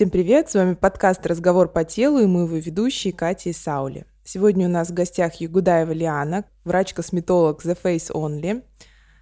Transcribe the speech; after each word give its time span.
Всем 0.00 0.08
привет, 0.08 0.48
с 0.48 0.54
вами 0.54 0.72
подкаст 0.72 1.26
«Разговор 1.26 1.68
по 1.68 1.84
телу» 1.84 2.20
и 2.20 2.26
мы 2.26 2.44
его 2.44 2.56
ведущие 2.56 3.12
Катя 3.12 3.50
и 3.50 3.52
Саули. 3.52 4.06
Сегодня 4.24 4.66
у 4.66 4.70
нас 4.70 4.88
в 4.88 4.94
гостях 4.94 5.34
Ягудаева 5.42 5.92
Лиана, 5.92 6.46
врач-косметолог 6.64 7.62
The 7.62 7.76
Face 7.78 8.10
Only. 8.10 8.62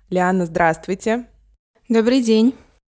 Лиана, 0.09 0.46
здравствуйте. 0.46 1.27
Добрый 1.88 2.23
день. 2.23 2.55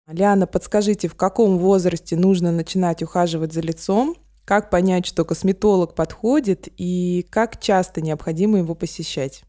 Лиана, 0.08 0.46
подскажите, 0.46 1.08
в 1.08 1.16
каком 1.16 1.58
возрасте 1.58 2.16
нужно 2.16 2.52
начинать 2.52 3.02
ухаживать 3.02 3.52
за 3.52 3.62
лицом? 3.62 4.16
Как 4.46 4.70
понять, 4.70 5.08
что 5.08 5.26
косметолог 5.26 5.96
подходит 5.96 6.68
и 6.78 7.26
как 7.32 7.60
часто 7.60 8.02
необходимо 8.02 8.60
его 8.60 8.76
посещать? 8.76 9.42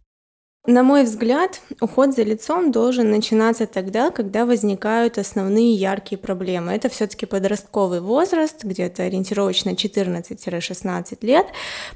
На 0.64 0.84
мой 0.84 1.02
взгляд, 1.02 1.60
уход 1.80 2.14
за 2.14 2.22
лицом 2.22 2.70
должен 2.70 3.10
начинаться 3.10 3.66
тогда, 3.66 4.12
когда 4.12 4.46
возникают 4.46 5.18
основные 5.18 5.74
яркие 5.74 6.20
проблемы. 6.20 6.70
Это 6.70 6.88
все-таки 6.88 7.26
подростковый 7.26 8.00
возраст, 8.00 8.62
где-то 8.62 9.02
ориентировочно 9.02 9.70
14-16 9.70 11.18
лет, 11.22 11.46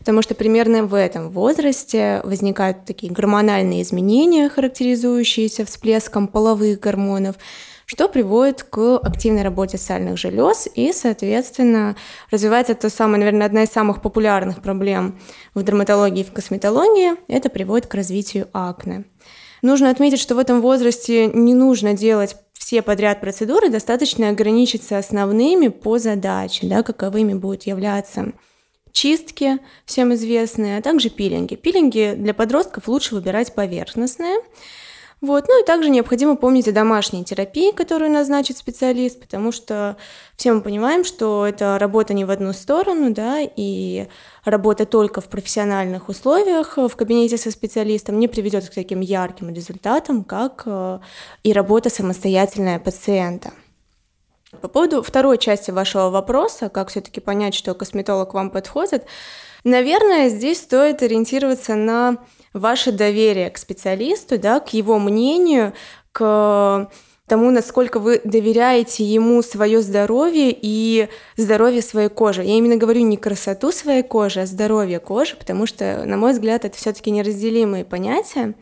потому 0.00 0.20
что 0.20 0.34
примерно 0.34 0.82
в 0.82 0.94
этом 0.94 1.30
возрасте 1.30 2.20
возникают 2.24 2.84
такие 2.84 3.12
гормональные 3.12 3.82
изменения, 3.82 4.48
характеризующиеся 4.48 5.64
всплеском 5.64 6.26
половых 6.26 6.80
гормонов, 6.80 7.36
что 7.86 8.08
приводит 8.08 8.64
к 8.64 8.98
активной 8.98 9.42
работе 9.42 9.78
сальных 9.78 10.18
желез 10.18 10.68
и, 10.74 10.92
соответственно, 10.92 11.96
развивается 12.30 12.74
то 12.74 12.90
самое, 12.90 13.18
наверное, 13.18 13.46
одна 13.46 13.62
из 13.62 13.70
самых 13.70 14.02
популярных 14.02 14.60
проблем 14.60 15.18
в 15.54 15.62
дерматологии 15.62 16.20
и 16.20 16.24
в 16.24 16.32
косметологии, 16.32 17.14
это 17.28 17.48
приводит 17.48 17.86
к 17.86 17.94
развитию 17.94 18.48
акне. 18.52 19.04
Нужно 19.62 19.88
отметить, 19.90 20.20
что 20.20 20.34
в 20.34 20.38
этом 20.38 20.60
возрасте 20.60 21.26
не 21.28 21.54
нужно 21.54 21.94
делать 21.94 22.36
все 22.52 22.82
подряд 22.82 23.20
процедуры, 23.20 23.68
достаточно 23.68 24.30
ограничиться 24.30 24.98
основными 24.98 25.68
по 25.68 25.98
задаче, 25.98 26.66
да, 26.66 26.82
каковыми 26.82 27.34
будут 27.34 27.62
являться 27.62 28.32
чистки, 28.90 29.58
всем 29.84 30.12
известные, 30.14 30.78
а 30.78 30.82
также 30.82 31.10
пилинги. 31.10 31.54
Пилинги 31.54 32.14
для 32.16 32.34
подростков 32.34 32.88
лучше 32.88 33.14
выбирать 33.14 33.54
поверхностные, 33.54 34.38
вот. 35.22 35.46
Ну 35.48 35.62
и 35.62 35.64
также 35.64 35.88
необходимо 35.88 36.36
помнить 36.36 36.68
о 36.68 36.72
домашней 36.72 37.24
терапии, 37.24 37.72
которую 37.72 38.10
назначит 38.10 38.58
специалист, 38.58 39.18
потому 39.18 39.50
что 39.50 39.96
все 40.36 40.52
мы 40.52 40.60
понимаем, 40.60 41.04
что 41.04 41.46
это 41.46 41.78
работа 41.78 42.12
не 42.12 42.26
в 42.26 42.30
одну 42.30 42.52
сторону, 42.52 43.10
да, 43.12 43.38
и 43.40 44.08
работа 44.44 44.84
только 44.84 45.22
в 45.22 45.28
профессиональных 45.28 46.10
условиях 46.10 46.76
в 46.76 46.94
кабинете 46.96 47.38
со 47.38 47.50
специалистом 47.50 48.18
не 48.18 48.28
приведет 48.28 48.68
к 48.68 48.74
таким 48.74 49.00
ярким 49.00 49.48
результатам, 49.54 50.22
как 50.22 50.64
э, 50.66 50.98
и 51.42 51.52
работа 51.52 51.88
самостоятельная 51.88 52.78
пациента. 52.78 53.52
По 54.60 54.68
поводу 54.68 55.02
второй 55.02 55.38
части 55.38 55.70
вашего 55.70 56.10
вопроса, 56.10 56.68
как 56.68 56.88
все-таки 56.88 57.20
понять, 57.20 57.54
что 57.54 57.74
косметолог 57.74 58.34
вам 58.34 58.50
подходит, 58.50 59.06
наверное, 59.64 60.28
здесь 60.28 60.60
стоит 60.60 61.02
ориентироваться 61.02 61.74
на 61.74 62.18
ваше 62.56 62.92
доверие 62.92 63.50
к 63.50 63.58
специалисту, 63.58 64.38
да, 64.38 64.60
к 64.60 64.72
его 64.72 64.98
мнению, 64.98 65.72
к 66.12 66.90
тому, 67.26 67.50
насколько 67.50 67.98
вы 67.98 68.20
доверяете 68.24 69.04
ему 69.04 69.42
свое 69.42 69.82
здоровье 69.82 70.56
и 70.60 71.08
здоровье 71.36 71.82
своей 71.82 72.08
кожи. 72.08 72.44
Я 72.44 72.56
именно 72.56 72.76
говорю 72.76 73.00
не 73.02 73.16
красоту 73.16 73.72
своей 73.72 74.02
кожи, 74.02 74.40
а 74.40 74.46
здоровье 74.46 75.00
кожи, 75.00 75.36
потому 75.36 75.66
что, 75.66 76.04
на 76.04 76.16
мой 76.16 76.32
взгляд, 76.32 76.64
это 76.64 76.76
все-таки 76.76 77.10
неразделимые 77.10 77.84
понятия. 77.84 78.54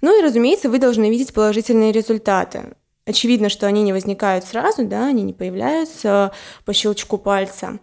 Ну 0.00 0.18
и, 0.18 0.22
разумеется, 0.22 0.68
вы 0.68 0.78
должны 0.78 1.08
видеть 1.08 1.32
положительные 1.32 1.92
результаты. 1.92 2.74
Очевидно, 3.06 3.48
что 3.48 3.66
они 3.66 3.82
не 3.82 3.92
возникают 3.92 4.44
сразу, 4.44 4.84
да, 4.84 5.06
они 5.06 5.22
не 5.22 5.32
появляются 5.32 6.32
по 6.64 6.72
щелчку 6.72 7.18
пальца. 7.18 7.78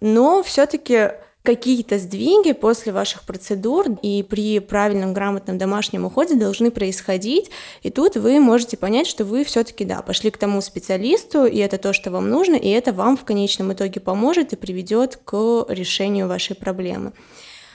Но 0.00 0.42
все-таки 0.42 1.10
какие-то 1.46 1.98
сдвиги 1.98 2.52
после 2.52 2.92
ваших 2.92 3.22
процедур 3.22 3.86
и 4.02 4.24
при 4.28 4.58
правильном 4.58 5.14
грамотном 5.14 5.58
домашнем 5.58 6.04
уходе 6.04 6.34
должны 6.34 6.72
происходить, 6.72 7.50
и 7.84 7.90
тут 7.90 8.16
вы 8.16 8.40
можете 8.40 8.76
понять, 8.76 9.06
что 9.06 9.24
вы 9.24 9.44
все-таки 9.44 9.84
да, 9.84 10.02
пошли 10.02 10.32
к 10.32 10.38
тому 10.38 10.60
специалисту, 10.60 11.46
и 11.46 11.58
это 11.58 11.78
то, 11.78 11.92
что 11.92 12.10
вам 12.10 12.28
нужно, 12.28 12.56
и 12.56 12.68
это 12.68 12.92
вам 12.92 13.16
в 13.16 13.24
конечном 13.24 13.72
итоге 13.72 14.00
поможет 14.00 14.52
и 14.52 14.56
приведет 14.56 15.20
к 15.24 15.64
решению 15.68 16.26
вашей 16.26 16.56
проблемы. 16.56 17.12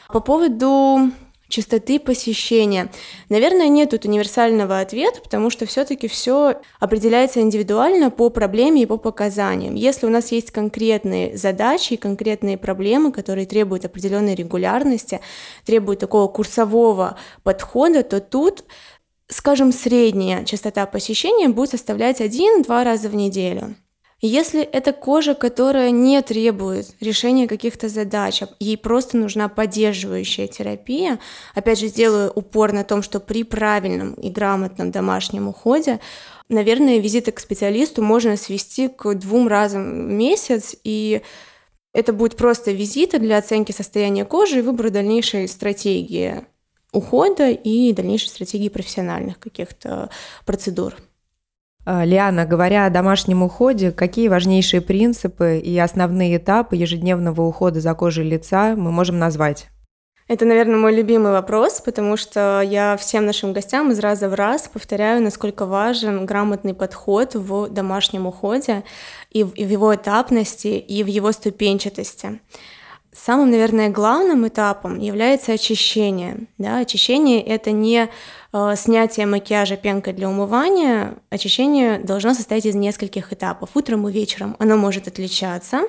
По 0.09 0.20
поводу 0.20 1.09
частоты 1.52 2.00
посещения. 2.00 2.92
Наверное, 3.30 3.68
нет 3.68 3.92
тут 3.92 4.06
универсального 4.06 4.80
ответа, 4.80 5.22
потому 5.22 5.50
что 5.52 5.66
все-таки 5.66 6.08
все 6.08 6.56
определяется 6.80 7.42
индивидуально 7.42 8.10
по 8.10 8.30
проблеме 8.30 8.84
и 8.84 8.86
по 8.88 8.98
показаниям. 8.98 9.76
Если 9.76 10.08
у 10.08 10.10
нас 10.10 10.32
есть 10.32 10.50
конкретные 10.52 11.38
задачи 11.38 11.94
и 11.94 11.98
конкретные 11.98 12.58
проблемы, 12.58 13.12
которые 13.12 13.46
требуют 13.46 13.86
определенной 13.86 14.34
регулярности, 14.34 15.22
требуют 15.66 16.00
такого 16.00 16.28
курсового 16.28 17.18
подхода, 17.44 18.02
то 18.04 18.20
тут 18.20 18.64
скажем, 19.28 19.72
средняя 19.72 20.44
частота 20.44 20.86
посещения 20.86 21.48
будет 21.48 21.70
составлять 21.70 22.20
1-2 22.20 22.84
раза 22.84 23.08
в 23.08 23.16
неделю. 23.16 23.76
Если 24.24 24.62
это 24.62 24.94
кожа, 24.94 25.34
которая 25.34 25.90
не 25.90 26.22
требует 26.22 26.96
решения 27.00 27.48
каких-то 27.48 27.90
задач, 27.90 28.44
ей 28.59 28.78
просто 28.78 29.18
нужна 29.18 29.50
поддерживающая 29.50 30.48
терапия, 30.48 31.20
опять 31.56 31.80
же, 31.80 31.88
сделаю 31.88 32.32
упор 32.36 32.72
на 32.72 32.84
том, 32.84 33.02
что 33.02 33.20
при 33.20 33.44
правильном 33.44 34.14
и 34.14 34.30
грамотном 34.30 34.92
домашнем 34.92 35.48
уходе 35.48 36.00
наверное, 36.52 37.00
визиты 37.00 37.32
к 37.32 37.40
специалисту 37.40 38.04
можно 38.04 38.38
свести 38.38 38.90
к 38.90 39.16
двум 39.16 39.48
разам 39.48 39.84
в 39.84 40.12
месяц, 40.12 40.76
и 40.84 41.22
это 41.94 42.14
будет 42.14 42.36
просто 42.36 42.72
визиты 42.72 43.20
для 43.20 43.38
оценки 43.38 43.72
состояния 43.72 44.26
кожи 44.26 44.59
и 44.59 44.62
выбора 44.62 44.90
дальнейшей 44.90 45.48
стратегии 45.48 46.46
ухода 46.92 47.50
и 47.50 47.94
дальнейшей 47.94 48.28
стратегии 48.28 48.70
профессиональных 48.70 49.40
каких-то 49.40 50.09
процедур. 50.46 50.96
А, 51.84 52.06
Лиана, 52.06 52.46
говоря 52.46 52.86
о 52.86 52.90
домашнем 52.90 53.42
уходе, 53.42 53.92
какие 53.92 54.28
важнейшие 54.28 54.81
принципы 54.81 55.58
и 55.58 55.78
основные 55.80 56.38
этапы 56.38 56.75
ежедневного 56.75 57.42
ухода 57.42 57.80
за 57.80 57.94
кожей 57.96 58.28
лица 58.28 58.75
мы 58.75 58.92
можем 58.92 59.18
назвать? 59.18 59.68
Это, 60.28 60.46
наверное, 60.46 60.78
мой 60.78 60.96
любимый 60.96 61.34
вопрос, 61.34 61.81
потому 61.81 62.16
что 62.16 62.62
я 62.62 62.96
всем 62.96 63.25
нашим 63.25 63.52
гостям 63.52 63.91
из 63.91 64.00
раза 64.00 64.30
в 64.30 64.34
раз 64.34 64.70
повторяю, 64.70 65.22
насколько 65.22 65.66
важен 65.66 66.25
грамотный 66.25 66.74
подход 66.74 67.36
в 67.36 67.68
домашнем 67.70 68.28
уходе 68.28 68.84
и 69.30 69.44
в 69.44 69.58
его 69.58 69.94
этапности, 69.94 70.68
и 70.68 71.03
в 71.03 71.08
его 71.08 71.31
ступенчатости. 71.34 72.40
Самым, 73.14 73.52
наверное, 73.52 73.90
главным 73.90 74.48
этапом 74.48 74.98
является 74.98 75.52
очищение. 75.52 76.48
Да? 76.58 76.78
Очищение– 76.78 77.42
это 77.46 77.72
не 77.72 78.10
э, 78.54 78.74
снятие 78.78 79.26
макияжа 79.26 79.76
пенкой 79.76 80.14
для 80.14 80.30
умывания. 80.30 81.16
Очищение 81.30 82.00
должно 82.00 82.34
состоять 82.34 82.66
из 82.66 82.76
нескольких 82.76 83.34
этапов. 83.34 83.72
Утром 83.74 84.08
и 84.08 84.14
вечером 84.14 84.56
оно 84.60 84.78
может 84.78 85.10
отличаться. 85.10 85.82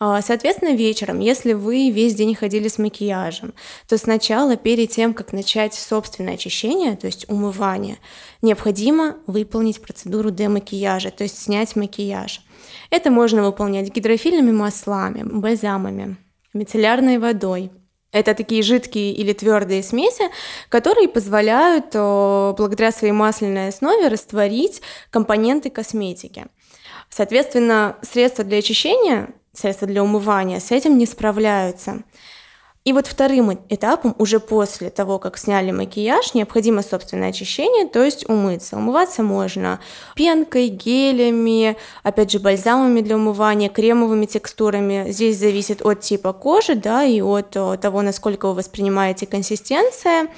Э, 0.00 0.20
соответственно, 0.22 0.74
вечером, 0.74 1.20
если 1.20 1.52
вы 1.52 1.90
весь 1.90 2.14
день 2.14 2.34
ходили 2.34 2.68
с 2.68 2.78
макияжем, 2.78 3.52
то 3.86 3.98
сначала, 3.98 4.56
перед 4.56 4.88
тем, 4.88 5.12
как 5.12 5.34
начать 5.34 5.74
собственное 5.74 6.34
очищение, 6.34 6.96
то 6.96 7.06
есть 7.06 7.28
умывание, 7.28 7.98
необходимо 8.40 9.16
выполнить 9.26 9.82
процедуру 9.82 10.30
демакияжа, 10.30 11.10
то 11.10 11.22
есть 11.22 11.38
снять 11.38 11.76
макияж. 11.76 12.40
Это 12.88 13.10
можно 13.10 13.44
выполнять 13.44 13.94
гидрофильными 13.94 14.52
маслами, 14.52 15.22
бальзамами, 15.22 16.16
мицеллярной 16.56 17.18
водой. 17.18 17.70
Это 18.12 18.34
такие 18.34 18.62
жидкие 18.62 19.12
или 19.12 19.32
твердые 19.32 19.82
смеси, 19.82 20.24
которые 20.68 21.08
позволяют 21.08 21.92
благодаря 21.92 22.90
своей 22.90 23.12
масляной 23.12 23.68
основе 23.68 24.08
растворить 24.08 24.80
компоненты 25.10 25.70
косметики. 25.70 26.46
Соответственно, 27.10 27.96
средства 28.02 28.42
для 28.44 28.58
очищения, 28.58 29.28
средства 29.52 29.86
для 29.86 30.02
умывания 30.02 30.60
с 30.60 30.70
этим 30.70 30.96
не 30.98 31.06
справляются. 31.06 32.02
И 32.86 32.92
вот 32.92 33.08
вторым 33.08 33.50
этапом, 33.68 34.14
уже 34.16 34.38
после 34.38 34.90
того, 34.90 35.18
как 35.18 35.38
сняли 35.38 35.72
макияж, 35.72 36.34
необходимо 36.34 36.82
собственное 36.82 37.30
очищение, 37.30 37.88
то 37.88 38.04
есть 38.04 38.28
умыться. 38.28 38.76
Умываться 38.76 39.24
можно 39.24 39.80
пенкой, 40.14 40.68
гелями, 40.68 41.76
опять 42.04 42.30
же, 42.30 42.38
бальзамами 42.38 43.00
для 43.00 43.16
умывания, 43.16 43.68
кремовыми 43.68 44.26
текстурами. 44.26 45.10
Здесь 45.10 45.36
зависит 45.36 45.84
от 45.84 45.98
типа 45.98 46.32
кожи, 46.32 46.76
да, 46.76 47.02
и 47.02 47.20
от 47.20 47.50
того, 47.50 48.02
насколько 48.02 48.46
вы 48.46 48.54
воспринимаете 48.54 49.26
консистенция. 49.26 50.28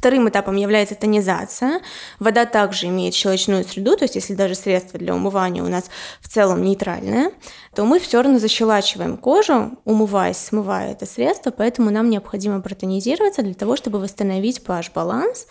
Вторым 0.00 0.30
этапом 0.30 0.56
является 0.56 0.94
тонизация. 0.94 1.82
Вода 2.20 2.46
также 2.46 2.86
имеет 2.86 3.12
щелочную 3.12 3.64
среду, 3.64 3.98
то 3.98 4.04
есть 4.04 4.14
если 4.14 4.32
даже 4.32 4.54
средство 4.54 4.98
для 4.98 5.14
умывания 5.14 5.62
у 5.62 5.68
нас 5.68 5.90
в 6.22 6.28
целом 6.28 6.62
нейтральное, 6.62 7.32
то 7.74 7.84
мы 7.84 8.00
все 8.00 8.22
равно 8.22 8.38
защелачиваем 8.38 9.18
кожу, 9.18 9.72
умываясь, 9.84 10.38
смывая 10.38 10.92
это 10.92 11.04
средство, 11.04 11.50
поэтому 11.50 11.90
нам 11.90 12.08
необходимо 12.08 12.62
протонизироваться 12.62 13.42
для 13.42 13.52
того, 13.52 13.76
чтобы 13.76 13.98
восстановить 13.98 14.62
pH-баланс 14.66 15.46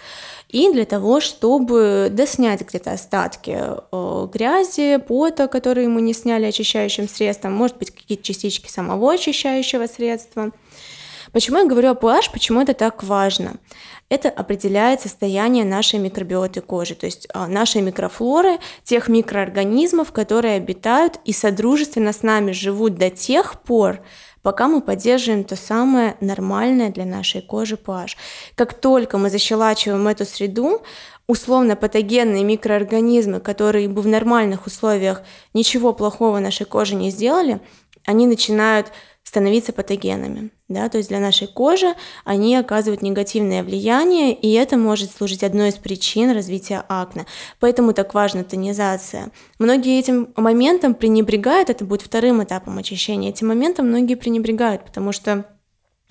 и 0.47 0.73
для 0.73 0.85
того, 0.85 1.19
чтобы 1.19 2.07
доснять 2.11 2.67
где-то 2.67 2.93
остатки 2.93 3.55
э, 3.55 4.27
грязи, 4.33 4.97
пота, 4.97 5.47
которые 5.47 5.89
мы 5.89 6.01
не 6.01 6.13
сняли 6.13 6.45
очищающим 6.45 7.07
средством, 7.07 7.53
может 7.53 7.77
быть, 7.77 7.91
какие-то 7.91 8.23
частички 8.23 8.67
самого 8.67 9.13
очищающего 9.13 9.85
средства. 9.85 10.51
Почему 11.31 11.59
я 11.59 11.65
говорю 11.65 11.91
о 11.91 11.93
pH, 11.93 12.31
почему 12.31 12.61
это 12.61 12.73
так 12.73 13.03
важно? 13.03 13.55
Это 14.09 14.29
определяет 14.29 15.01
состояние 15.01 15.63
нашей 15.63 15.99
микробиоты 15.99 16.61
кожи, 16.61 16.95
то 16.95 17.05
есть 17.05 17.27
а, 17.33 17.47
нашей 17.47 17.81
микрофлоры, 17.81 18.57
тех 18.83 19.07
микроорганизмов, 19.07 20.11
которые 20.11 20.55
обитают 20.55 21.19
и 21.25 21.33
содружественно 21.33 22.11
с 22.11 22.23
нами 22.23 22.51
живут 22.51 22.95
до 22.95 23.11
тех 23.11 23.61
пор, 23.61 23.99
пока 24.41 24.67
мы 24.67 24.81
поддерживаем 24.81 25.43
то 25.43 25.55
самое 25.55 26.15
нормальное 26.21 26.89
для 26.89 27.05
нашей 27.05 27.41
кожи 27.41 27.75
pH. 27.75 28.15
Как 28.55 28.73
только 28.73 29.19
мы 29.19 29.29
защелачиваем 29.29 30.07
эту 30.07 30.25
среду, 30.25 30.81
условно 31.27 31.75
патогенные 31.75 32.43
микроорганизмы, 32.43 33.39
которые 33.39 33.87
бы 33.87 34.01
в 34.01 34.07
нормальных 34.07 34.65
условиях 34.65 35.21
ничего 35.53 35.93
плохого 35.93 36.39
нашей 36.39 36.65
коже 36.65 36.95
не 36.95 37.11
сделали, 37.11 37.61
они 38.05 38.25
начинают 38.25 38.87
становиться 39.23 39.73
патогенами. 39.73 40.49
Да? 40.67 40.89
То 40.89 40.97
есть 40.97 41.09
для 41.09 41.19
нашей 41.19 41.47
кожи 41.47 41.93
они 42.25 42.55
оказывают 42.55 43.01
негативное 43.01 43.63
влияние, 43.63 44.33
и 44.33 44.51
это 44.53 44.75
может 44.77 45.11
служить 45.11 45.43
одной 45.43 45.69
из 45.69 45.75
причин 45.75 46.31
развития 46.31 46.83
акне. 46.89 47.25
Поэтому 47.59 47.93
так 47.93 48.13
важна 48.13 48.43
тонизация. 48.43 49.31
Многие 49.59 49.99
этим 49.99 50.33
моментом 50.35 50.95
пренебрегают, 50.95 51.69
это 51.69 51.85
будет 51.85 52.01
вторым 52.01 52.43
этапом 52.43 52.77
очищения. 52.77 53.29
Этим 53.29 53.47
моментом 53.47 53.87
многие 53.87 54.15
пренебрегают, 54.15 54.83
потому 54.83 55.11
что 55.11 55.45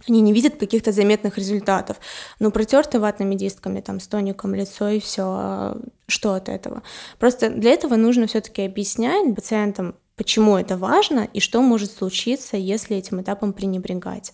они 0.07 0.21
не 0.21 0.33
видят 0.33 0.57
каких-то 0.57 0.93
заметных 0.93 1.39
результатов. 1.39 1.97
Ну, 2.39 2.53
протерты 2.53 3.01
ватными 3.01 3.35
дисками, 3.35 3.81
там, 3.81 3.99
с 3.99 4.07
тоником 4.07 4.55
лицо 4.55 4.89
и 4.91 5.01
все. 5.01 5.25
А 5.25 5.81
что 6.07 6.35
от 6.35 6.49
этого? 6.49 6.83
Просто 7.19 7.51
для 7.51 7.73
этого 7.73 7.97
нужно 7.97 8.29
все-таки 8.29 8.63
объяснять 8.63 9.35
пациентам, 9.35 9.97
почему 10.19 10.59
это 10.59 10.77
важно 10.77 11.29
и 11.33 11.41
что 11.41 11.63
может 11.63 11.91
случиться, 11.93 12.57
если 12.57 12.97
этим 12.97 13.23
этапом 13.23 13.55
пренебрегать. 13.55 14.33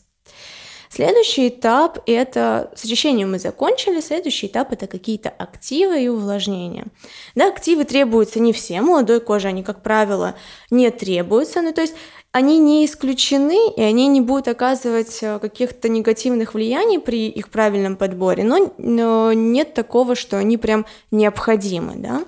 Следующий 0.91 1.49
этап– 1.49 1.99
это 2.07 2.71
с 2.77 2.85
очищением 2.85 3.33
мы 3.33 3.41
закончили, 3.41 4.01
следующий 4.01 4.47
этап– 4.47 4.69
это 4.73 4.87
какие-то 4.87 5.29
активы 5.29 6.01
и 6.01 6.09
увлажнения. 6.09 6.87
Да, 7.35 7.49
активы 7.49 7.85
требуются 7.85 8.39
не 8.39 8.53
всем, 8.53 8.85
молодой 8.85 9.21
коже 9.21 9.49
они, 9.49 9.65
как 9.65 9.83
правило, 9.83 10.37
не 10.71 10.91
требуются, 10.91 11.63
ну 11.63 11.73
то 11.73 11.81
есть 11.81 11.95
они 12.31 12.59
не 12.59 12.85
исключены, 12.85 13.71
и 13.77 13.83
они 13.83 14.07
не 14.07 14.21
будут 14.21 14.49
оказывать 14.49 15.19
э, 15.23 15.39
каких-то 15.41 15.89
негативных 15.89 16.55
влияний 16.55 17.01
при 17.01 17.29
их 17.29 17.49
правильном 17.49 17.97
подборе, 17.97 18.45
но, 18.45 18.73
но 18.79 19.33
нет 19.33 19.75
такого, 19.75 20.15
что 20.15 20.39
они 20.39 20.59
прям 20.59 20.87
необходимы, 21.11 21.95
да. 21.97 22.25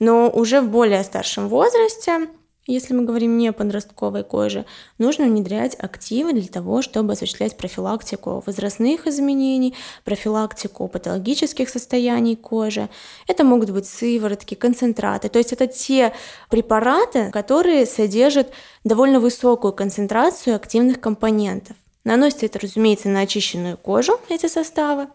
Но 0.00 0.28
уже 0.28 0.60
в 0.60 0.68
более 0.68 1.02
старшем 1.04 1.48
возрасте 1.48 2.28
если 2.72 2.94
мы 2.94 3.04
говорим 3.04 3.38
не 3.38 3.48
о 3.48 3.52
подростковой 3.52 4.24
коже, 4.24 4.64
нужно 4.98 5.24
внедрять 5.24 5.74
активы 5.78 6.32
для 6.32 6.48
того, 6.48 6.82
чтобы 6.82 7.14
осуществлять 7.14 7.56
профилактику 7.56 8.42
возрастных 8.44 9.06
изменений, 9.06 9.74
профилактику 10.04 10.86
патологических 10.86 11.68
состояний 11.68 12.36
кожи. 12.36 12.88
Это 13.26 13.44
могут 13.44 13.70
быть 13.70 13.86
сыворотки, 13.86 14.54
концентраты. 14.54 15.28
То 15.28 15.38
есть 15.38 15.52
это 15.52 15.66
те 15.66 16.12
препараты, 16.50 17.30
которые 17.30 17.86
содержат 17.86 18.52
довольно 18.84 19.18
высокую 19.18 19.72
концентрацию 19.72 20.54
активных 20.54 21.00
компонентов. 21.00 21.76
Наносится 22.04 22.46
это, 22.46 22.58
разумеется, 22.58 23.08
на 23.08 23.20
очищенную 23.20 23.76
кожу, 23.76 24.20
эти 24.28 24.46
составы. 24.46 25.08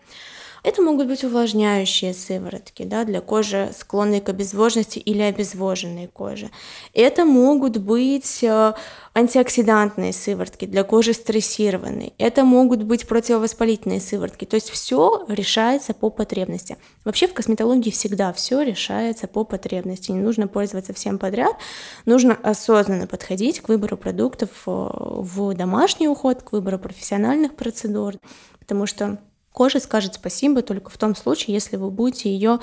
Это 0.63 0.81
могут 0.81 1.07
быть 1.07 1.25
увлажняющие 1.25 2.13
сыворотки 2.13 2.83
да, 2.83 3.03
для 3.03 3.19
кожи, 3.19 3.71
склонной 3.77 4.21
к 4.21 4.29
обезвоженности 4.29 4.97
или 4.97 5.21
обезвоженной 5.21 6.07
кожи. 6.07 6.49
Это 6.93 7.25
могут 7.25 7.77
быть 7.77 8.41
э, 8.43 8.73
антиоксидантные 9.13 10.13
сыворотки 10.13 10.63
для 10.65 10.85
кожи 10.85 11.13
стрессированной. 11.13 12.13
Это 12.17 12.45
могут 12.45 12.83
быть 12.83 13.05
противовоспалительные 13.05 13.99
сыворотки. 13.99 14.45
То 14.45 14.55
есть 14.55 14.69
все 14.69 15.25
решается 15.27 15.93
по 15.93 16.09
потребности. 16.09 16.77
Вообще 17.03 17.27
в 17.27 17.33
косметологии 17.33 17.91
всегда 17.91 18.31
все 18.31 18.61
решается 18.61 19.27
по 19.27 19.43
потребности. 19.43 20.11
Не 20.11 20.21
нужно 20.21 20.47
пользоваться 20.47 20.93
всем 20.93 21.19
подряд. 21.19 21.57
Нужно 22.05 22.35
осознанно 22.41 23.05
подходить 23.05 23.59
к 23.59 23.67
выбору 23.67 23.97
продуктов 23.97 24.49
э, 24.65 24.69
в 24.69 25.53
домашний 25.55 26.07
уход, 26.07 26.41
к 26.41 26.53
выбору 26.53 26.79
профессиональных 26.79 27.57
процедур. 27.57 28.13
Потому 28.59 28.85
что 28.85 29.19
Кожа 29.53 29.79
скажет 29.79 30.15
спасибо 30.15 30.63
только 30.63 30.89
в 30.89 30.97
том 30.97 31.15
случае, 31.15 31.53
если 31.53 31.77
вы 31.77 31.91
будете 31.91 32.29
ее 32.29 32.59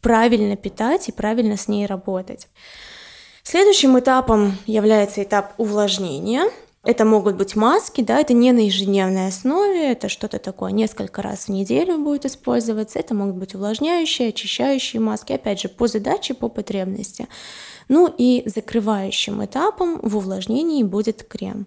правильно 0.00 0.56
питать 0.56 1.08
и 1.08 1.12
правильно 1.12 1.56
с 1.56 1.66
ней 1.66 1.84
работать. 1.84 2.48
Следующим 3.42 3.98
этапом 3.98 4.56
является 4.64 5.22
этап 5.22 5.54
увлажнения. 5.58 6.44
Это 6.84 7.04
могут 7.04 7.34
быть 7.34 7.56
маски, 7.56 8.02
да, 8.02 8.20
это 8.20 8.34
не 8.34 8.52
на 8.52 8.60
ежедневной 8.60 9.28
основе, 9.28 9.90
это 9.90 10.08
что-то 10.08 10.38
такое 10.38 10.70
несколько 10.70 11.22
раз 11.22 11.46
в 11.46 11.48
неделю 11.48 11.98
будет 11.98 12.24
использоваться. 12.24 13.00
Это 13.00 13.14
могут 13.14 13.34
быть 13.34 13.56
увлажняющие, 13.56 14.28
очищающие 14.28 15.00
маски, 15.00 15.32
опять 15.32 15.60
же, 15.60 15.68
по 15.68 15.88
задаче, 15.88 16.34
по 16.34 16.48
потребности. 16.48 17.26
Ну 17.88 18.14
и 18.16 18.44
закрывающим 18.46 19.44
этапом 19.44 19.98
в 20.02 20.16
увлажнении 20.16 20.84
будет 20.84 21.24
крем. 21.24 21.66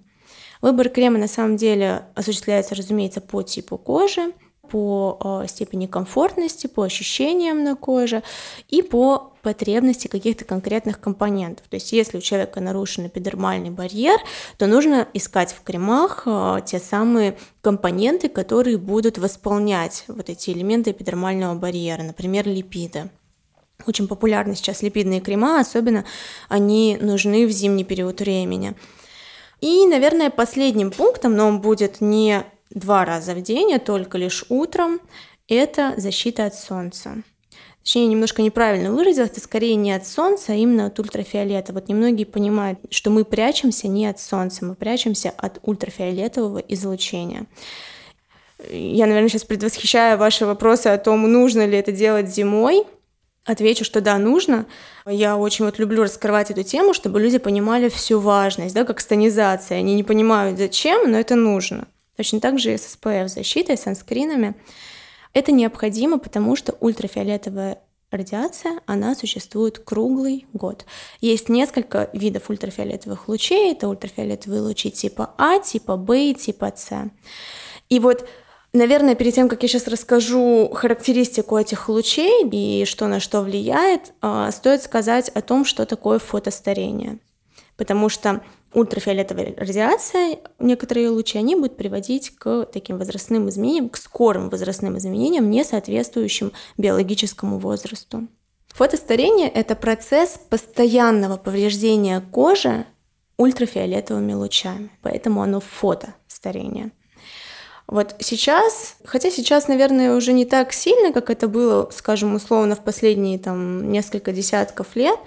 Выбор 0.62 0.90
крема 0.90 1.18
на 1.18 1.28
самом 1.28 1.58
деле 1.58 2.06
осуществляется, 2.16 2.74
разумеется, 2.76 3.20
по 3.20 3.42
типу 3.42 3.78
кожи 3.78 4.32
по 4.72 5.18
э, 5.44 5.48
степени 5.48 5.86
комфортности, 5.86 6.68
по 6.68 6.84
ощущениям 6.84 7.64
на 7.64 7.76
коже 7.76 8.24
и 8.70 8.82
по 8.82 9.34
потребности 9.42 10.08
каких-то 10.08 10.46
конкретных 10.46 11.00
компонентов. 11.00 11.68
То 11.68 11.76
есть 11.76 11.92
если 11.92 12.18
у 12.18 12.22
человека 12.22 12.62
нарушен 12.62 13.08
эпидермальный 13.08 13.70
барьер, 13.70 14.20
то 14.58 14.68
нужно 14.68 15.08
искать 15.14 15.52
в 15.52 15.62
кремах 15.64 16.24
э, 16.26 16.62
те 16.66 16.80
самые 16.80 17.38
компоненты, 17.62 18.30
которые 18.30 18.78
будут 18.78 19.18
восполнять 19.18 20.06
вот 20.08 20.30
эти 20.30 20.52
элементы 20.52 20.92
эпидермального 20.92 21.56
барьера, 21.56 22.04
например, 22.04 22.48
липиды. 22.48 23.10
Очень 23.88 24.08
популярны 24.08 24.56
сейчас 24.56 24.84
липидные 24.84 25.22
крема, 25.22 25.60
особенно 25.60 26.06
они 26.48 26.98
нужны 27.02 27.46
в 27.46 27.52
зимний 27.52 27.84
период 27.84 28.22
времени. 28.22 28.76
И, 29.60 29.86
наверное, 29.86 30.30
последним 30.30 30.92
пунктом, 30.92 31.36
но 31.36 31.48
он 31.48 31.62
будет 31.62 32.00
не 32.00 32.44
два 32.74 33.06
раза 33.06 33.34
в 33.34 33.42
день, 33.42 33.74
а 33.74 33.80
только 33.80 34.18
лишь 34.18 34.46
утром, 34.50 35.00
это 35.48 35.94
защита 35.98 36.46
от 36.46 36.56
солнца. 36.56 37.24
Точнее, 37.84 38.08
немножко 38.08 38.44
неправильно 38.44 38.92
выразилась, 38.92 39.32
это 39.32 39.42
скорее 39.42 39.75
не 39.75 39.92
от 39.92 40.06
солнца, 40.06 40.54
а 40.54 40.56
именно 40.56 40.86
от 40.86 41.00
ультрафиолета. 41.00 41.74
Вот 41.74 41.90
немногие 41.90 42.28
понимают, 42.28 42.80
что 42.92 43.10
мы 43.10 43.25
прячемся 43.25 43.88
не 43.88 44.06
от 44.06 44.20
солнца, 44.20 44.63
мы 44.66 44.75
прячемся 44.75 45.34
от 45.36 45.60
ультрафиолетового 45.63 46.60
излучения. 46.60 47.48
Я, 48.70 49.08
наверное, 49.08 49.30
сейчас 49.30 49.44
предвосхищаю 49.44 50.20
ваши 50.20 50.46
вопросы 50.46 50.88
о 50.88 50.98
том, 51.00 51.32
нужно 51.32 51.66
ли 51.66 51.78
это 51.78 51.92
делать 51.92 52.30
зимой. 52.30 52.84
Отвечу, 53.44 53.84
что 53.84 54.01
да, 54.01 54.20
нужно. 54.20 54.68
Я 55.08 55.36
очень 55.36 55.66
вот 55.66 55.80
люблю 55.80 56.04
раскрывать 56.04 56.51
эту 56.51 56.62
тему, 56.62 56.94
чтобы 56.94 57.20
люди 57.20 57.40
понимали 57.40 57.90
всю 57.90 58.20
важность, 58.20 58.75
да, 58.75 58.84
как 58.84 59.00
станизация. 59.00 59.80
Они 59.80 59.96
не 59.96 60.04
понимают, 60.04 60.60
зачем, 60.60 61.10
но 61.10 61.18
это 61.18 61.34
нужно. 61.34 61.88
Точно 62.18 62.39
так 62.39 62.60
же 62.60 62.74
и 62.74 62.77
с 62.77 62.96
SPF-защитой, 62.96 63.77
санскринами. 63.77 64.56
Это 65.34 65.51
необходимо, 65.51 66.20
потому 66.20 66.56
что 66.56 66.75
ультрафиолетовая 66.80 67.80
радиация, 68.12 68.82
она 68.86 69.15
существует 69.15 69.80
круглый 69.80 70.46
год. 70.53 70.86
Есть 71.22 71.50
несколько 71.50 72.10
видов 72.13 72.50
ультрафиолетовых 72.50 73.27
лучей. 73.27 73.72
Это 73.72 73.88
ультрафиолетовые 73.88 74.62
лучи 74.62 74.91
типа 74.91 75.34
А, 75.38 75.60
типа 75.60 75.96
Б 75.96 76.32
и 76.32 76.34
типа 76.34 76.74
С. 76.75 77.10
И 77.89 78.00
вот 78.00 78.27
Наверное, 78.74 79.15
перед 79.15 79.36
тем, 79.36 79.50
как 79.50 79.63
я 79.63 79.68
сейчас 79.68 79.88
расскажу 79.88 80.70
характеристику 80.74 81.58
этих 81.58 81.89
лучей 81.89 82.48
и 82.50 82.86
что 82.86 83.08
на 83.08 83.20
что 83.20 83.41
влияет, 83.41 84.13
а, 84.22 84.50
стоит 84.51 84.82
сказать 84.82 85.27
о 85.27 85.41
том, 85.41 85.65
что 85.65 85.86
такое 85.86 86.20
фотостарение. 86.20 87.20
Потому 87.75 88.08
что 88.08 88.41
ультрафиолетовая 88.74 89.54
радиация, 89.58 90.40
некоторые 90.60 91.10
лучи, 91.10 91.38
они 91.38 91.56
будут 91.56 91.78
приводить 91.78 92.36
к 92.38 92.66
таким 92.66 92.98
возрастным 92.98 93.50
изменениям, 93.50 93.90
к 93.90 93.98
скорым 93.98 94.50
возрастным 94.50 94.98
изменениям, 94.98 95.50
не 95.50 95.63
соответствующим 95.63 96.51
биологическому 96.78 97.60
возрасту. 97.60 98.28
Фотостарение– 98.70 99.50
это 99.54 99.75
процесс 99.75 100.40
постоянного 100.50 101.38
повреждения 101.38 102.22
кожи 102.32 102.86
ультрафиолетовыми 103.38 104.34
лучами, 104.34 104.90
поэтому 105.01 105.42
оно 105.42 105.60
фотостарение. 105.60 106.92
Вот 107.88 108.16
сейчас, 108.20 108.96
хотя 109.04 109.30
сейчас, 109.30 109.68
наверное, 109.68 110.16
уже 110.16 110.32
не 110.32 110.46
так 110.46 110.72
сильно, 110.72 111.12
как 111.12 111.30
это 111.30 111.50
было, 111.50 111.90
скажем, 111.92 112.36
условно, 112.36 112.75
в 112.75 112.84
последние 112.84 113.38
там 113.38 113.92
несколько 113.92 114.32
десятков 114.32 114.96
лет, 114.96 115.20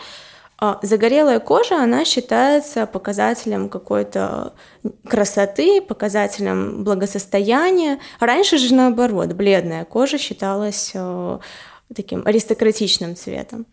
загорелая 0.82 1.40
кожа, 1.40 1.82
она 1.82 2.04
считается 2.04 2.86
показателем 2.86 3.68
какой-то 3.68 4.54
красоты, 5.06 5.80
показателем 5.80 6.84
благосостояния. 6.84 7.98
Раньше 8.20 8.58
же 8.58 8.74
наоборот, 8.74 9.32
бледная 9.32 9.84
кожа 9.84 10.16
считалась 10.16 10.92
э, 10.94 11.38
таким 11.94 12.22
аристократичным 12.24 13.16
цветом. 13.16 13.66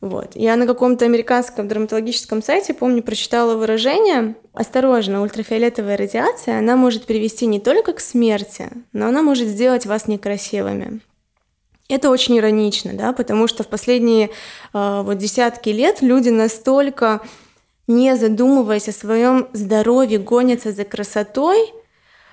Вот. 0.00 0.32
Я 0.34 0.56
на 0.56 0.66
каком-то 0.66 1.06
американском 1.06 1.66
дерматологическом 1.66 2.42
сайте, 2.42 2.74
помню, 2.74 3.02
прочитала 3.02 3.56
выражение 3.56 4.36
«Осторожно, 4.52 5.22
ультрафиолетовая 5.22 5.96
радиация, 5.96 6.58
она 6.58 6.76
может 6.76 7.06
привести 7.06 7.46
не 7.46 7.58
только 7.58 7.94
к 7.94 8.00
смерти, 8.00 8.68
но 8.92 9.06
она 9.06 9.22
может 9.22 9.48
сделать 9.48 9.86
вас 9.86 10.06
некрасивыми». 10.06 11.00
Это 11.88 12.10
очень 12.10 12.38
иронично, 12.38 12.92
да, 12.94 13.12
потому 13.12 13.46
что 13.46 13.62
в 13.62 13.68
последние 13.68 14.30
э, 14.72 15.02
вот 15.04 15.18
десятки 15.18 15.68
лет 15.68 16.00
люди 16.00 16.30
настолько, 16.30 17.20
не 17.86 18.16
задумываясь 18.16 18.88
о 18.88 18.92
своем 18.92 19.48
здоровье, 19.52 20.18
гонятся 20.18 20.72
за 20.72 20.84
красотой– 20.84 21.72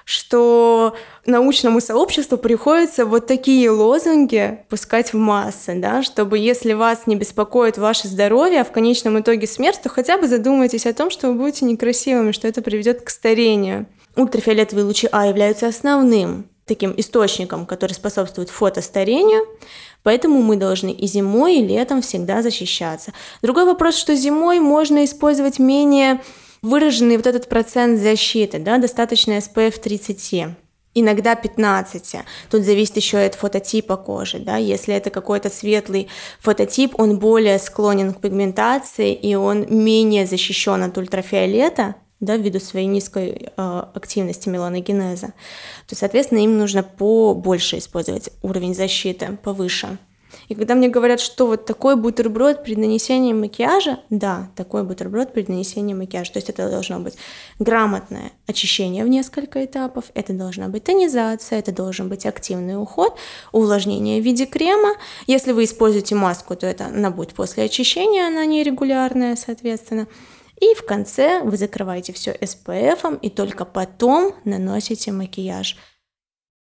что 0.06 0.96
научному 1.26 1.80
сообществу 1.80 2.38
приходится 2.38 3.06
вот 3.06 3.28
такие 3.28 3.70
лозунги 3.70 4.60
пускать 4.70 5.14
в 5.14 5.18
массы, 5.18 5.76
да, 5.76 6.04
чтобы 6.04 6.38
если 6.38 6.74
вас 6.74 7.08
не 7.08 7.16
беспокоит 7.16 7.78
ваше 7.78 8.08
здоровье, 8.08 8.62
а 8.62 8.66
в 8.66 8.72
конечном 8.72 9.20
итоге 9.20 9.48
смерть, 9.48 9.80
то 9.82 9.90
хотя 9.90 10.18
бы 10.18 10.28
задумайтесь 10.28 10.86
о 10.86 10.94
том, 10.94 11.10
что 11.10 11.30
вы 11.30 11.36
будете 11.36 11.66
некрасивыми, 11.66 12.32
что 12.32 12.48
это 12.48 12.62
приведет 12.62 13.02
к 13.02 13.10
старению. 13.10 13.86
Ультрафиолетовые 14.18 14.86
лучи 14.86 15.08
А 15.12 15.28
являются 15.28 15.68
основным 15.68 16.51
таким 16.72 16.94
источником, 16.96 17.66
который 17.66 17.92
способствует 17.92 18.50
фотостарению, 18.50 19.46
поэтому 20.04 20.42
мы 20.42 20.56
должны 20.56 20.92
и 20.92 21.06
зимой, 21.06 21.58
и 21.58 21.68
летом 21.68 22.02
всегда 22.02 22.42
защищаться. 22.42 23.12
Другой 23.42 23.66
вопрос, 23.66 23.98
что 23.98 24.16
зимой 24.16 24.62
можно 24.62 25.04
использовать 25.04 25.60
менее 25.60 26.22
выраженный 26.62 27.18
вот 27.18 27.28
этот 27.28 27.50
процент 27.50 28.00
защиты, 28.00 28.58
да, 28.60 28.78
достаточно 28.78 29.34
SPF 29.34 29.82
30 29.82 30.56
иногда 30.94 31.36
15. 31.36 32.16
Тут 32.50 32.64
зависит 32.64 32.96
еще 32.98 33.18
от 33.18 33.36
фототипа 33.36 33.98
кожи. 33.98 34.40
Да? 34.40 34.58
Если 34.58 34.94
это 34.94 35.10
какой-то 35.10 35.50
светлый 35.50 36.10
фототип, 36.40 37.00
он 37.00 37.18
более 37.18 37.60
склонен 37.60 38.14
к 38.14 38.22
пигментации, 38.22 39.14
и 39.14 39.36
он 39.36 39.66
менее 39.70 40.26
защищен 40.26 40.84
от 40.84 40.98
ультрафиолета, 40.98 41.96
да, 42.22 42.38
ввиду 42.38 42.60
своей 42.60 42.86
низкой 42.86 43.50
э, 43.58 43.84
активности 43.94 44.48
меланогенеза, 44.48 45.34
то, 45.88 45.96
соответственно, 45.96 46.40
им 46.40 46.58
нужно 46.58 46.84
побольше 46.84 47.80
использовать 47.80 48.30
уровень 48.42 48.74
защиты, 48.74 49.38
повыше. 49.44 49.98
И 50.48 50.56
когда 50.56 50.76
мне 50.76 50.88
говорят, 50.88 51.20
что 51.20 51.48
вот 51.48 51.66
такой 51.66 51.96
бутерброд 51.96 52.64
при 52.64 52.76
нанесении 52.76 53.34
макияжа, 53.34 54.00
да, 54.10 54.50
такой 54.56 54.84
бутерброд 54.84 55.34
при 55.34 55.46
нанесении 55.48 55.94
макияжа. 55.94 56.34
То 56.34 56.38
есть 56.38 56.50
это 56.50 56.70
должно 56.70 57.00
быть 57.00 57.16
грамотное 57.60 58.32
очищение 58.48 59.04
в 59.04 59.08
несколько 59.08 59.64
этапов, 59.64 60.06
это 60.14 60.34
должна 60.34 60.68
быть 60.68 60.84
тонизация, 60.84 61.60
это 61.60 61.72
должен 61.72 62.10
быть 62.10 62.26
активный 62.26 62.82
уход, 62.82 63.18
увлажнение 63.52 64.22
в 64.22 64.26
виде 64.26 64.46
крема. 64.46 64.96
Если 65.28 65.52
вы 65.52 65.66
используете 65.66 66.16
маску, 66.16 66.56
то 66.56 66.68
это 66.68 66.86
она 66.86 67.12
будет 67.12 67.34
после 67.34 67.64
очищения, 67.66 68.28
она 68.28 68.46
нерегулярная, 68.46 69.36
соответственно. 69.36 70.08
И 70.62 70.76
в 70.76 70.86
конце 70.86 71.42
вы 71.42 71.58
закрываете 71.58 72.14
все 72.14 72.34
SPF, 72.34 73.20
и 73.20 73.30
только 73.30 73.66
потом 73.66 74.36
наносите 74.46 75.12
макияж. 75.12 75.76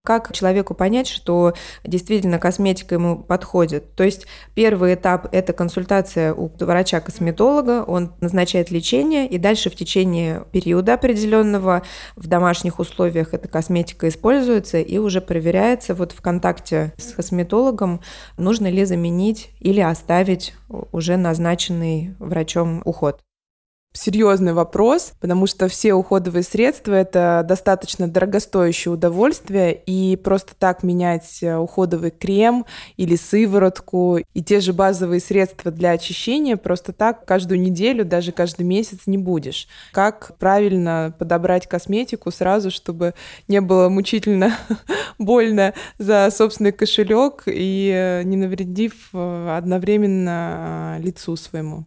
Как 0.06 0.34
человеку 0.34 0.74
понять, 0.74 1.06
что 1.06 1.54
действительно 1.82 2.38
косметика 2.38 2.94
ему 2.94 3.22
подходит? 3.22 3.94
То 3.94 4.04
есть 4.04 4.26
первый 4.54 4.94
этап– 4.94 5.28
это 5.32 5.54
консультация 5.54 6.34
у 6.34 6.50
врача-косметолога, 6.58 7.84
он 7.84 8.12
назначает 8.20 8.70
лечение, 8.70 9.26
и 9.26 9.38
дальше 9.38 9.70
в 9.70 9.76
течение 9.76 10.44
периода 10.52 10.94
определенного 10.94 11.82
в 12.16 12.26
домашних 12.26 12.80
условиях 12.80 13.32
эта 13.32 13.48
косметика 13.48 14.08
используется 14.08 14.78
и 14.78 14.98
уже 14.98 15.22
проверяется 15.22 15.94
вот 15.94 16.12
в 16.12 16.20
контакте 16.20 16.92
с 16.98 17.12
косметологом, 17.12 18.02
нужно 18.36 18.70
ли 18.70 18.84
заменить 18.84 19.50
или 19.60 19.80
оставить 19.80 20.54
уже 20.68 21.16
назначенный 21.16 22.14
врачом 22.18 22.82
уход 22.84 23.20
серьезный 23.94 24.52
вопрос, 24.52 25.12
потому 25.20 25.46
что 25.46 25.68
все 25.68 25.94
уходовые 25.94 26.42
средства 26.42 26.92
это 26.92 27.44
достаточно 27.46 28.08
дорогостоящее 28.08 28.92
удовольствие, 28.92 29.74
и 29.86 30.16
просто 30.16 30.54
так 30.58 30.82
менять 30.82 31.42
э, 31.42 31.56
уходовый 31.56 32.10
крем 32.10 32.66
или 32.96 33.16
сыворотку 33.16 34.18
и 34.18 34.42
те 34.42 34.60
же 34.60 34.72
базовые 34.72 35.20
средства 35.20 35.70
для 35.70 35.92
очищения 35.92 36.56
просто 36.56 36.92
так 36.92 37.24
каждую 37.24 37.60
неделю, 37.60 38.04
даже 38.04 38.32
каждый 38.32 38.66
месяц 38.66 39.06
не 39.06 39.16
будешь. 39.16 39.68
Как 39.92 40.36
правильно 40.38 41.14
подобрать 41.18 41.68
косметику 41.68 42.30
сразу, 42.30 42.70
чтобы 42.70 43.14
не 43.48 43.60
было 43.60 43.88
мучительно 43.88 44.56
больно 45.18 45.72
за 45.98 46.28
собственный 46.30 46.72
кошелек 46.72 47.44
и 47.46 47.92
э, 47.94 48.22
не 48.24 48.36
навредив 48.36 49.10
э, 49.12 49.56
одновременно 49.56 50.98
лицу 51.00 51.36
своему? 51.36 51.86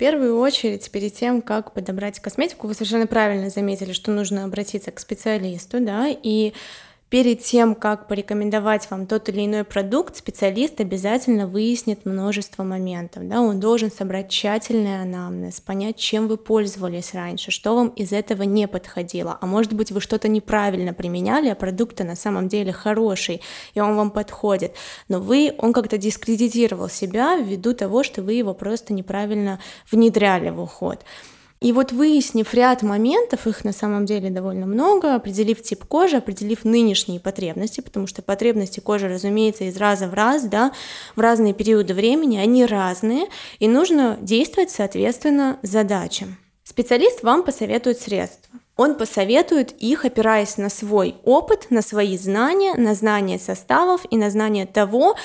Первую 0.00 0.38
очередь, 0.38 0.90
перед 0.90 1.12
тем, 1.12 1.42
как 1.42 1.72
подобрать 1.72 2.20
косметику, 2.20 2.66
вы 2.66 2.72
совершенно 2.72 3.06
правильно 3.06 3.50
заметили, 3.50 3.92
что 3.92 4.10
нужно 4.10 4.44
обратиться 4.44 4.90
к 4.90 4.98
специалисту, 4.98 5.78
да, 5.78 6.06
и 6.08 6.54
Перед 7.10 7.42
тем, 7.42 7.74
как 7.74 8.06
порекомендовать 8.06 8.88
вам 8.88 9.08
тот 9.08 9.28
или 9.28 9.44
иной 9.44 9.64
продукт, 9.64 10.14
специалист 10.14 10.80
обязательно 10.80 11.48
выяснит 11.48 12.06
множество 12.06 12.62
моментов. 12.62 13.26
Да? 13.26 13.40
Он 13.40 13.58
должен 13.58 13.90
собрать 13.90 14.28
тщательный 14.28 15.02
анамнез, 15.02 15.60
понять, 15.60 15.96
чем 15.96 16.28
вы 16.28 16.36
пользовались 16.36 17.12
раньше, 17.12 17.50
что 17.50 17.74
вам 17.74 17.88
из 17.88 18.12
этого 18.12 18.44
не 18.44 18.68
подходило. 18.68 19.36
А 19.40 19.46
может 19.46 19.72
быть, 19.72 19.90
вы 19.90 20.00
что-то 20.00 20.28
неправильно 20.28 20.94
применяли, 20.94 21.48
а 21.48 21.56
продукт 21.56 21.98
на 21.98 22.14
самом 22.14 22.46
деле 22.46 22.72
хороший, 22.72 23.42
и 23.74 23.80
он 23.80 23.96
вам 23.96 24.12
подходит. 24.12 24.76
Но 25.08 25.18
вы, 25.18 25.52
он 25.58 25.72
как-то 25.72 25.98
дискредитировал 25.98 26.88
себя 26.88 27.34
ввиду 27.38 27.74
того, 27.74 28.04
что 28.04 28.22
вы 28.22 28.34
его 28.34 28.54
просто 28.54 28.92
неправильно 28.92 29.58
внедряли 29.90 30.50
в 30.50 30.60
уход. 30.60 31.04
И 31.60 31.72
вот 31.72 31.92
выяснив 31.92 32.54
ряд 32.54 32.82
моментов, 32.82 33.46
их 33.46 33.64
на 33.64 33.72
самом 33.72 34.06
деле 34.06 34.30
довольно 34.30 34.64
много, 34.64 35.14
определив 35.14 35.62
тип 35.62 35.84
кожи, 35.84 36.16
определив 36.16 36.64
нынешние 36.64 37.20
потребности, 37.20 37.82
потому 37.82 38.06
что 38.06 38.22
потребности 38.22 38.80
кожи, 38.80 39.08
разумеется, 39.08 39.64
из 39.64 39.76
раза 39.76 40.08
в 40.08 40.14
раз, 40.14 40.44
да, 40.44 40.72
в 41.16 41.20
разные 41.20 41.52
периоды 41.52 41.92
времени, 41.92 42.38
они 42.38 42.64
разные, 42.64 43.26
и 43.58 43.68
нужно 43.68 44.16
действовать 44.22 44.70
соответственно 44.70 45.58
задачам. 45.62 46.38
Специалист 46.64 47.22
вам 47.22 47.42
посоветует 47.42 48.00
средства. 48.00 48.58
Он 48.76 48.94
посоветует 48.94 49.72
их, 49.72 50.06
опираясь 50.06 50.56
на 50.56 50.70
свой 50.70 51.16
опыт, 51.24 51.66
на 51.68 51.82
свои 51.82 52.16
знания, 52.16 52.72
на 52.74 52.94
знания 52.94 53.38
составов 53.38 54.06
и 54.08 54.16
на 54.16 54.30
знание 54.30 54.64
того, 54.64 55.16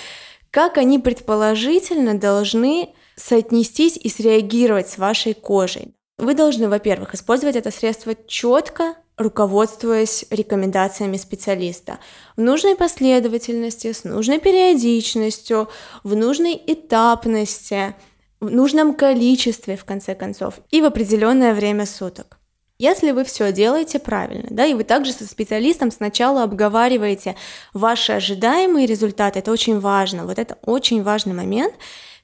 как 0.52 0.78
они 0.78 1.00
предположительно 1.00 2.20
должны 2.20 2.90
соотнестись 3.16 3.96
и 3.96 4.10
среагировать 4.10 4.90
с 4.90 4.98
вашей 4.98 5.34
кожей. 5.34 5.95
Вы 6.18 6.34
должны, 6.34 6.70
во-первых, 6.70 7.14
использовать 7.14 7.58
это 7.58 7.72
средство 7.72 8.16
четко, 8.28 8.96
руководствуясь 9.18 10.26
рекомендациями 10.30 11.18
специалиста 11.18 12.00
в 12.38 12.42
нужной 12.42 12.76
последовательности, 12.76 13.92
с 13.92 14.06
нужной 14.06 14.40
периодичностью, 14.40 15.70
в 16.04 16.16
нужной 16.16 16.62
этапности, 16.68 17.96
в 18.40 18.50
нужном 18.50 18.94
количестве, 18.94 19.76
в 19.76 19.84
конце 19.84 20.16
концов, 20.16 20.56
и 20.72 20.82
в 20.82 20.86
определенное 20.86 21.54
время 21.54 21.86
суток. 21.86 22.38
Если 22.78 23.12
вы 23.12 23.24
все 23.24 23.54
делаете 23.54 24.00
правильно, 24.00 24.48
да, 24.50 24.66
и 24.66 24.74
вы 24.74 24.84
также 24.84 25.14
со 25.14 25.26
специалистом 25.26 25.92
сначала 25.92 26.44
обговариваете 26.44 27.36
ваши 27.74 28.14
ожидаемые 28.14 28.86
результаты, 28.86 29.40
это 29.40 29.52
очень 29.52 29.80
важно, 29.80 30.26
вот 30.26 30.40
это 30.40 30.58
очень 30.62 31.02
важный 31.02 31.34
момент, 31.34 31.74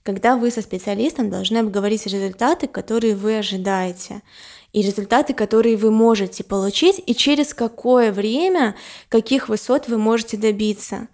когда 0.04 0.36
вы 0.36 0.52
со 0.52 0.62
специалистом 0.62 1.30
должны 1.30 1.60
обговорить 1.60 2.06
результаты, 2.06 2.68
которые 2.68 3.16
вы 3.16 3.38
ожидаете, 3.38 4.22
и 4.74 4.82
результаты, 4.82 5.34
которые 5.34 5.78
вы 5.78 5.92
можете 5.92 6.44
получить, 6.44 7.02
и 7.06 7.14
через 7.14 7.54
какое 7.54 8.12
время, 8.12 8.76
каких 9.10 9.50
высот 9.50 9.88
вы 9.88 9.98
можете 9.98 10.38
добиться. 10.38 11.08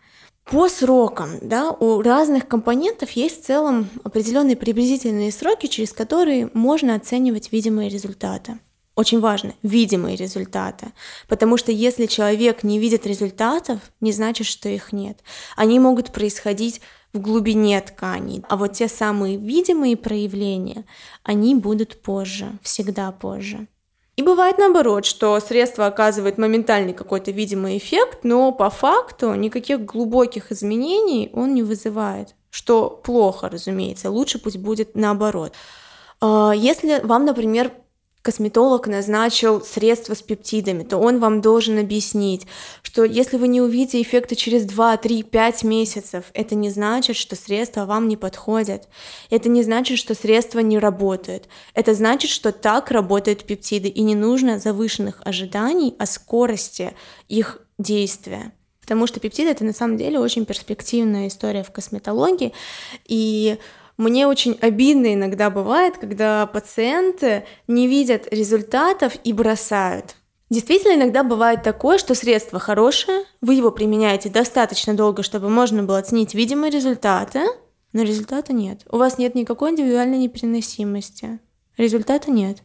По 0.46 0.70
срокам, 0.70 1.40
да, 1.42 1.72
у 1.72 2.02
разных 2.02 2.48
компонентов 2.48 3.12
есть 3.12 3.42
в 3.42 3.46
целом 3.46 3.90
определенные 4.04 4.56
приблизительные 4.56 5.32
сроки, 5.32 5.68
через 5.68 5.92
которые 5.92 6.50
можно 6.54 6.96
оценивать 6.96 7.52
видимые 7.52 7.90
результаты. 7.90 8.58
Очень 8.96 9.20
важно, 9.20 9.54
видимые 9.62 10.16
результаты. 10.16 10.88
Потому 11.28 11.58
что 11.58 11.72
если 11.72 12.08
человек 12.08 12.64
не 12.64 12.80
видит 12.80 13.06
результатов, 13.06 13.80
не 14.02 14.12
значит, 14.12 14.48
что 14.48 14.70
их 14.70 14.92
нет. 14.92 15.20
Они 15.56 15.80
могут 15.80 16.12
происходить 16.12 16.82
в 17.14 17.20
глубине 17.20 17.80
тканей. 17.82 18.44
А 18.50 18.58
вот 18.58 18.74
те 18.74 18.88
самые 18.88 19.38
видимые 19.38 19.98
проявления, 19.98 20.86
они 21.24 21.56
будут 21.56 22.02
позже, 22.02 22.58
всегда 22.62 23.12
позже. 23.12 23.68
И 24.18 24.24
бывает 24.24 24.58
наоборот, 24.58 25.06
что 25.06 25.40
средство 25.40 25.86
оказывает 25.86 26.40
моментальный 26.40 26.94
какой-то 26.94 27.30
видимый 27.30 27.78
эффект, 27.78 28.20
но 28.24 28.52
по 28.52 28.72
факту 28.72 29.36
никаких 29.36 29.86
глубоких 29.86 30.52
изменений 30.52 31.30
он 31.34 31.54
не 31.54 31.62
вызывает, 31.62 32.36
что 32.50 32.90
плохо, 32.90 33.48
разумеется, 33.48 34.10
лучше 34.10 34.40
пусть 34.40 34.58
будет 34.58 34.96
наоборот. 34.96 35.54
А, 36.20 36.52
если 36.56 37.00
вам, 37.04 37.26
например, 37.26 37.72
косметолог 38.28 38.88
назначил 38.88 39.62
средство 39.62 40.14
с 40.14 40.22
пептидами, 40.22 40.84
то 40.84 40.98
он 40.98 41.20
вам 41.20 41.40
должен 41.40 41.80
объяснить, 41.80 42.46
что 42.82 43.06
если 43.06 43.38
вы 43.38 43.48
не 43.48 43.62
увидите 43.62 44.02
эффекта 44.02 44.36
через 44.36 44.66
2, 44.66 44.98
3, 44.98 45.24
5 45.24 45.64
месяцев, 45.64 46.26
это 46.34 46.54
не 46.54 46.70
значит, 46.70 47.16
что 47.16 47.38
средства 47.38 47.86
вам 47.86 48.10
не 48.10 48.18
подходят. 48.18 48.90
Это 49.30 49.48
не 49.48 49.64
значит, 49.64 49.98
что 49.98 50.14
средства 50.14 50.60
не 50.60 50.78
работают. 50.78 51.48
Это 51.74 51.94
значит, 51.94 52.30
что 52.30 52.52
так 52.52 52.92
работают 52.92 53.46
пептиды, 53.46 53.88
и 53.88 54.02
не 54.02 54.14
нужно 54.14 54.60
завышенных 54.60 55.22
ожиданий 55.24 55.96
о 55.98 56.06
скорости 56.06 56.96
их 57.30 57.62
действия. 57.78 58.52
Потому 58.82 59.08
что 59.08 59.22
пептиды 59.22 59.52
это 59.52 59.64
на 59.64 59.72
самом 59.72 59.96
деле 59.96 60.20
очень 60.20 60.46
перспективная 60.46 61.30
история 61.30 61.64
в 61.64 61.72
косметологии, 61.72 62.52
и 63.06 63.58
мне 63.98 64.28
очень 64.28 64.58
обидно 64.62 65.16
иногда 65.16 65.50
бывает, 65.50 65.98
когда 65.98 66.46
пациенты 66.46 67.46
не 67.68 67.88
видят 67.88 68.28
результатов 68.32 69.14
и 69.24 69.34
бросают. 69.34 70.16
Действительно, 70.50 70.94
иногда 70.94 71.24
бывает 71.24 71.64
такое, 71.64 71.98
что 71.98 72.14
средство 72.16 72.60
хорошее, 72.60 73.24
вы 73.42 73.56
его 73.56 73.72
применяете 73.72 74.30
достаточно 74.30 74.94
долго, 74.94 75.24
чтобы 75.24 75.50
можно 75.50 75.84
было 75.84 75.98
оценить 75.98 76.36
видимые 76.36 76.72
результаты, 76.72 77.42
но 77.92 78.04
результата 78.04 78.54
нет. 78.54 78.82
У 78.90 78.98
вас 78.98 79.18
нет 79.18 79.36
никакой 79.36 79.72
индивидуальной 79.72 80.20
непереносимости. 80.20 81.40
Результата 81.76 82.32
нет. 82.32 82.60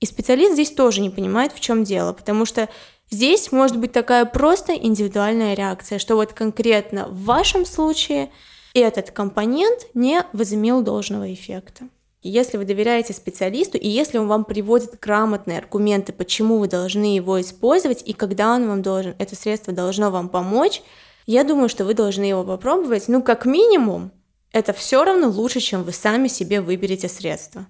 И 0.00 0.06
специалист 0.06 0.52
здесь 0.52 0.70
тоже 0.70 1.00
не 1.00 1.10
понимает, 1.10 1.52
в 1.52 1.60
чем 1.60 1.84
дело, 1.84 2.12
потому 2.12 2.44
что 2.44 2.68
здесь 3.10 3.50
может 3.50 3.78
быть 3.78 3.92
такая 3.92 4.24
просто 4.24 4.72
индивидуальная 4.74 5.54
реакция, 5.54 5.98
что 5.98 6.14
вот 6.14 6.32
конкретно 6.32 7.08
в 7.08 7.24
вашем 7.24 7.66
случае– 7.66 8.30
этот 8.80 9.10
компонент 9.10 9.86
не 9.94 10.22
возымел 10.32 10.82
должного 10.82 11.32
эффекта. 11.32 11.88
Если 12.22 12.56
вы 12.56 12.64
доверяете 12.64 13.12
специалисту, 13.12 13.78
и 13.78 13.88
если 13.88 14.18
он 14.18 14.26
вам 14.26 14.44
приводит 14.44 14.98
грамотные 15.00 15.58
аргументы, 15.58 16.12
почему 16.12 16.58
вы 16.58 16.68
должны 16.68 17.14
его 17.14 17.40
использовать, 17.40 18.02
и 18.04 18.12
когда 18.12 18.54
он 18.54 18.66
вам 18.66 18.82
должен, 18.82 19.14
это 19.18 19.36
средство 19.36 19.72
должно 19.72 20.10
вам 20.10 20.28
помочь, 20.28 20.82
я 21.26 21.44
думаю, 21.44 21.68
что 21.68 21.84
вы 21.84 21.94
должны 21.94 22.24
его 22.24 22.44
попробовать. 22.44 23.08
Ну, 23.08 23.22
как 23.22 23.46
минимум, 23.46 24.10
это 24.52 24.72
все 24.72 25.04
равно 25.04 25.28
лучше, 25.28 25.60
чем 25.60 25.82
вы 25.82 25.92
сами 25.92 26.28
себе 26.28 26.60
выберете 26.60 27.08
средство. 27.08 27.66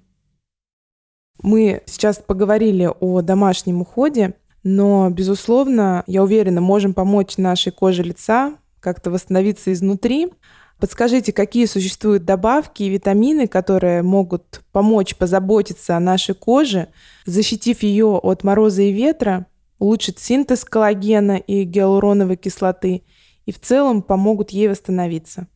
Мы 1.43 1.83
сейчас 1.87 2.19
поговорили 2.19 2.91
о 3.01 3.21
домашнем 3.21 3.83
уходе, 3.83 4.35
но, 4.63 5.11
безусловно, 5.11 6.03
я 6.07 6.23
уверена, 6.23 6.61
можем 6.61 6.95
помочь 6.95 7.37
нашей 7.37 7.73
коже 7.73 8.03
лица 8.03 8.57
как-то 8.81 9.11
восстановиться 9.11 9.73
изнутри. 9.73 10.33
Подскажите, 10.79 11.33
какие 11.33 11.65
существуют 11.65 12.25
добавки 12.25 12.83
и 12.83 12.91
витамины, 12.91 13.47
которые 13.47 14.03
могут 14.03 14.61
помочь 14.73 15.17
позаботиться 15.17 15.97
о 15.97 16.01
нашей 16.01 16.35
коже, 16.35 16.89
защитив 17.25 17.83
ее 17.83 18.19
от 18.19 18.45
мороза 18.45 18.83
и 18.83 18.93
ветра, 18.93 19.47
улучшить 19.79 20.19
синтез 20.19 20.65
коллагена 20.65 21.39
и 21.39 21.65
гиалуроновой 21.65 22.37
кислоты 22.37 23.05
и 23.47 23.53
в 23.53 23.61
целом 23.61 24.03
помогут 24.03 24.51
ей 24.51 24.69
восстановиться? 24.69 25.47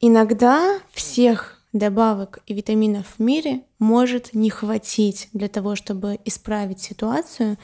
Иногда 0.00 0.80
всех 0.90 1.62
добавок 1.72 2.40
и 2.46 2.54
витаминов 2.54 3.06
в 3.16 3.22
мире 3.22 3.62
может 3.78 4.34
не 4.34 4.50
хватить 4.50 5.28
для 5.32 5.48
того, 5.48 5.76
чтобы 5.76 6.18
исправить 6.24 6.80
ситуацию, 6.80 7.58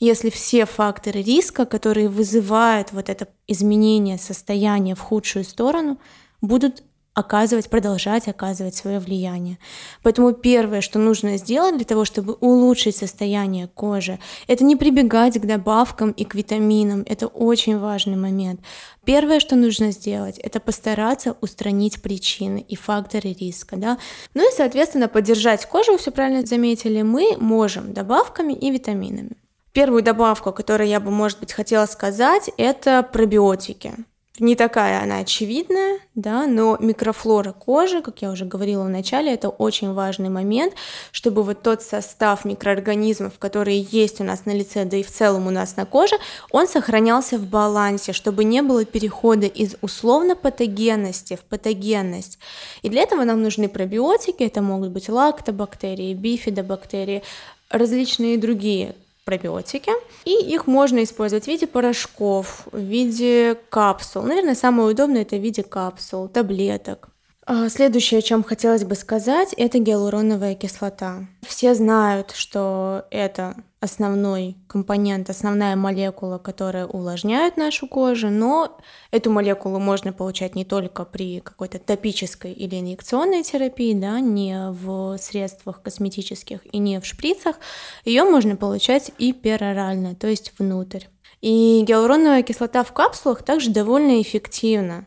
если 0.00 0.30
все 0.30 0.64
факторы 0.64 1.22
риска, 1.22 1.66
которые 1.66 2.08
вызывают 2.08 2.92
вот 2.92 3.08
это 3.08 3.28
изменение 3.46 4.18
состояния 4.18 4.94
в 4.94 5.00
худшую 5.00 5.44
сторону, 5.44 5.98
будут 6.40 6.82
оказывать, 7.12 7.68
продолжать 7.68 8.28
оказывать 8.28 8.74
свое 8.74 8.98
влияние. 8.98 9.58
Поэтому 10.02 10.32
первое, 10.32 10.80
что 10.80 10.98
нужно 10.98 11.36
сделать 11.36 11.76
для 11.76 11.84
того, 11.84 12.04
чтобы 12.04 12.34
улучшить 12.34 12.96
состояние 12.96 13.68
кожи, 13.68 14.18
это 14.46 14.64
не 14.64 14.76
прибегать 14.76 15.38
к 15.38 15.44
добавкам 15.44 16.12
и 16.12 16.24
к 16.24 16.34
витаминам. 16.34 17.04
Это 17.06 17.26
очень 17.26 17.78
важный 17.78 18.16
момент. 18.16 18.60
Первое, 19.04 19.40
что 19.40 19.56
нужно 19.56 19.90
сделать, 19.90 20.38
это 20.38 20.60
постараться 20.60 21.36
устранить 21.40 22.00
причины 22.00 22.64
и 22.66 22.76
факторы 22.76 23.32
риска. 23.32 23.76
Да? 23.76 23.98
Ну 24.34 24.48
и, 24.48 24.54
соответственно, 24.54 25.08
поддержать 25.08 25.66
кожу, 25.66 25.98
все 25.98 26.12
правильно 26.12 26.46
заметили, 26.46 27.02
мы 27.02 27.36
можем 27.38 27.92
добавками 27.92 28.52
и 28.52 28.70
витаминами. 28.70 29.39
Первую 29.72 30.02
добавку, 30.02 30.52
которую 30.52 30.88
я 30.88 30.98
бы, 30.98 31.10
может 31.10 31.38
быть, 31.38 31.52
хотела 31.52 31.86
сказать, 31.86 32.50
это 32.56 33.02
пробиотики. 33.02 33.94
Не 34.40 34.56
такая 34.56 35.02
она 35.02 35.18
очевидная, 35.18 35.98
да, 36.14 36.46
но 36.46 36.78
микрофлора 36.80 37.52
кожи, 37.52 38.00
как 38.00 38.22
я 38.22 38.30
уже 38.30 38.46
говорила 38.46 38.84
в 38.84 38.88
начале, 38.88 39.34
это 39.34 39.50
очень 39.50 39.92
важный 39.92 40.30
момент, 40.30 40.72
чтобы 41.12 41.42
вот 41.42 41.62
тот 41.62 41.82
состав 41.82 42.46
микроорганизмов, 42.46 43.38
которые 43.38 43.82
есть 43.82 44.18
у 44.20 44.24
нас 44.24 44.46
на 44.46 44.52
лице, 44.52 44.86
да 44.86 44.96
и 44.96 45.02
в 45.02 45.10
целом 45.10 45.46
у 45.46 45.50
нас 45.50 45.76
на 45.76 45.84
коже, 45.84 46.16
он 46.50 46.68
сохранялся 46.68 47.36
в 47.36 47.46
балансе, 47.46 48.14
чтобы 48.14 48.44
не 48.44 48.62
было 48.62 48.86
перехода 48.86 49.46
из 49.46 49.76
условно 49.82 50.34
патогенности 50.34 51.36
в 51.36 51.40
патогенность. 51.40 52.38
И 52.80 52.88
для 52.88 53.02
этого 53.02 53.24
нам 53.24 53.42
нужны 53.42 53.68
пробиотики, 53.68 54.42
это 54.42 54.62
могут 54.62 54.88
быть 54.88 55.10
лактобактерии, 55.10 56.14
бифидобактерии, 56.14 57.22
различные 57.68 58.38
другие 58.38 58.94
пробиотики, 59.24 59.92
и 60.24 60.32
их 60.32 60.66
можно 60.66 61.02
использовать 61.04 61.44
в 61.44 61.48
виде 61.48 61.66
порошков, 61.66 62.66
в 62.72 62.78
виде 62.78 63.56
капсул. 63.68 64.22
Наверное, 64.22 64.54
самое 64.54 64.88
удобное 64.90 65.22
это 65.22 65.36
в 65.36 65.40
виде 65.40 65.62
капсул, 65.62 66.28
таблеток. 66.28 67.09
А, 67.52 67.68
следующее, 67.68 68.18
о 68.18 68.22
чем 68.22 68.44
хотелось 68.44 68.84
бы 68.84 68.94
сказать, 68.94 69.52
это 69.56 69.80
гиалуроновая 69.80 70.54
кислота. 70.54 71.26
Все 71.42 71.74
знают, 71.74 72.30
что 72.30 73.06
это 73.10 73.56
основной 73.80 74.56
компонент, 74.68 75.28
основная 75.30 75.74
молекула, 75.74 76.38
которая 76.38 76.86
увлажняет 76.86 77.56
нашу 77.56 77.88
кожу, 77.88 78.30
но 78.30 78.78
эту 79.10 79.32
молекулу 79.32 79.80
можно 79.80 80.12
получать 80.12 80.54
не 80.54 80.64
только 80.64 81.04
при 81.04 81.40
какой-то 81.40 81.80
топической 81.80 82.52
или 82.52 82.78
инъекционной 82.78 83.42
терапии, 83.42 83.94
да, 83.94 84.20
не 84.20 84.70
в 84.70 85.18
средствах 85.18 85.82
косметических 85.82 86.60
и 86.72 86.78
не 86.78 87.00
в 87.00 87.04
шприцах, 87.04 87.56
ее 88.04 88.22
можно 88.22 88.54
получать 88.54 89.10
и 89.18 89.32
перорально, 89.32 90.14
то 90.14 90.28
есть 90.28 90.52
внутрь. 90.56 91.06
И 91.40 91.82
гиалуроновая 91.84 92.44
кислота 92.44 92.84
в 92.84 92.92
капсулах 92.92 93.42
также 93.42 93.70
довольно 93.70 94.22
эффективна. 94.22 95.06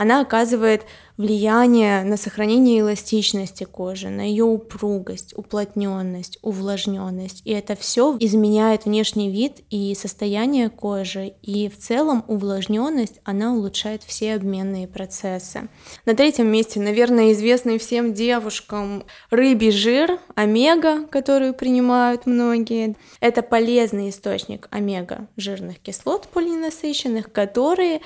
Она 0.00 0.22
оказывает 0.22 0.86
влияние 1.18 2.04
на 2.04 2.16
сохранение 2.16 2.80
эластичности 2.80 3.64
кожи, 3.64 4.08
на 4.08 4.22
ее 4.22 4.44
упругость, 4.44 5.34
уплотненность, 5.36 6.38
увлажненность. 6.40 7.42
И 7.44 7.50
это 7.50 7.76
все 7.76 8.16
изменяет 8.18 8.86
внешний 8.86 9.30
вид 9.30 9.58
и 9.68 9.94
состояние 9.94 10.70
кожи. 10.70 11.34
И 11.42 11.68
в 11.68 11.76
целом 11.76 12.24
увлажненность, 12.28 13.20
она 13.24 13.52
улучшает 13.52 14.02
все 14.02 14.36
обменные 14.36 14.88
процессы. 14.88 15.68
На 16.06 16.14
третьем 16.14 16.46
месте, 16.46 16.80
наверное, 16.80 17.32
известный 17.32 17.78
всем 17.78 18.14
девушкам 18.14 19.04
рыбий 19.28 19.70
жир, 19.70 20.18
омега, 20.34 21.06
которую 21.08 21.52
принимают 21.52 22.24
многие. 22.24 22.96
Это 23.20 23.42
полезный 23.42 24.08
источник 24.08 24.66
омега 24.70 25.28
жирных 25.36 25.78
кислот 25.78 26.26
полиненасыщенных, 26.28 27.30
которые 27.30 28.00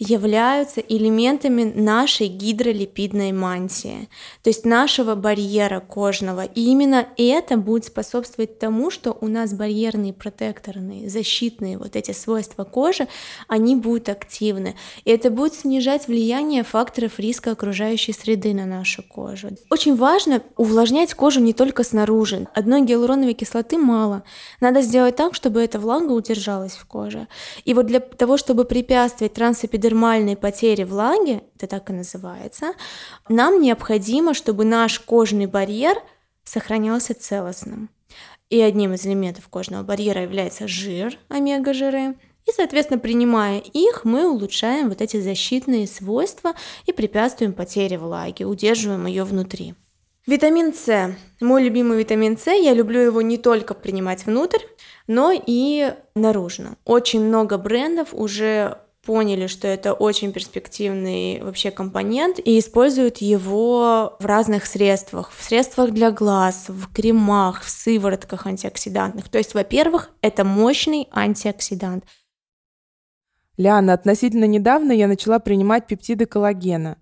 являются 0.00 0.80
элементами 0.80 1.62
нашей 1.62 2.28
гидролипидной 2.28 3.32
мантии, 3.32 4.08
то 4.42 4.48
есть 4.48 4.64
нашего 4.64 5.14
барьера 5.14 5.80
кожного. 5.80 6.44
И 6.44 6.62
именно 6.62 7.06
это 7.18 7.58
будет 7.58 7.84
способствовать 7.84 8.58
тому, 8.58 8.90
что 8.90 9.16
у 9.20 9.28
нас 9.28 9.52
барьерные 9.52 10.14
протекторные, 10.14 11.10
защитные 11.10 11.76
вот 11.76 11.96
эти 11.96 12.12
свойства 12.12 12.64
кожи, 12.64 13.08
они 13.46 13.76
будут 13.76 14.08
активны. 14.08 14.74
И 15.04 15.10
это 15.10 15.28
будет 15.28 15.54
снижать 15.54 16.08
влияние 16.08 16.64
факторов 16.64 17.18
риска 17.18 17.50
окружающей 17.50 18.14
среды 18.14 18.54
на 18.54 18.64
нашу 18.64 19.02
кожу. 19.02 19.50
Очень 19.68 19.96
важно 19.96 20.42
увлажнять 20.56 21.12
кожу 21.12 21.40
не 21.40 21.52
только 21.52 21.84
снаружи. 21.84 22.48
Одной 22.54 22.80
гиалуроновой 22.82 23.34
кислоты 23.34 23.76
мало. 23.76 24.22
Надо 24.62 24.80
сделать 24.80 25.16
так, 25.16 25.34
чтобы 25.34 25.62
эта 25.62 25.78
влага 25.78 26.12
удержалась 26.12 26.72
в 26.72 26.86
коже. 26.86 27.28
И 27.66 27.74
вот 27.74 27.84
для 27.84 28.00
того, 28.00 28.38
чтобы 28.38 28.64
препятствовать 28.64 29.34
трансэпидермальному 29.34 29.89
эпидермальной 29.90 30.36
потери 30.36 30.84
влаги, 30.84 31.42
это 31.56 31.66
так 31.66 31.90
и 31.90 31.92
называется, 31.92 32.72
нам 33.28 33.60
необходимо, 33.60 34.34
чтобы 34.34 34.64
наш 34.64 35.00
кожный 35.00 35.46
барьер 35.46 35.96
сохранялся 36.44 37.14
целостным. 37.14 37.90
И 38.48 38.60
одним 38.60 38.94
из 38.94 39.06
элементов 39.06 39.48
кожного 39.48 39.82
барьера 39.82 40.22
является 40.22 40.66
жир, 40.66 41.18
омега-жиры. 41.28 42.16
И, 42.46 42.52
соответственно, 42.52 42.98
принимая 42.98 43.58
их, 43.58 44.04
мы 44.04 44.28
улучшаем 44.28 44.88
вот 44.88 45.00
эти 45.00 45.20
защитные 45.20 45.86
свойства 45.86 46.54
и 46.86 46.92
препятствуем 46.92 47.52
потере 47.52 47.98
влаги, 47.98 48.44
удерживаем 48.44 49.06
ее 49.06 49.24
внутри. 49.24 49.74
Витамин 50.26 50.74
С. 50.74 51.14
Мой 51.40 51.62
любимый 51.62 51.98
витамин 51.98 52.36
С. 52.36 52.46
Я 52.50 52.74
люблю 52.74 53.00
его 53.00 53.22
не 53.22 53.38
только 53.38 53.74
принимать 53.74 54.26
внутрь, 54.26 54.62
но 55.06 55.32
и 55.32 55.92
наружно. 56.14 56.76
Очень 56.84 57.24
много 57.24 57.56
брендов 57.56 58.08
уже 58.12 58.78
поняли, 59.04 59.46
что 59.46 59.66
это 59.66 59.92
очень 59.92 60.32
перспективный 60.32 61.40
вообще 61.42 61.70
компонент 61.70 62.38
и 62.38 62.58
используют 62.58 63.18
его 63.18 64.16
в 64.18 64.26
разных 64.26 64.66
средствах. 64.66 65.32
В 65.32 65.42
средствах 65.42 65.92
для 65.92 66.10
глаз, 66.10 66.66
в 66.68 66.92
кремах, 66.92 67.62
в 67.62 67.70
сыворотках 67.70 68.46
антиоксидантных. 68.46 69.28
То 69.28 69.38
есть, 69.38 69.54
во-первых, 69.54 70.10
это 70.20 70.44
мощный 70.44 71.08
антиоксидант. 71.12 72.04
Ляна, 73.56 73.94
относительно 73.94 74.44
недавно 74.44 74.92
я 74.92 75.06
начала 75.06 75.38
принимать 75.38 75.86
пептиды 75.86 76.26
коллагена. 76.26 76.98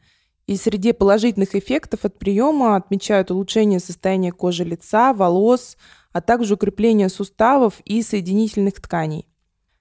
И 0.47 0.57
среди 0.57 0.93
положительных 0.93 1.55
эффектов 1.55 2.05
от 2.05 2.19
приема 2.19 2.75
отмечают 2.75 3.31
улучшение 3.31 3.81
состояния 3.81 4.33
кожи 4.33 4.65
лица, 4.65 5.13
волос, 5.13 5.77
а 6.13 6.23
также 6.23 6.55
укрепление 6.55 7.11
суставов 7.11 7.81
и 7.85 8.03
соединительных 8.03 8.81
тканей. 8.81 9.28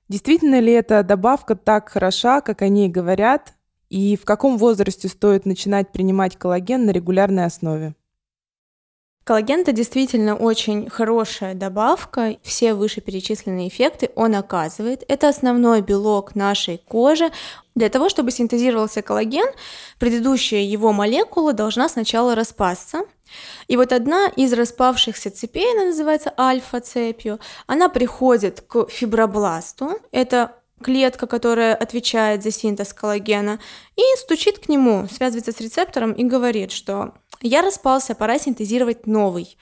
Действительно 0.09 0.59
ли 0.59 0.71
эта 0.71 1.03
добавка 1.03 1.55
так 1.55 1.89
хороша, 1.89 2.41
как 2.41 2.61
о 2.61 2.69
ней 2.69 2.87
говорят, 2.87 3.53
и 3.89 4.15
в 4.15 4.25
каком 4.25 4.57
возрасте 4.57 5.07
стоит 5.07 5.45
начинать 5.45 5.91
принимать 5.91 6.37
коллаген 6.37 6.85
на 6.85 6.91
регулярной 6.91 7.45
основе? 7.45 7.93
Коллаген 9.27 9.59
это 9.59 9.73
действительно 9.73 10.37
очень 10.37 10.89
хорошая 10.89 11.53
добавка. 11.53 12.37
Все 12.43 12.73
вышеперечисленные 12.73 13.67
эффекты 13.67 14.09
он 14.15 14.35
оказывает. 14.35 15.03
Это 15.09 15.27
основной 15.27 15.81
белок 15.81 16.33
нашей 16.35 16.77
кожи. 16.77 17.29
Для 17.75 17.89
того, 17.89 18.07
чтобы 18.07 18.31
синтезировался 18.31 19.01
коллаген, 19.01 19.47
предыдущая 19.99 20.61
его 20.61 20.93
молекула 20.93 21.51
должна 21.51 21.89
сначала 21.89 22.35
распасться. 22.35 23.01
И 23.67 23.77
вот 23.77 23.91
одна 23.91 24.27
из 24.27 24.53
распавшихся 24.53 25.31
цепей, 25.31 25.71
она 25.73 25.85
называется 25.85 26.33
альфа-цепью, 26.37 27.39
она 27.65 27.89
приходит 27.89 28.61
к 28.61 28.87
фибробласту. 28.89 29.99
Это 30.11 30.55
клетка, 30.81 31.27
которая 31.27 31.75
отвечает 31.75 32.43
за 32.43 32.51
синтез 32.51 32.93
коллагена, 32.93 33.59
и 33.95 34.01
стучит 34.17 34.59
к 34.59 34.69
нему, 34.69 35.07
связывается 35.11 35.51
с 35.51 35.59
рецептором 35.59 36.13
и 36.13 36.23
говорит, 36.23 36.71
что 36.71 37.13
я 37.41 37.61
распался, 37.61 38.15
пора 38.15 38.39
синтезировать 38.39 39.07
новый. 39.07 39.57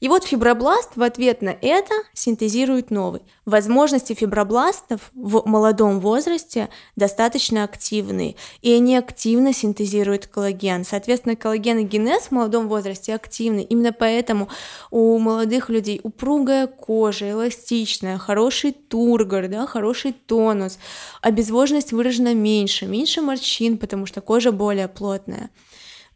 И 0.00 0.08
вот 0.08 0.24
фибробласт 0.24 0.92
в 0.94 1.02
ответ 1.02 1.42
на 1.42 1.56
это 1.60 1.92
синтезирует 2.14 2.92
новый. 2.92 3.22
Возможности 3.46 4.12
фибробластов 4.14 5.10
в 5.12 5.42
молодом 5.44 5.98
возрасте 5.98 6.68
достаточно 6.94 7.64
активные, 7.64 8.36
и 8.62 8.72
они 8.72 8.96
активно 8.96 9.52
синтезируют 9.52 10.26
коллаген. 10.26 10.84
Соответственно, 10.84 11.34
коллагеногенез 11.34 12.26
в 12.26 12.30
молодом 12.30 12.68
возрасте 12.68 13.12
активный. 13.12 13.64
Именно 13.64 13.92
поэтому 13.92 14.48
у 14.92 15.18
молодых 15.18 15.68
людей 15.68 16.00
упругая 16.04 16.68
кожа, 16.68 17.30
эластичная, 17.30 18.18
хороший 18.18 18.70
тургор, 18.70 19.48
да, 19.48 19.66
хороший 19.66 20.12
тонус, 20.12 20.78
обезвоженность 21.22 21.92
выражена 21.92 22.34
меньше, 22.34 22.86
меньше 22.86 23.20
морщин, 23.20 23.78
потому 23.78 24.06
что 24.06 24.20
кожа 24.20 24.52
более 24.52 24.86
плотная. 24.86 25.50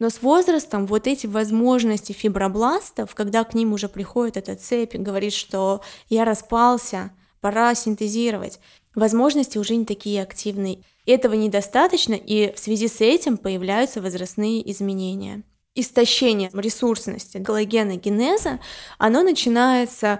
Но 0.03 0.09
с 0.09 0.21
возрастом 0.21 0.85
вот 0.85 1.07
эти 1.07 1.27
возможности 1.27 2.11
фибробластов, 2.11 3.15
когда 3.15 3.45
к 3.45 3.53
ним 3.53 3.71
уже 3.71 3.87
приходит 3.87 4.35
эта 4.35 4.57
цепь 4.57 4.95
и 4.95 4.97
говорит, 4.97 5.31
что 5.31 5.79
я 6.09 6.25
распался, 6.25 7.11
пора 7.39 7.73
синтезировать, 7.73 8.59
возможности 8.95 9.57
уже 9.57 9.77
не 9.77 9.85
такие 9.85 10.21
активные. 10.21 10.79
Этого 11.05 11.35
недостаточно, 11.35 12.15
и 12.15 12.53
в 12.53 12.59
связи 12.59 12.89
с 12.89 12.99
этим 12.99 13.37
появляются 13.37 14.01
возрастные 14.01 14.69
изменения. 14.73 15.43
Истощение 15.73 16.49
ресурсности 16.51 17.41
коллагеногенеза, 17.41 18.59
оно 18.97 19.23
начинается 19.23 20.19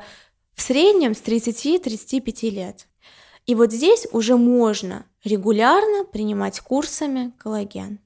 в 0.56 0.62
среднем 0.62 1.14
с 1.14 1.22
30-35 1.22 2.50
лет. 2.52 2.88
И 3.46 3.54
вот 3.54 3.74
здесь 3.74 4.08
уже 4.14 4.38
можно 4.38 5.06
регулярно 5.26 6.06
принимать 6.06 6.62
курсами 6.62 7.34
коллаген 7.38 8.00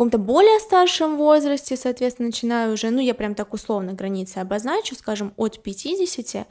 каком-то 0.00 0.16
более 0.16 0.58
старшем 0.60 1.18
возрасте, 1.18 1.76
соответственно, 1.76 2.28
начинаю 2.28 2.72
уже, 2.72 2.88
ну, 2.88 3.00
я 3.00 3.12
прям 3.12 3.34
так 3.34 3.52
условно 3.52 3.92
границы 3.92 4.38
обозначу, 4.38 4.94
скажем, 4.94 5.34
от 5.36 5.62
50, 5.62 6.46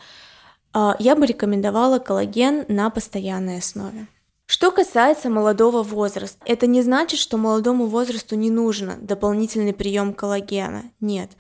а, 0.71 0.95
я 0.99 1.15
бы 1.15 1.25
рекомендовала 1.25 1.97
коллаген 1.97 2.65
на 2.67 2.91
постоянной 2.91 3.57
основе. 3.57 4.05
Что 4.45 4.69
касается 4.69 5.31
молодого 5.31 5.81
возраста, 5.81 6.37
это 6.45 6.67
не 6.67 6.83
значит, 6.83 7.19
что 7.19 7.37
молодому 7.37 7.87
возрасту 7.87 8.35
не 8.35 8.51
нужно 8.51 8.97
дополнительный 9.01 9.73
прием 9.73 10.13
коллагена. 10.13 10.83
Нет 10.99 11.31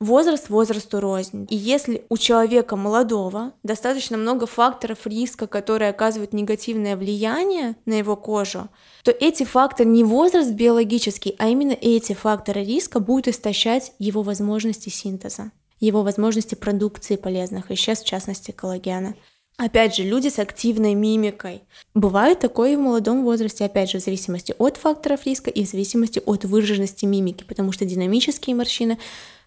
возраст 0.00 0.48
возрасту 0.48 1.00
рознь. 1.00 1.46
И 1.50 1.56
если 1.56 2.04
у 2.08 2.16
человека 2.16 2.76
молодого 2.76 3.52
достаточно 3.62 4.16
много 4.16 4.46
факторов 4.46 5.06
риска, 5.06 5.46
которые 5.46 5.90
оказывают 5.90 6.32
негативное 6.32 6.96
влияние 6.96 7.76
на 7.84 7.94
его 7.94 8.16
кожу, 8.16 8.68
то 9.02 9.10
эти 9.10 9.44
факторы 9.44 9.88
не 9.88 10.04
возраст 10.04 10.50
биологический, 10.52 11.34
а 11.38 11.48
именно 11.48 11.76
эти 11.80 12.12
факторы 12.12 12.64
риска 12.64 13.00
будут 13.00 13.28
истощать 13.28 13.92
его 13.98 14.22
возможности 14.22 14.88
синтеза, 14.88 15.50
его 15.80 16.02
возможности 16.02 16.54
продукции 16.54 17.16
полезных 17.16 17.70
веществ, 17.70 18.04
в 18.04 18.08
частности 18.08 18.50
коллагена. 18.50 19.14
Опять 19.56 19.96
же, 19.96 20.04
люди 20.04 20.28
с 20.28 20.38
активной 20.38 20.94
мимикой. 20.94 21.62
Бывает 21.92 22.38
такое 22.38 22.74
и 22.74 22.76
в 22.76 22.80
молодом 22.80 23.24
возрасте, 23.24 23.64
опять 23.64 23.90
же, 23.90 23.98
в 23.98 24.04
зависимости 24.04 24.54
от 24.56 24.76
факторов 24.76 25.26
риска 25.26 25.50
и 25.50 25.64
в 25.64 25.68
зависимости 25.68 26.22
от 26.24 26.44
выраженности 26.44 27.06
мимики, 27.06 27.42
потому 27.42 27.72
что 27.72 27.84
динамические 27.84 28.54
морщины 28.54 28.98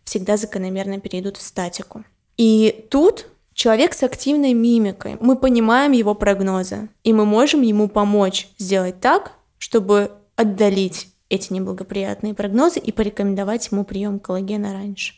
всегда 0.04 0.38
закономерно 0.38 1.00
перейдут 1.00 1.38
в 1.38 1.42
статику. 1.42 2.04
И 2.38 2.88
тут 2.90 3.28
человек 3.54 3.94
с 3.94 4.04
активной 4.04 4.54
мимикой, 4.54 5.18
мы 5.20 5.36
понимаем 5.36 5.92
его 5.92 6.16
прогнозы, 6.16 6.90
и 7.04 7.14
мы 7.14 7.26
можем 7.26 7.62
ему 7.62 7.88
помочь 7.88 8.48
сделать 8.58 9.00
так, 9.00 9.34
чтобы 9.58 10.12
отдалить 10.36 11.08
эти 11.30 11.54
неблагоприятные 11.54 12.34
прогнозы 12.34 12.80
и 12.80 12.92
порекомендовать 12.92 13.72
ему 13.72 13.86
прием 13.86 14.20
коллагена 14.20 14.74
раньше. 14.74 15.14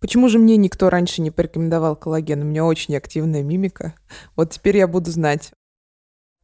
Почему 0.00 0.28
же 0.28 0.38
мне 0.38 0.56
никто 0.56 0.88
раньше 0.88 1.20
не 1.20 1.30
порекомендовал 1.30 1.94
коллаген? 1.94 2.40
У 2.40 2.44
меня 2.44 2.64
очень 2.64 2.96
активная 2.96 3.42
мимика. 3.42 3.94
Вот 4.34 4.50
теперь 4.50 4.78
я 4.78 4.88
буду 4.88 5.10
знать. 5.10 5.52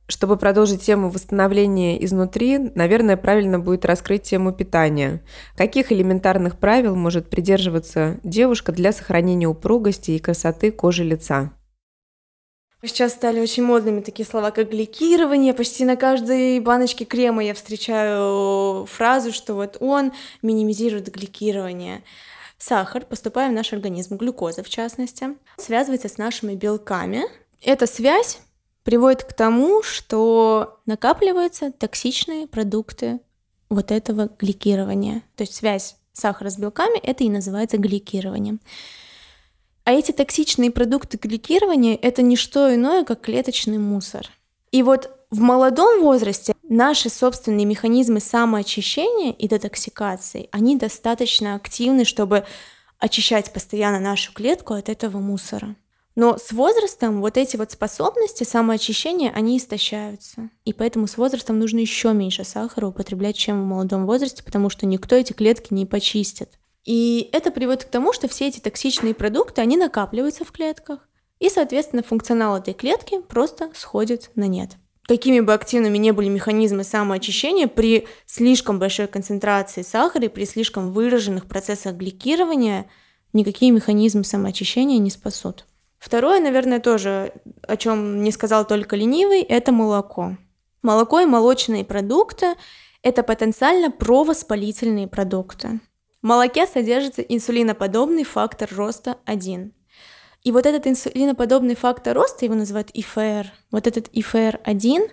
Чтобы 0.09 0.37
продолжить 0.37 0.83
тему 0.83 1.11
восстановления 1.11 2.03
изнутри, 2.05 2.59
наверное, 2.75 3.17
правильно 3.17 3.59
будет 3.59 3.85
раскрыть 3.85 4.23
тему 4.23 4.53
питания. 4.53 5.23
Каких 5.57 5.91
элементарных 5.91 6.59
правил 6.59 6.95
может 6.95 7.29
придерживаться 7.29 8.21
девушка 8.23 8.71
для 8.71 8.93
сохранения 8.93 9.49
упругости 9.49 10.13
и 10.13 10.21
красоты 10.21 10.71
кожи 10.71 11.03
лица? 11.03 11.53
Сейчас 12.85 13.15
стали 13.15 13.41
очень 13.41 13.65
модными 13.65 14.01
такие 14.01 14.25
слова, 14.25 14.53
как 14.53 14.71
гликирование. 14.71 15.55
Почти 15.55 15.85
на 15.85 15.97
каждой 15.97 16.61
баночке 16.61 17.05
крема 17.05 17.43
я 17.43 17.53
встречаю 17.55 18.87
фразу, 18.87 19.33
что 19.33 19.55
вот 19.55 19.77
он 19.81 20.13
минимизирует 20.41 21.13
гликирование. 21.13 22.05
Сахар, 22.59 23.05
поступая 23.05 23.51
в 23.51 23.53
наш 23.53 23.73
организм, 23.73 24.17
глюкоза 24.17 24.63
в 24.63 24.69
частности, 24.69 25.31
связывается 25.57 26.09
с 26.09 26.17
нашими 26.17 26.55
белками. 26.55 27.25
Эта 27.61 27.87
связь 27.87 28.39
приводит 28.87 29.25
к 29.25 29.33
тому, 29.33 29.83
что 29.83 30.79
накапливаются 30.87 31.73
токсичные 31.73 32.47
продукты 32.47 33.19
вот 33.69 33.91
этого 33.91 34.31
гликирования. 34.39 35.25
То 35.35 35.43
есть 35.43 35.57
связь 35.57 35.97
сахара 36.13 36.51
с 36.51 36.57
белками 36.57 36.97
это 37.01 37.25
и 37.25 37.29
называется 37.29 37.79
гликированием. 37.79 38.61
А 39.83 39.93
эти 39.93 40.13
токсичные 40.13 40.71
продукты 40.71 41.19
гликирования 41.19 41.99
это 42.01 42.23
не 42.23 42.37
что 42.37 42.73
иное, 42.73 43.05
как 43.05 43.23
клеточный 43.23 43.79
мусор. 43.79 44.29
И 44.71 44.85
вот 44.85 45.11
в 45.31 45.41
молодом 45.41 46.01
возрасте 46.01 46.55
наши 46.63 47.11
собственные 47.11 47.67
механизмы 47.67 48.21
самоочищения 48.21 49.33
и 49.33 49.49
детоксикации, 49.49 50.49
они 50.53 50.77
достаточно 50.77 51.57
активны, 51.57 52.05
чтобы 52.05 52.45
очищать 53.01 53.53
постоянно 53.53 53.99
нашу 53.99 54.33
клетку 54.33 54.75
от 54.75 54.89
этого 54.89 55.19
мусора. 55.19 55.75
Но 56.17 56.39
с 56.39 56.51
возрастом 56.51 57.21
вот 57.21 57.37
эти 57.37 57.57
вот 57.57 57.71
способности 57.71 58.43
самоочищения, 58.43 59.31
они 59.31 59.59
истощаются. 59.59 60.49
И 60.65 60.73
поэтому 60.73 61.07
с 61.07 61.19
возрастом 61.19 61.59
нужно 61.59 61.79
еще 61.79 62.15
меньше 62.15 62.43
сахара 62.43 62.87
употреблять, 62.87 63.37
чем 63.37 63.63
в 63.63 63.67
молодом 63.67 64.07
возрасте, 64.07 64.43
потому 64.43 64.71
что 64.71 64.87
никто 64.87 65.15
эти 65.15 65.35
клетки 65.35 65.75
не 65.75 65.85
почистит. 65.85 66.59
И 66.87 67.29
это 67.33 67.51
приводит 67.51 67.85
к 67.85 67.91
тому, 67.91 68.15
что 68.15 68.29
все 68.29 68.49
эти 68.49 68.61
токсичные 68.61 69.13
продукты, 69.13 69.61
они 69.61 69.77
накапливаются 69.77 70.45
в 70.45 70.53
клетках, 70.53 71.07
и, 71.39 71.51
соответственно, 71.51 72.03
функционал 72.03 72.57
этой 72.57 72.73
клетки 72.73 73.21
просто 73.21 73.71
сходит 73.75 74.31
на 74.37 74.47
нет. 74.47 74.71
Какими 75.07 75.41
бы 75.41 75.53
активными 75.53 75.99
не 75.99 76.13
были 76.13 76.29
механизмы 76.29 76.83
самоочищения, 76.83 77.69
при 77.69 78.09
слишком 78.25 78.79
большой 78.79 79.07
концентрации 79.07 79.83
сахара 79.83 80.25
и 80.25 80.29
при 80.29 80.47
слишком 80.47 80.93
выраженных 80.93 81.47
процессах 81.47 81.95
гликирования 81.95 82.87
никакие 83.35 83.71
механизмы 83.71 84.25
самоочищения 84.25 84.99
не 84.99 85.11
спасут. 85.11 85.67
Второе, 86.07 86.39
наверное, 86.39 86.79
тоже, 86.79 87.33
о 87.67 87.77
чем 87.77 88.23
не 88.23 88.31
сказал 88.31 88.65
только 88.65 88.95
ленивый, 88.95 89.41
это 89.43 89.73
молоко. 89.73 90.37
Молоко 90.81 91.19
и 91.19 91.27
молочные 91.27 91.85
продукты– 91.85 92.55
это 93.03 93.25
потенциально 93.25 93.91
провоспалительные 93.91 95.09
продукты. 95.09 95.81
В 96.23 96.27
молоке 96.29 96.69
содержится 96.69 97.23
инсулиноподобный 97.23 98.23
фактор 98.23 98.73
роста 98.73 99.19
1. 99.25 99.75
И 100.45 100.53
вот 100.53 100.65
этот 100.65 100.87
инсулиноподобный 100.87 101.75
фактор 101.75 102.15
роста, 102.15 102.45
его 102.45 102.55
называют 102.55 102.91
ИФР, 102.95 103.53
вот 103.73 103.89
этот 103.89 104.09
ИФР-1, 104.13 105.11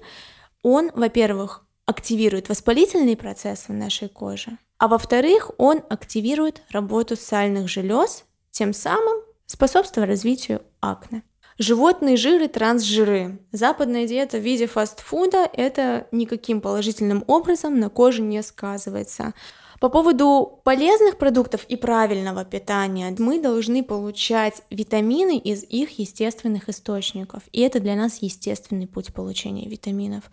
он, 0.61 0.91
во-первых, 0.93 1.65
активирует 1.87 2.49
воспалительные 2.49 3.17
процессы 3.17 3.71
в 3.71 3.75
нашей 3.75 4.09
коже, 4.09 4.59
а 4.77 4.87
во-вторых, 4.87 5.49
он 5.57 5.81
активирует 5.89 6.61
работу 6.69 7.15
сальных 7.15 7.67
желез, 7.67 8.25
тем 8.51 8.73
самым 8.73 9.23
способствуя 9.47 10.05
развитию 10.05 10.61
акне. 10.91 11.23
Животные 11.59 12.17
жиры, 12.17 12.47
трансжиры. 12.47 13.39
Западная 13.51 14.07
диета 14.07 14.37
в 14.37 14.41
виде 14.41 14.65
фастфуда– 14.65 15.47
это 15.53 16.07
никаким 16.11 16.61
положительным 16.61 17.23
образом 17.27 17.79
на 17.79 17.89
коже 17.89 18.21
не 18.23 18.41
сказывается. 18.41 19.33
По 19.79 19.89
поводу 19.89 20.61
полезных 20.63 21.17
продуктов 21.17 21.65
и 21.65 21.75
правильного 21.75 22.45
питания 22.45 23.13
мы 23.19 23.39
должны 23.39 23.83
получать 23.83 24.63
витамины 24.69 25.37
из 25.37 25.63
их 25.63 25.99
естественных 25.99 26.69
источников. 26.69 27.43
И 27.51 27.61
это 27.61 27.79
для 27.79 27.95
нас 27.95 28.19
естественный 28.21 28.87
путь 28.87 29.13
получения 29.13 29.67
витаминов. 29.67 30.23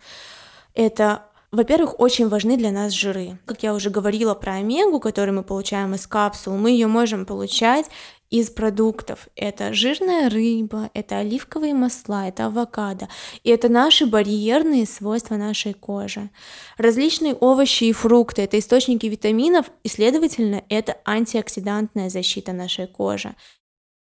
Это 0.73 1.25
во-первых, 1.51 1.99
очень 1.99 2.29
важны 2.29 2.55
для 2.55 2.71
нас 2.71 2.93
жиры. 2.93 3.37
Как 3.45 3.61
я 3.61 3.73
уже 3.73 3.89
говорила 3.89 4.33
про 4.35 4.53
омегу, 4.53 5.01
которую 5.01 5.35
мы 5.35 5.43
получаем 5.43 5.93
из 5.95 6.07
капсул, 6.07 6.55
мы 6.55 6.71
ее 6.71 6.87
можем 6.87 7.25
получать 7.25 7.87
из 8.31 8.49
продуктов. 8.49 9.27
Это 9.35 9.73
жирная 9.73 10.29
рыба, 10.29 10.89
это 10.93 11.17
оливковые 11.17 11.73
масла, 11.73 12.27
это 12.27 12.47
авокадо. 12.47 13.09
И 13.43 13.49
это 13.49 13.69
наши 13.69 14.07
барьерные 14.07 14.87
свойства 14.87 15.35
нашей 15.35 15.73
кожи. 15.73 16.29
Различные 16.77 17.35
овощи 17.35 17.83
и 17.83 17.93
фрукты– 17.93 18.41
это 18.43 18.57
источники 18.57 19.05
витаминов, 19.05 19.67
и, 19.83 19.89
следовательно, 19.89 20.63
это 20.69 20.97
антиоксидантная 21.05 22.09
защита 22.09 22.53
нашей 22.53 22.87
кожи. 22.87 23.35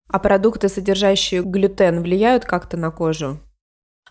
А 0.10 0.20
продукты, 0.20 0.68
содержащие 0.68 1.42
глютен, 1.42 2.02
влияют 2.02 2.44
как-то 2.44 2.76
на 2.76 2.92
кожу? 2.92 3.40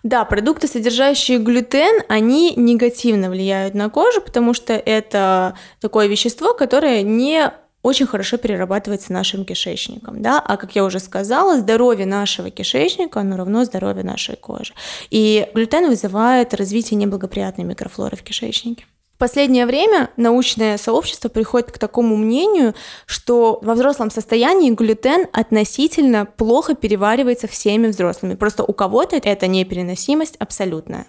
Да, 0.03 0.25
продукты, 0.25 0.67
содержащие 0.67 1.39
глютен, 1.39 2.05
они 2.09 2.55
негативно 2.57 3.29
влияют 3.29 3.75
на 3.75 3.91
кожу, 3.91 4.23
потому 4.23 4.55
что 4.55 4.73
это 4.73 5.59
такое 5.79 6.07
вещество, 6.07 6.55
которое 6.55 7.03
не 7.03 7.53
очень 7.83 8.07
хорошо 8.07 8.37
перерабатывается 8.37 9.13
нашим 9.13 9.45
кишечником, 9.45 10.21
да, 10.23 10.39
а 10.39 10.57
как 10.57 10.77
я 10.77 10.85
уже 10.85 11.01
сказала, 11.01 11.59
здоровье 11.59 12.07
нашего 12.07 12.51
кишечника, 12.51 13.21
оно 13.21 13.37
равно 13.37 13.65
здоровью 13.65 14.05
нашей 14.05 14.37
кожи. 14.37 14.75
И 15.11 15.49
глютен 15.55 15.89
вызывает 15.89 16.55
развитие 16.55 16.99
неблагоприятной 16.99 17.65
микрофлоры 17.65 18.17
в 18.17 18.23
кишечнике. 18.23 18.85
В 19.15 19.19
последнее 19.21 19.67
время 19.67 20.09
научное 20.17 20.79
сообщество 20.79 21.29
приходит 21.29 21.73
к 21.73 21.79
такому 21.79 22.17
мнению, 22.17 22.75
что 23.05 23.59
во 23.61 23.75
взрослом 23.75 24.11
состоянии 24.11 24.71
глютен 24.71 25.27
относительно 25.33 26.25
плохо 26.25 26.75
переваривается 26.75 27.47
всеми 27.47 27.89
взрослыми. 27.89 28.35
Просто 28.35 28.65
у 28.65 28.73
кого-то 28.73 29.17
это 29.17 29.47
непереносимость 29.47 30.37
абсолютная. 30.37 31.07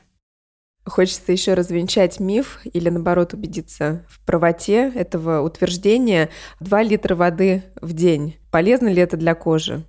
Хочется 0.86 1.32
еще 1.32 1.54
развенчать 1.54 2.20
миф 2.20 2.60
или, 2.64 2.90
наоборот, 2.90 3.34
убедиться 3.34 4.06
в 4.10 4.20
правоте 4.26 4.92
этого 4.96 5.42
утверждения. 5.42 6.30
2 6.60 6.84
литра 6.84 7.16
воды 7.16 7.64
в 7.82 7.94
день. 7.94 8.38
Полезно 8.50 8.88
ли 8.88 9.02
это 9.02 9.16
для 9.16 9.36
кожи? 9.36 9.86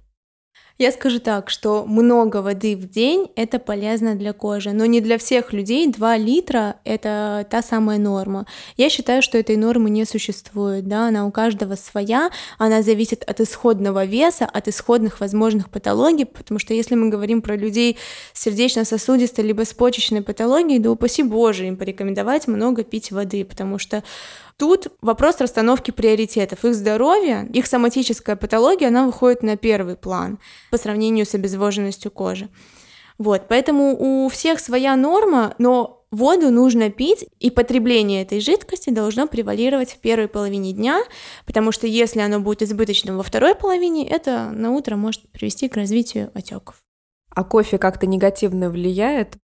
Я 0.82 0.90
скажу 0.90 1.20
так, 1.20 1.48
что 1.48 1.84
много 1.86 2.38
воды 2.38 2.74
в 2.74 2.90
день– 2.90 3.30
это 3.36 3.60
полезно 3.60 4.16
для 4.16 4.32
кожи, 4.32 4.72
но 4.72 4.84
не 4.84 5.00
для 5.00 5.16
всех 5.16 5.52
людей 5.52 5.86
2 5.86 6.16
литра– 6.16 6.74
это 6.84 7.46
та 7.48 7.62
самая 7.62 8.00
норма. 8.00 8.46
Я 8.76 8.90
считаю, 8.90 9.22
что 9.22 9.38
этой 9.38 9.54
нормы 9.54 9.90
не 9.90 10.04
существует, 10.04 10.88
да, 10.88 11.06
она 11.06 11.24
у 11.24 11.30
каждого 11.30 11.76
своя, 11.76 12.30
она 12.58 12.82
зависит 12.82 13.22
от 13.22 13.40
исходного 13.40 14.04
веса, 14.04 14.44
от 14.44 14.66
исходных 14.66 15.20
возможных 15.20 15.70
патологий, 15.70 16.26
потому 16.26 16.58
что 16.58 16.74
если 16.74 16.96
мы 16.96 17.10
говорим 17.10 17.42
про 17.42 17.54
людей 17.54 17.96
с 18.32 18.42
сердечно-сосудистой 18.42 19.44
либо 19.44 19.64
с 19.64 19.72
почечной 19.72 20.22
патологией, 20.22 20.80
да 20.80 20.90
упаси 20.90 21.22
Боже 21.22 21.68
им 21.68 21.76
порекомендовать 21.76 22.48
много 22.48 22.82
пить 22.82 23.12
воды, 23.12 23.44
потому 23.44 23.78
что 23.78 24.02
Тут 24.62 24.92
вопрос 25.00 25.40
расстановки 25.40 25.90
приоритетов. 25.90 26.64
Их 26.64 26.76
здоровье, 26.76 27.48
их 27.52 27.66
соматическая 27.66 28.36
патология, 28.36 28.86
она 28.86 29.06
выходит 29.06 29.42
на 29.42 29.56
первый 29.56 29.96
план 29.96 30.38
по 30.70 30.78
сравнению 30.78 31.26
с 31.26 31.34
обезвоженностью 31.34 32.12
кожи. 32.12 32.48
Вот, 33.18 33.48
поэтому 33.48 33.96
у 33.98 34.28
всех 34.28 34.60
своя 34.60 34.94
норма, 34.94 35.56
но 35.58 36.04
воду 36.12 36.52
нужно 36.52 36.90
пить, 36.90 37.26
и 37.40 37.50
потребление 37.50 38.22
этой 38.22 38.38
жидкости 38.38 38.90
должно 38.90 39.26
превалировать 39.26 39.94
в 39.94 39.98
первой 39.98 40.28
половине 40.28 40.72
дня, 40.72 41.02
потому 41.44 41.72
что 41.72 41.88
если 41.88 42.20
оно 42.20 42.38
будет 42.38 42.62
избыточным 42.62 43.16
во 43.16 43.24
второй 43.24 43.56
половине, 43.56 44.08
это 44.08 44.50
на 44.52 44.70
утро 44.70 44.94
может 44.94 45.28
привести 45.32 45.68
к 45.68 45.74
развитию 45.74 46.30
отеков. 46.34 46.76
А 47.30 47.42
кофе 47.42 47.78
как-то 47.78 48.06
негативно 48.06 48.70
влияет? 48.70 49.38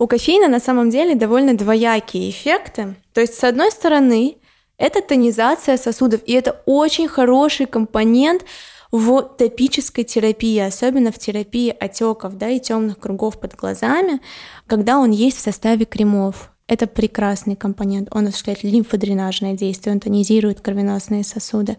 У 0.00 0.08
кофеина 0.08 0.48
на 0.48 0.58
самом 0.58 0.90
деле 0.90 1.14
довольно 1.14 1.56
двоякие 1.56 2.28
эффекты. 2.28 2.96
То 3.12 3.20
есть, 3.20 3.34
с 3.34 3.44
одной 3.44 3.70
стороны, 3.70 4.38
это 4.78 5.00
тонизация 5.00 5.76
сосудов, 5.76 6.20
и 6.26 6.32
это 6.32 6.60
очень 6.66 7.08
хороший 7.08 7.66
компонент 7.66 8.44
в 8.90 9.22
топической 9.22 10.04
терапии, 10.04 10.58
особенно 10.58 11.10
в 11.10 11.18
терапии 11.18 11.74
отеков 11.78 12.36
да, 12.36 12.48
и 12.48 12.60
темных 12.60 12.98
кругов 12.98 13.40
под 13.40 13.54
глазами, 13.56 14.20
когда 14.66 14.98
он 14.98 15.10
есть 15.10 15.38
в 15.38 15.40
составе 15.40 15.84
кремов. 15.84 16.50
Это 16.66 16.86
прекрасный 16.86 17.56
компонент. 17.56 18.08
Он 18.10 18.26
осуществляет 18.26 18.62
лимфодренажное 18.62 19.54
действие, 19.54 19.94
он 19.94 20.00
тонизирует 20.00 20.60
кровеносные 20.60 21.24
сосуды 21.24 21.76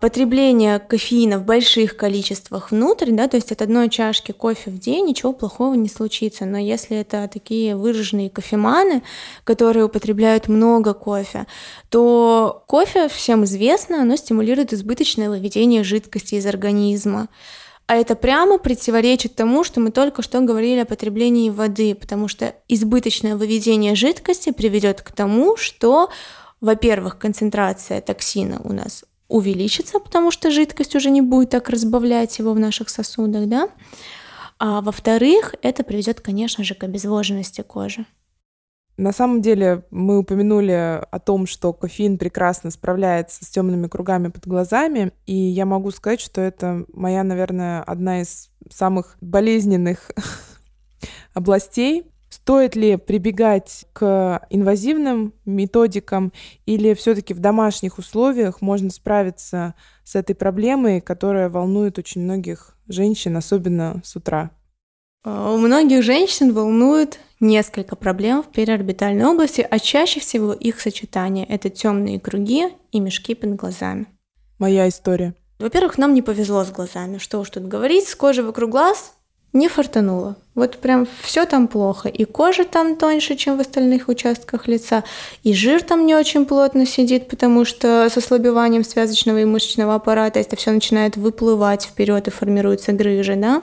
потребление 0.00 0.78
кофеина 0.78 1.38
в 1.38 1.44
больших 1.44 1.96
количествах 1.96 2.70
внутрь, 2.70 3.10
да, 3.12 3.28
то 3.28 3.36
есть 3.36 3.52
от 3.52 3.62
одной 3.62 3.88
чашки 3.88 4.32
кофе 4.32 4.70
в 4.70 4.78
день 4.78 5.06
ничего 5.06 5.32
плохого 5.32 5.74
не 5.74 5.88
случится. 5.88 6.44
Но 6.44 6.58
если 6.58 6.96
это 6.96 7.28
такие 7.32 7.76
выраженные 7.76 8.30
кофеманы, 8.30 9.02
которые 9.44 9.84
употребляют 9.84 10.48
много 10.48 10.94
кофе, 10.94 11.46
то 11.88 12.64
кофе, 12.66 13.08
всем 13.08 13.44
известно, 13.44 14.02
оно 14.02 14.16
стимулирует 14.16 14.72
избыточное 14.72 15.28
выведение 15.28 15.84
жидкости 15.84 16.36
из 16.36 16.46
организма. 16.46 17.28
А 17.86 17.94
это 17.94 18.16
прямо 18.16 18.58
противоречит 18.58 19.36
тому, 19.36 19.62
что 19.62 19.80
мы 19.80 19.92
только 19.92 20.22
что 20.22 20.40
говорили 20.40 20.80
о 20.80 20.86
потреблении 20.86 21.50
воды, 21.50 21.94
потому 21.94 22.26
что 22.26 22.54
избыточное 22.68 23.36
выведение 23.36 23.94
жидкости 23.94 24.50
приведет 24.50 25.02
к 25.02 25.12
тому, 25.12 25.56
что, 25.56 26.10
во-первых, 26.60 27.16
концентрация 27.16 28.00
токсина 28.00 28.60
у 28.64 28.72
нас 28.72 29.04
увеличится, 29.28 29.98
потому 29.98 30.30
что 30.30 30.50
жидкость 30.50 30.94
уже 30.94 31.10
не 31.10 31.20
будет 31.20 31.50
так 31.50 31.68
разбавлять 31.68 32.38
его 32.38 32.52
в 32.52 32.58
наших 32.58 32.88
сосудах, 32.88 33.48
да. 33.48 33.68
А 34.58 34.80
во-вторых, 34.80 35.54
это 35.62 35.84
приведет, 35.84 36.20
конечно 36.20 36.64
же, 36.64 36.74
к 36.74 36.84
обезвоженности 36.84 37.62
кожи. 37.62 38.06
На 38.96 39.12
самом 39.12 39.42
деле 39.42 39.84
мы 39.90 40.18
упомянули 40.18 41.02
о 41.10 41.18
том, 41.18 41.46
что 41.46 41.74
кофеин 41.74 42.16
прекрасно 42.16 42.70
справляется 42.70 43.44
с 43.44 43.48
темными 43.48 43.88
кругами 43.88 44.28
под 44.28 44.46
глазами, 44.46 45.12
и 45.26 45.34
я 45.34 45.66
могу 45.66 45.90
сказать, 45.90 46.20
что 46.20 46.40
это 46.40 46.86
моя, 46.94 47.22
наверное, 47.22 47.82
одна 47.82 48.22
из 48.22 48.50
самых 48.70 49.18
болезненных 49.20 50.10
областей, 51.34 52.10
Стоит 52.36 52.76
ли 52.76 52.96
прибегать 52.98 53.86
к 53.94 54.46
инвазивным 54.50 55.32
методикам 55.46 56.34
или 56.66 56.92
все-таки 56.92 57.32
в 57.32 57.38
домашних 57.38 57.96
условиях 57.96 58.60
можно 58.60 58.90
справиться 58.90 59.74
с 60.04 60.16
этой 60.16 60.36
проблемой, 60.36 61.00
которая 61.00 61.48
волнует 61.48 61.98
очень 61.98 62.20
многих 62.20 62.76
женщин, 62.88 63.38
особенно 63.38 64.02
с 64.04 64.16
утра? 64.16 64.50
А, 65.24 65.54
у 65.54 65.56
многих 65.56 66.02
женщин 66.02 66.52
волнует 66.52 67.20
несколько 67.40 67.96
проблем 67.96 68.42
в 68.42 68.52
переорбитальной 68.52 69.24
области, 69.24 69.66
а 69.68 69.78
чаще 69.78 70.20
всего 70.20 70.52
их 70.52 70.78
сочетание– 70.78 71.46
это 71.48 71.70
темные 71.70 72.20
круги 72.20 72.68
и 72.92 73.00
мешки 73.00 73.34
под 73.34 73.56
глазами. 73.56 74.08
Моя 74.58 74.88
история. 74.88 75.34
Во-первых, 75.58 75.96
нам 75.96 76.12
не 76.12 76.20
повезло 76.20 76.64
с 76.64 76.70
глазами. 76.70 77.16
Что 77.16 77.40
уж 77.40 77.48
тут 77.48 77.66
говорить, 77.66 78.06
с 78.06 78.14
кожей 78.14 78.44
вокруг 78.44 78.70
глаз 78.70 79.15
не 79.56 79.68
фартануло. 79.68 80.36
Вот 80.54 80.78
прям 80.78 81.06
все 81.22 81.44
там 81.44 81.68
плохо. 81.68 82.08
И 82.08 82.24
кожа 82.24 82.64
там 82.64 82.96
тоньше, 82.96 83.36
чем 83.36 83.56
в 83.56 83.60
остальных 83.60 84.08
участках 84.08 84.68
лица, 84.68 85.04
и 85.42 85.52
жир 85.52 85.82
там 85.82 86.06
не 86.06 86.14
очень 86.14 86.46
плотно 86.46 86.86
сидит, 86.86 87.28
потому 87.28 87.64
что 87.64 88.08
с 88.08 88.16
ослабеванием 88.16 88.84
связочного 88.84 89.38
и 89.38 89.44
мышечного 89.44 89.94
аппарата 89.94 90.38
это 90.38 90.56
все 90.56 90.70
начинает 90.70 91.16
выплывать 91.16 91.84
вперед 91.84 92.28
и 92.28 92.30
формируются 92.30 92.92
грыжи, 92.92 93.36
да. 93.36 93.62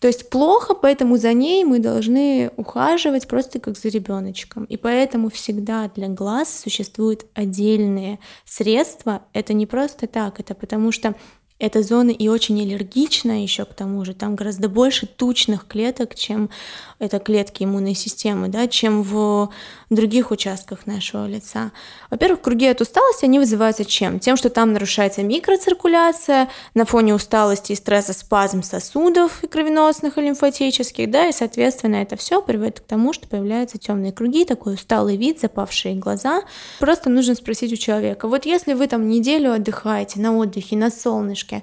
То 0.00 0.08
есть 0.08 0.28
плохо, 0.28 0.74
поэтому 0.74 1.16
за 1.16 1.32
ней 1.32 1.64
мы 1.64 1.78
должны 1.78 2.50
ухаживать 2.56 3.26
просто 3.26 3.58
как 3.58 3.78
за 3.78 3.88
ребеночком. 3.88 4.64
И 4.64 4.76
поэтому 4.76 5.30
всегда 5.30 5.90
для 5.94 6.08
глаз 6.08 6.60
существуют 6.62 7.24
отдельные 7.34 8.18
средства. 8.44 9.22
Это 9.32 9.54
не 9.54 9.66
просто 9.66 10.06
так, 10.06 10.40
это 10.40 10.54
потому 10.54 10.92
что 10.92 11.14
эта 11.58 11.82
зона 11.82 12.10
и 12.10 12.28
очень 12.28 12.60
аллергичная 12.60 13.42
еще 13.42 13.64
к 13.64 13.74
тому 13.74 14.04
же. 14.04 14.14
Там 14.14 14.34
гораздо 14.34 14.68
больше 14.68 15.06
тучных 15.06 15.66
клеток, 15.66 16.14
чем 16.14 16.50
это 16.98 17.18
клетки 17.20 17.62
иммунной 17.62 17.94
системы, 17.94 18.48
да, 18.48 18.66
чем 18.66 19.02
в 19.02 19.50
других 19.90 20.30
участках 20.30 20.86
нашего 20.86 21.26
лица. 21.26 21.72
Во-первых, 22.10 22.40
круги 22.40 22.66
от 22.66 22.80
усталости, 22.80 23.24
они 23.24 23.38
вызываются 23.38 23.84
чем? 23.84 24.18
Тем, 24.18 24.36
что 24.36 24.50
там 24.50 24.72
нарушается 24.72 25.22
микроциркуляция, 25.22 26.48
на 26.74 26.84
фоне 26.84 27.14
усталости 27.14 27.72
и 27.72 27.76
стресса 27.76 28.12
спазм 28.12 28.62
сосудов 28.62 29.42
и 29.42 29.46
кровеносных 29.46 30.18
и 30.18 30.22
лимфатических, 30.22 31.10
да, 31.10 31.28
и, 31.28 31.32
соответственно, 31.32 31.96
это 31.96 32.16
все 32.16 32.40
приводит 32.42 32.80
к 32.80 32.84
тому, 32.84 33.12
что 33.12 33.28
появляются 33.28 33.78
темные 33.78 34.12
круги, 34.12 34.44
такой 34.44 34.74
усталый 34.74 35.16
вид, 35.16 35.40
запавшие 35.40 35.94
глаза. 35.94 36.42
Просто 36.78 37.10
нужно 37.10 37.34
спросить 37.34 37.72
у 37.72 37.76
человека, 37.76 38.28
вот 38.28 38.46
если 38.46 38.74
вы 38.74 38.86
там 38.86 39.08
неделю 39.08 39.52
отдыхаете 39.52 40.20
на 40.20 40.36
отдыхе, 40.36 40.76
на 40.76 40.90
солнышке, 40.90 41.62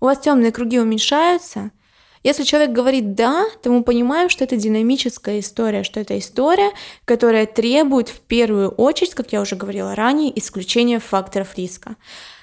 у 0.00 0.06
вас 0.06 0.18
темные 0.18 0.52
круги 0.52 0.78
уменьшаются– 0.78 1.70
если 2.22 2.44
человек 2.44 2.70
говорит 2.70 3.14
«да», 3.14 3.44
то 3.62 3.70
мы 3.70 3.82
понимаем, 3.82 4.28
что 4.28 4.44
это 4.44 4.56
динамическая 4.56 5.40
история, 5.40 5.82
что 5.82 6.00
это 6.00 6.18
история, 6.18 6.70
которая 7.04 7.46
требует 7.46 8.08
в 8.08 8.20
первую 8.20 8.70
очередь, 8.70 9.14
как 9.14 9.32
я 9.32 9.40
уже 9.40 9.56
говорила 9.56 9.94
ранее, 9.94 10.36
исключения 10.38 11.00
факторов 11.00 11.56
риска. 11.56 11.96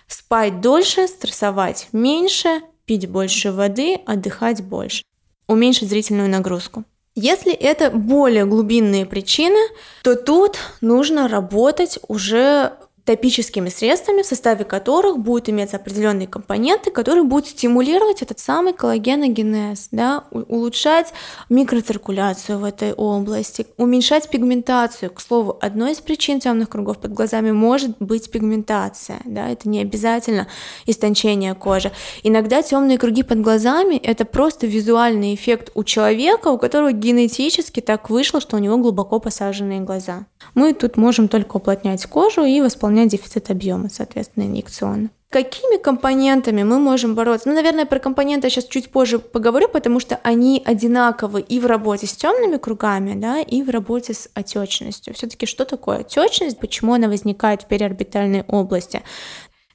Спать 0.07 0.59
дольше, 0.59 1.07
стрессовать 1.07 1.87
меньше, 1.91 2.61
пить 2.85 3.07
больше 3.07 3.51
воды, 3.51 3.95
отдыхать 4.05 4.63
больше. 4.63 5.03
Уменьшить 5.47 5.89
зрительную 5.89 6.29
нагрузку. 6.29 6.83
Если 7.15 7.53
это 7.53 7.91
более 7.91 8.45
глубинные 8.45 9.05
причины, 9.05 9.59
то 10.03 10.15
тут 10.15 10.57
нужно 10.81 11.27
работать 11.27 11.99
уже 12.07 12.73
топическими 13.09 13.69
средствами, 13.69 14.21
в 14.21 14.25
составе 14.27 14.65
которых 14.65 15.17
будут 15.17 15.49
иметься 15.49 15.77
определенные 15.77 16.27
компоненты, 16.27 16.91
которые 16.91 17.23
будут 17.23 17.47
стимулировать 17.47 18.21
этот 18.21 18.37
самый 18.37 18.71
коллагеногенез, 18.71 19.87
да, 19.89 20.25
улучшать 20.29 21.11
микроциркуляцию 21.49 22.59
в 22.59 22.63
этой 22.63 22.93
области, 22.93 23.65
уменьшать 23.77 24.29
пигментацию. 24.29 25.09
К 25.09 25.21
слову, 25.21 25.57
одной 25.59 25.93
из 25.93 26.01
причин 26.01 26.39
темных 26.39 26.69
кругов 26.69 26.99
под 26.99 27.13
глазами 27.13 27.49
может 27.49 27.97
быть 27.99 28.29
пигментация, 28.29 29.21
да, 29.25 29.49
это 29.49 29.67
не 29.67 29.81
обязательно 29.81 30.47
истончение 30.85 31.55
кожи. 31.55 31.91
Иногда 32.21 32.61
темные 32.61 32.99
круги 32.99 33.23
под 33.23 33.41
глазами 33.41 33.95
это 33.95 34.23
просто 34.23 34.67
визуальный 34.67 35.33
эффект 35.33 35.71
у 35.73 35.83
человека, 35.83 36.49
у 36.49 36.59
которого 36.59 36.91
генетически 36.91 37.79
так 37.79 38.11
вышло, 38.11 38.39
что 38.39 38.57
у 38.57 38.59
него 38.59 38.77
глубоко 38.77 39.19
посаженные 39.19 39.79
глаза. 39.79 40.27
Мы 40.53 40.73
тут 40.73 40.95
можем 40.95 41.27
только 41.27 41.57
уплотнять 41.57 42.05
кожу 42.05 42.43
и 42.43 42.61
восполнять 42.61 42.98
дефицит 43.05 43.49
объема, 43.49 43.89
соответственно, 43.89 44.45
инъекционно. 44.45 45.09
Какими 45.29 45.79
компонентами 45.79 46.63
мы 46.63 46.79
можем 46.79 47.13
бороться? 47.13 47.49
Ну, 47.49 47.55
наверное, 47.55 47.85
про 47.85 47.99
компоненты 47.99 48.47
я 48.47 48.49
сейчас 48.49 48.65
чуть 48.65 48.89
позже 48.89 49.19
поговорю, 49.19 49.67
потому 49.69 49.99
что 49.99 50.19
они 50.23 50.63
одинаковы 50.65 51.41
и 51.41 51.59
в 51.59 51.67
работе 51.67 52.07
с 52.07 52.13
темными 52.13 52.57
кругами, 52.57 53.13
да, 53.13 53.39
и 53.39 53.62
в 53.62 53.69
работе 53.69 54.15
с 54.15 54.27
отечностью. 54.35 55.13
Все-таки 55.13 55.45
что 55.45 55.65
такое 55.65 55.99
отечность, 55.99 56.59
почему 56.59 56.95
она 56.95 57.07
возникает 57.07 57.62
в 57.62 57.67
периорбитальной 57.67 58.43
области? 58.47 59.03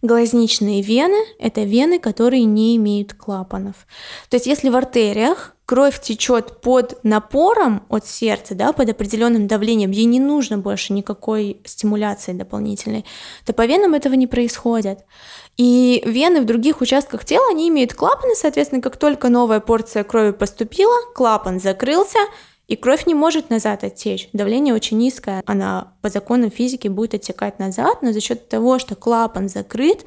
Глазничные 0.03 0.83
вены– 0.83 1.25
это 1.39 1.63
вены, 1.63 2.01
которые 2.01 2.45
не 2.45 2.77
имеют 2.77 3.15
клапанов. 3.15 3.87
То 4.29 4.35
есть 4.35 4.47
если 4.47 4.71
в 4.71 4.77
артериях 4.77 5.54
кровь 5.67 6.01
течет 6.01 6.61
под 6.61 7.03
напором 7.05 7.85
от 7.89 8.07
сердца, 8.07 8.55
да, 8.55 8.73
под 8.73 8.91
определенным 8.91 9.47
давлением, 9.47 9.91
ей 9.91 10.05
не 10.05 10.21
нужно 10.21 10.59
больше 10.59 10.93
никакой 10.93 11.61
стимуляции 11.65 12.33
дополнительной, 12.33 13.05
то 13.47 13.53
по 13.53 13.67
венам 13.67 13.95
этого 13.95 14.15
не 14.15 14.27
происходит. 14.27 15.01
И 15.57 16.03
вены 16.05 16.41
в 16.41 16.45
других 16.45 16.81
участках 16.81 17.25
тела, 17.25 17.49
они 17.51 17.69
имеют 17.69 17.95
клапаны, 17.95 18.35
соответственно, 18.35 18.83
как 18.83 18.97
только 18.97 19.29
новая 19.29 19.61
порция 19.61 20.05
крови 20.05 20.33
поступила, 20.33 20.95
клапан 21.15 21.61
закрылся, 21.61 22.19
и 22.67 22.77
кровь 22.77 23.07
не 23.07 23.15
может 23.15 23.51
назад 23.51 23.85
оттечь. 23.85 24.29
Давление 24.33 24.75
очень 24.75 24.99
низкое, 24.99 25.43
она 25.47 25.93
по 26.01 26.09
законам 26.09 26.51
физики 26.51 26.89
будет 26.89 27.15
оттекать 27.15 27.59
назад, 27.59 28.03
но 28.03 28.13
за 28.13 28.21
счет 28.21 28.49
того, 28.49 28.79
что 28.79 28.95
клапан 28.95 29.49
закрыт, 29.49 30.05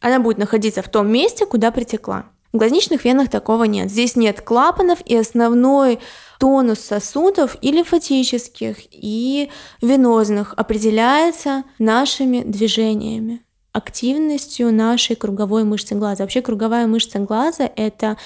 она 0.00 0.20
будет 0.20 0.38
находиться 0.38 0.82
в 0.82 0.88
том 0.88 1.10
месте, 1.10 1.44
куда 1.44 1.70
притекла. 1.70 2.26
В 2.52 2.58
глазничных 2.58 3.04
венах 3.04 3.30
такого 3.30 3.64
нет. 3.64 3.90
Здесь 3.90 4.14
нет 4.14 4.42
клапанов, 4.42 4.98
и 5.06 5.16
основной 5.16 6.00
тонус 6.38 6.80
сосудов 6.80 7.56
и 7.62 7.72
лимфатических, 7.72 8.76
и 8.90 9.50
венозных 9.80 10.52
определяется 10.56 11.64
нашими 11.78 12.42
движениями 12.42 13.42
активностью 13.72 14.72
нашей 14.72 15.16
круговой 15.16 15.64
мышцы 15.64 15.94
глаза. 15.94 16.24
Вообще 16.24 16.42
круговая 16.42 16.86
мышца 16.86 17.18
глаза– 17.20 17.70
это 17.76 18.18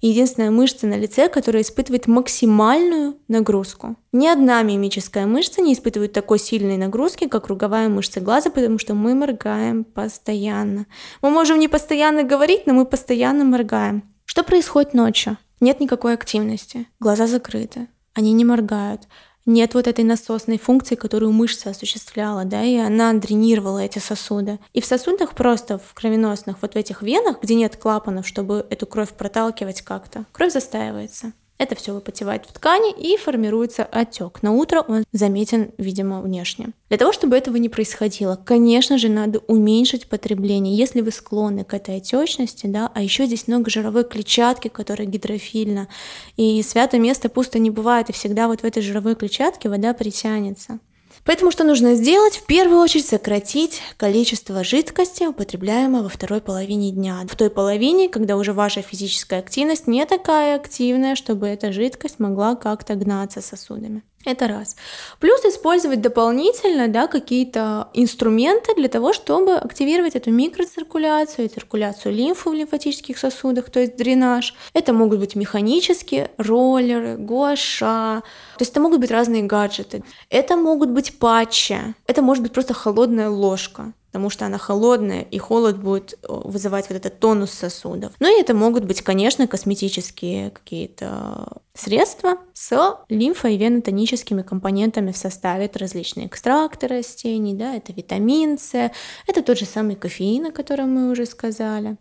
единственная 0.00 0.50
мышца 0.50 0.86
на 0.86 0.94
лице, 0.94 1.28
которая 1.28 1.62
испытывает 1.62 2.06
максимальную 2.06 3.16
нагрузку. 3.28 3.96
Ни 4.12 4.26
одна 4.26 4.62
мимическая 4.62 5.26
мышца 5.26 5.60
не 5.60 5.74
испытывает 5.74 6.12
такой 6.12 6.38
сильной 6.38 6.76
нагрузки, 6.76 7.28
как 7.28 7.46
круговая 7.46 7.88
мышца 7.88 8.20
глаза, 8.20 8.50
потому 8.50 8.78
что 8.78 8.94
мы 8.94 9.14
моргаем 9.14 9.84
постоянно. 9.84 10.86
Мы 11.22 11.30
можем 11.30 11.58
не 11.58 11.68
постоянно 11.68 12.22
говорить, 12.22 12.66
но 12.66 12.74
мы 12.74 12.84
постоянно 12.84 13.44
моргаем. 13.44 14.02
Что 14.24 14.42
происходит 14.42 14.94
ночью? 14.94 15.38
Нет 15.60 15.80
никакой 15.80 16.14
активности, 16.14 16.86
глаза 17.00 17.26
закрыты, 17.26 17.88
они 18.14 18.32
не 18.32 18.44
моргают 18.44 19.08
нет 19.46 19.74
вот 19.74 19.86
этой 19.86 20.04
насосной 20.04 20.58
функции, 20.58 20.94
которую 20.94 21.32
мышца 21.32 21.70
осуществляла, 21.70 22.44
да, 22.44 22.62
и 22.62 22.76
она 22.76 23.12
дренировала 23.12 23.78
эти 23.78 23.98
сосуды. 23.98 24.58
И 24.72 24.80
в 24.80 24.86
сосудах 24.86 25.34
просто, 25.34 25.78
в 25.78 25.94
кровеносных, 25.94 26.62
вот 26.62 26.74
в 26.74 26.76
этих 26.76 27.02
венах, 27.02 27.42
где 27.42 27.54
нет 27.54 27.76
клапанов, 27.76 28.26
чтобы 28.26 28.66
эту 28.70 28.86
кровь 28.86 29.12
проталкивать 29.12 29.82
как-то, 29.82 30.26
кровь 30.32 30.52
застаивается. 30.52 31.32
Это 31.56 31.76
все 31.76 31.94
выпотевает 31.94 32.46
в 32.46 32.52
ткани 32.52 32.92
и 32.92 33.16
формируется 33.16 33.84
отек. 33.84 34.42
На 34.42 34.52
утро 34.52 34.80
он 34.80 35.04
заметен, 35.12 35.70
видимо, 35.78 36.20
внешне. 36.20 36.70
Для 36.88 36.98
того, 36.98 37.12
чтобы 37.12 37.36
этого 37.36 37.56
не 37.56 37.68
происходило, 37.68 38.34
конечно 38.36 38.98
же, 38.98 39.08
надо 39.08 39.38
уменьшить 39.46 40.08
потребление, 40.08 40.76
если 40.76 41.00
вы 41.00 41.12
склонны 41.12 41.64
к 41.64 41.72
этой 41.72 41.96
отечности, 41.98 42.66
да, 42.66 42.90
а 42.92 43.02
еще 43.02 43.26
здесь 43.26 43.46
много 43.46 43.70
жировой 43.70 44.04
клетчатки, 44.04 44.68
которая 44.68 45.06
гидрофильна, 45.06 45.88
и 46.36 46.60
святое 46.62 47.00
место 47.00 47.28
пусто 47.28 47.60
не 47.60 47.70
бывает, 47.70 48.10
и 48.10 48.12
всегда 48.12 48.48
вот 48.48 48.62
в 48.62 48.64
этой 48.64 48.82
жировой 48.82 49.14
клетчатке 49.14 49.68
вода 49.68 49.94
притянется. 49.94 50.80
Поэтому 51.24 51.50
что 51.50 51.64
нужно 51.64 51.94
сделать? 51.94 52.36
В 52.36 52.46
первую 52.46 52.80
очередь 52.80 53.06
сократить 53.06 53.80
количество 53.96 54.64
жидкости, 54.64 55.24
употребляемого 55.24 56.04
во 56.04 56.08
второй 56.08 56.40
половине 56.40 56.90
дня. 56.90 57.24
В 57.28 57.36
той 57.36 57.50
половине, 57.50 58.08
когда 58.08 58.36
уже 58.36 58.52
ваша 58.52 58.82
физическая 58.82 59.38
активность 59.38 59.86
не 59.86 60.04
такая 60.06 60.56
активная, 60.56 61.14
чтобы 61.14 61.46
эта 61.46 61.72
жидкость 61.72 62.18
могла 62.18 62.56
как-то 62.56 62.94
гнаться 62.94 63.40
сосудами. 63.40 64.02
Это 64.24 64.48
раз. 64.48 64.76
Плюс 65.20 65.44
использовать 65.44 66.00
дополнительно 66.00 66.88
да, 66.88 67.06
какие-то 67.06 67.88
инструменты 67.92 68.74
для 68.74 68.88
того, 68.88 69.12
чтобы 69.12 69.54
активировать 69.54 70.16
эту 70.16 70.30
микроциркуляцию, 70.30 71.48
циркуляцию 71.48 72.14
лимфы 72.14 72.50
в 72.50 72.54
лимфатических 72.54 73.18
сосудах, 73.18 73.70
то 73.70 73.80
есть 73.80 73.96
дренаж. 73.96 74.54
Это 74.72 74.92
могут 74.92 75.18
быть 75.18 75.36
механические 75.36 76.30
роллеры, 76.38 77.16
гуаша, 77.16 78.22
то 78.56 78.60
есть 78.60 78.70
это 78.70 78.80
могут 78.80 79.00
быть 79.00 79.10
разные 79.10 79.42
гаджеты. 79.42 80.02
Это 80.30 80.56
могут 80.56 80.90
быть 80.90 81.18
патчи, 81.18 81.94
это 82.06 82.22
может 82.22 82.42
быть 82.42 82.52
просто 82.52 82.72
холодная 82.72 83.28
ложка 83.28 83.92
потому 84.14 84.30
что 84.30 84.46
она 84.46 84.58
холодная, 84.58 85.22
и 85.22 85.38
холод 85.38 85.76
будет 85.76 86.12
э, 86.12 86.16
вызывать 86.28 86.88
вот 86.88 86.94
этот 86.94 87.18
тонус 87.18 87.50
сосудов. 87.50 88.12
Ну 88.20 88.28
и 88.28 88.40
это 88.40 88.54
могут 88.54 88.84
быть, 88.84 89.02
конечно, 89.02 89.48
косметические 89.48 90.52
какие-то 90.52 91.62
средства 91.74 92.36
с 92.52 92.70
лимфо- 93.10 93.52
и 93.52 93.56
венотоническими 93.56 94.42
компонентами 94.42 95.10
в 95.10 95.16
составе. 95.16 95.64
Это 95.64 95.80
различные 95.80 96.28
экстракты 96.28 96.86
растений, 96.86 97.54
да, 97.54 97.74
это 97.74 97.92
витамин 97.92 98.56
С, 98.56 98.92
это 99.26 99.42
тот 99.42 99.58
же 99.58 99.64
самый 99.64 99.96
кофеин, 99.96 100.46
о 100.46 100.52
котором 100.52 100.94
мы 100.94 101.10
уже 101.10 101.26
сказали. 101.26 101.96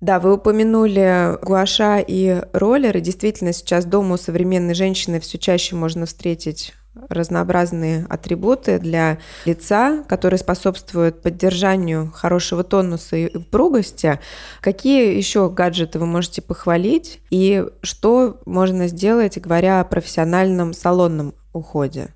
Да, 0.00 0.18
вы 0.18 0.34
упомянули 0.34 1.38
гуаша 1.40 2.00
и 2.00 2.42
роллеры. 2.52 3.00
Действительно, 3.00 3.52
сейчас 3.52 3.84
дома 3.84 4.14
у 4.14 4.18
современной 4.18 4.74
женщины 4.74 5.20
все 5.20 5.38
чаще 5.38 5.76
можно 5.76 6.06
встретить 6.06 6.72
разнообразные 6.94 8.06
атрибуты 8.08 8.78
для 8.78 9.18
лица, 9.44 10.04
которые 10.08 10.38
способствуют 10.38 11.22
поддержанию 11.22 12.10
хорошего 12.12 12.64
тонуса 12.64 13.16
и 13.16 13.36
упругости. 13.36 14.20
Какие 14.60 15.16
еще 15.16 15.48
гаджеты 15.48 15.98
вы 15.98 16.06
можете 16.06 16.42
похвалить 16.42 17.20
и 17.30 17.64
что 17.82 18.40
можно 18.46 18.88
сделать, 18.88 19.38
говоря 19.38 19.80
о 19.80 19.84
профессиональном 19.84 20.72
салонном 20.72 21.34
уходе? 21.52 22.14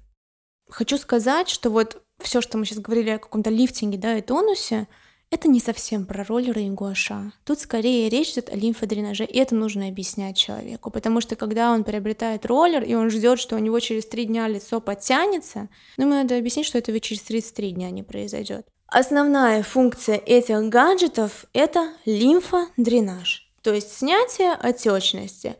Хочу 0.71 0.99
сказать, 0.99 1.49
что 1.49 1.71
вот 1.71 2.03
все, 2.21 2.41
что 2.41 2.59
мы 2.59 2.65
сейчас 2.65 2.79
говорили 2.79 3.11
о 3.11 3.19
каком-то 3.19 3.51
лифтинге 3.51 3.99
да, 3.99 4.17
и 4.17 4.23
тонусе, 4.23 4.89
это 5.35 5.49
не 5.49 5.59
совсем 5.59 6.07
про 6.07 6.25
роллеры 6.25 6.63
и 6.63 6.71
гуаша. 6.71 7.33
Тут 7.45 7.59
скорее 7.59 8.09
речь 8.09 8.33
идет 8.33 8.49
о 8.51 8.57
лимфодренаже, 8.57 9.25
и 9.25 9.39
это 9.39 9.57
нужно 9.57 9.89
объяснять 9.89 10.37
человеку, 10.37 10.91
потому 10.91 11.21
что 11.21 11.35
когда 11.35 11.73
он 11.73 11.83
приобретает 11.83 12.47
роллер, 12.47 12.85
и 12.85 12.95
он 12.95 13.11
ждет, 13.11 13.41
что 13.41 13.57
у 13.57 13.59
него 13.59 13.81
через 13.81 14.07
три 14.07 14.27
дня 14.27 14.47
лицо 14.47 14.81
подтянется, 14.81 15.69
ну, 15.97 16.05
ему 16.05 16.15
надо 16.15 16.39
объяснить, 16.39 16.67
что 16.67 16.79
это 16.79 16.99
через 17.01 17.23
33 17.23 17.73
дня 17.73 17.91
не 17.91 18.05
произойдет. 18.05 18.67
Основная 18.87 19.65
функция 19.65 20.17
этих 20.17 20.69
гаджетов– 20.69 21.47
это 21.53 21.91
лимфодренаж, 22.07 23.51
то 23.63 23.75
есть 23.75 23.93
снятие 23.93 24.53
отечности. 24.53 25.57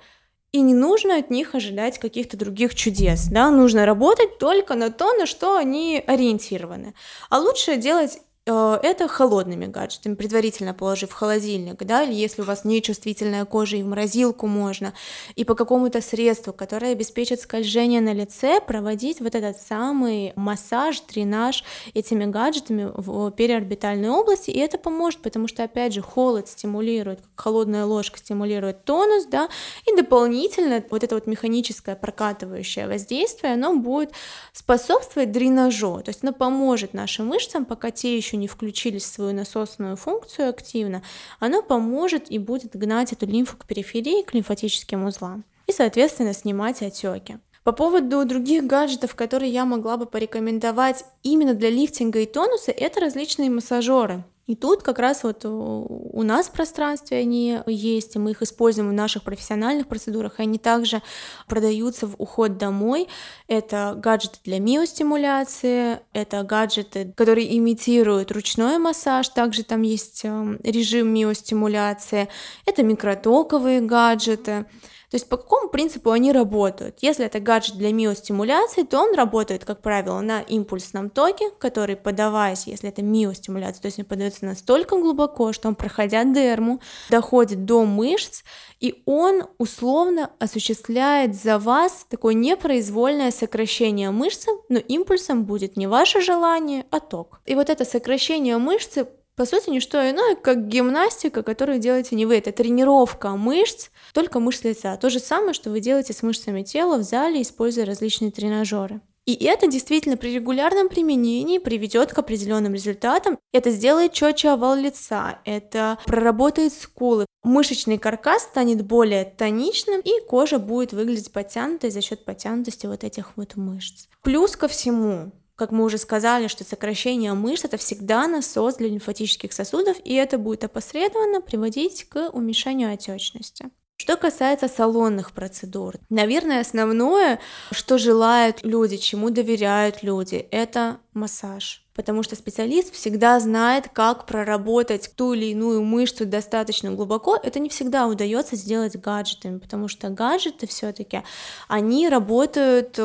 и 0.53 0.61
не 0.61 0.73
нужно 0.73 1.17
от 1.17 1.31
них 1.31 1.57
ожидать 1.57 1.99
каких-то 1.99 2.37
других 2.37 2.77
чудес, 2.77 3.27
да, 3.27 3.51
нужно 3.51 3.87
работать 3.87 4.39
только 4.39 4.77
на 4.77 4.93
то, 4.93 5.13
на 5.15 5.27
что 5.27 5.57
они 5.57 6.01
ориентированы. 6.07 6.95
А 7.29 7.41
лучше 7.41 7.77
делать 7.77 8.21
это 8.47 9.09
холодными 9.09 9.65
гаджетами, 9.67 10.17
предварительно 10.17 10.75
положив 10.75 11.11
в 11.11 11.15
холодильник, 11.15 11.83
да, 11.83 12.03
или 12.03 12.13
если 12.13 12.43
у 12.43 12.45
вас 12.45 12.65
нечувствительная 12.65 13.47
кожа, 13.47 13.79
и 13.79 13.83
в 13.83 13.87
морозилку 13.87 14.47
можно, 14.47 14.93
и 15.35 15.45
по 15.45 15.55
какому-то 15.55 16.03
средству, 16.03 16.53
которое 16.53 16.93
обеспечит 16.93 17.41
скольжение 17.41 18.03
на 18.03 18.13
лице, 18.13 18.61
проводить 18.61 19.21
вот 19.21 19.35
этот 19.35 19.57
самый 19.59 20.35
массаж, 20.37 21.01
дренаж 21.01 21.65
этими 21.95 22.27
гаджетами 22.27 22.91
в 22.95 23.31
переорбитальной 23.31 24.11
области, 24.11 24.51
и 24.51 24.59
это 24.59 24.77
поможет, 24.77 25.23
потому 25.23 25.49
что, 25.49 25.63
опять 25.65 25.95
же, 25.95 26.03
холод 26.03 26.47
стимулирует, 26.47 27.21
холодная 27.37 27.87
ложка 27.87 28.19
стимулирует 28.19 28.85
тонус, 28.85 29.25
да, 29.25 29.49
и 29.91 29.97
дополнительно 29.97 30.85
вот 30.91 31.03
это 31.03 31.15
вот 31.15 31.27
механическое 31.27 31.97
прокатывающее 31.97 32.87
воздействие, 32.87 33.55
оно 33.55 33.75
будет 33.75 34.13
способствовать 34.53 35.33
дренажу, 35.33 36.03
то 36.05 36.11
есть 36.11 36.23
оно 36.23 36.35
поможет 36.35 36.93
нашим 36.93 37.29
мышцам, 37.29 37.65
пока 37.65 37.91
те 37.91 38.15
еще 38.15 38.34
еще 38.35 38.37
не 38.37 38.49
включились 38.49 39.05
в 39.05 39.13
свою 39.13 39.33
насосную 39.33 39.97
функцию 39.97 40.51
активно, 40.51 41.03
оно 41.39 41.63
поможет 41.63 42.31
и 42.31 42.39
будет 42.39 42.77
гнать 42.77 43.13
эту 43.13 43.27
лимфу 43.27 43.57
к 43.57 43.67
периферии, 43.67 44.23
к 44.23 44.35
лимфатическим 44.35 45.05
узлам. 45.05 45.45
И, 45.67 45.73
соответственно, 45.73 46.35
снимать 46.35 46.83
отеки. 46.83 47.39
По 47.63 47.73
поводу 47.73 48.25
других 48.27 48.65
гаджетов, 48.65 49.15
которые 49.15 49.51
я 49.51 49.65
могла 49.65 49.97
бы 49.97 50.05
порекомендовать 50.05 51.05
именно 51.23 51.55
для 51.55 51.71
лифтинга 51.71 52.21
и 52.21 52.27
тонуса, 52.27 52.73
это 52.73 53.01
различные 53.01 53.51
массажеры. 53.51 54.25
И 54.47 54.55
тут 54.55 54.83
как 54.83 54.99
раз 54.99 55.23
вот 55.23 55.45
у 55.45 56.23
нас 56.23 56.49
в 56.49 56.53
пространстве 56.53 57.19
они 57.19 57.61
есть, 57.67 58.15
и 58.15 58.19
мы 58.19 58.33
их 58.33 58.43
используем 58.43 58.91
в 58.91 58.93
наших 58.93 59.23
профессиональных 59.23 59.87
процедурах, 59.89 60.39
и 60.39 60.43
они 60.43 60.59
также 60.59 61.01
продаются 61.49 62.07
в 62.07 62.15
уход 62.19 62.59
домой. 62.59 63.09
Это 63.49 63.95
гаджеты 63.97 64.39
для 64.45 64.61
миостимуляции, 64.61 66.01
это 66.13 66.43
гаджеты, 66.43 67.15
которые 67.17 67.57
имитируют 67.57 68.33
ручной 68.33 68.77
массаж, 68.79 69.29
также 69.31 69.63
там 69.63 69.81
есть 69.81 70.25
эм, 70.25 70.61
режим 70.63 71.09
миостимуляции, 71.09 72.29
это 72.67 72.83
микротоковые 72.83 73.81
гаджеты, 73.81 74.67
то 75.15 75.17
есть 75.17 75.29
по 75.29 75.37
какому 75.37 75.69
принципу 75.69 76.11
они 76.11 76.33
работают? 76.33 76.99
Если 77.01 77.25
это 77.25 77.39
гаджет 77.39 77.77
для 77.77 77.93
миостимуляции, 77.93 78.83
то 78.83 78.99
он 78.99 79.15
работает, 79.15 79.65
как 79.65 79.81
правило, 79.81 80.21
на 80.21 80.41
импульсном 80.41 81.09
токе, 81.09 81.51
который, 81.61 81.95
подаваясь, 81.95 82.67
если 82.67 82.89
это 82.89 83.01
миостимуляция, 83.01 83.83
то 83.83 83.87
есть 83.87 84.01
он 84.01 84.07
подается 84.07 84.45
настолько 84.45 84.97
глубоко, 84.97 85.53
что 85.53 85.69
он, 85.69 85.77
проходя 85.77 86.25
дерму, 86.25 86.81
доходит 87.11 87.65
до 87.65 87.85
мышц, 87.85 88.43
и 88.81 89.05
он 89.07 89.45
условно 89.59 90.33
осуществляет 90.41 91.37
за 91.37 91.61
вас 91.61 92.07
такое 92.11 92.35
непроизвольное 92.35 93.31
сокращение 93.31 94.11
мышцы, 94.11 94.51
но 94.69 94.81
импульсом 94.81 95.45
будет 95.45 95.77
не 95.77 95.87
ваше 95.87 96.23
желание, 96.23 96.87
а 96.91 96.99
ток. 96.99 97.41
И 97.47 97.55
вот 97.55 97.71
это 97.71 97.85
сокращение 97.85 98.59
мышцы 98.59 99.07
по 99.37 99.47
сути, 99.47 99.71
не 99.71 99.81
что 99.81 99.99
иное, 100.09 100.37
как 100.37 100.69
гимнастика, 100.69 101.43
которую 101.43 101.79
делаете 101.79 102.17
не 102.17 102.27
вы. 102.27 102.37
Это 102.37 102.53
тренировка 102.53 103.31
мышц, 103.31 103.89
только 104.13 104.41
мышц 104.41 104.65
лица. 104.65 104.97
То 104.97 105.11
же 105.11 105.19
самое, 105.19 105.55
что 105.55 105.71
вы 105.71 105.81
делаете 105.81 106.13
с 106.13 106.23
мышцами 106.23 106.63
тела 106.63 106.99
в 106.99 107.03
зале, 107.03 107.43
используя 107.43 107.85
различные 107.85 108.31
тренажеры. 108.31 109.01
И 109.27 109.33
это 109.47 109.67
действительно 109.67 110.19
при 110.19 110.35
регулярном 110.35 110.89
применении 110.89 111.59
приведет 111.59 112.13
к 112.13 112.19
определенным 112.19 112.75
результатам. 112.75 113.39
Это 113.53 113.71
сделает 113.71 114.13
четче 114.13 114.51
овал 114.51 114.77
лица, 114.77 115.41
это 115.47 115.99
проработает 116.05 116.75
скулы, 116.75 117.25
мышечный 117.43 117.97
каркас 117.97 118.43
станет 118.43 118.85
более 118.85 119.25
тоничным, 119.25 120.01
и 120.01 120.13
кожа 120.29 120.59
будет 120.59 120.93
выглядеть 120.93 121.33
потянутой 121.33 121.91
за 121.91 122.03
счет 122.03 122.27
потянутости 122.27 122.87
вот 122.87 123.03
этих 123.03 123.37
вот 123.37 123.57
мышц. 123.57 124.09
Плюс 124.23 124.57
ко 124.57 124.69
всему, 124.69 125.33
как 125.57 125.71
мы 125.71 125.85
уже 125.85 125.99
сказали, 125.99 126.49
что 126.49 126.65
сокращение 126.65 127.35
мышц 127.35 127.65
это 127.65 127.77
всегда 127.77 128.27
насос 128.27 128.77
для 128.77 128.89
лимфатических 128.89 129.53
сосудов, 129.53 129.97
и 130.05 130.15
это 130.15 130.39
будет 130.39 130.65
опосредованно 130.65 131.41
приводить 131.41 132.09
к 132.09 132.31
уменьшению 132.31 132.93
отечности. 132.93 133.71
Что 133.97 134.17
касается 134.17 134.67
салонных 134.67 135.33
процедур, 135.33 135.95
наверное, 136.11 136.61
основное, 136.61 137.39
что 137.71 137.97
желают 137.97 138.65
люди, 138.65 138.97
чему 138.97 139.31
доверяют 139.31 140.03
люди, 140.03 140.37
это 140.51 140.99
массаж 141.13 141.84
потому 141.95 142.23
что 142.23 142.37
специалист 142.37 142.93
всегда 142.93 143.39
знает, 143.41 143.89
как 143.93 144.27
проработать 144.27 145.13
ту 145.15 145.33
или 145.33 145.47
иную 145.47 145.83
мышцу 145.83 146.27
достаточно 146.27 146.91
глубоко. 146.91 147.39
Это 147.41 147.61
не 147.61 147.69
всегда 147.69 148.07
удается 148.07 148.57
сделать 148.57 148.97
гаджетами, 148.97 149.59
потому 149.59 149.89
что 149.89 150.09
гаджеты 150.09 150.67
все-таки 150.67 151.23
они 151.69 152.09
работают 152.09 152.99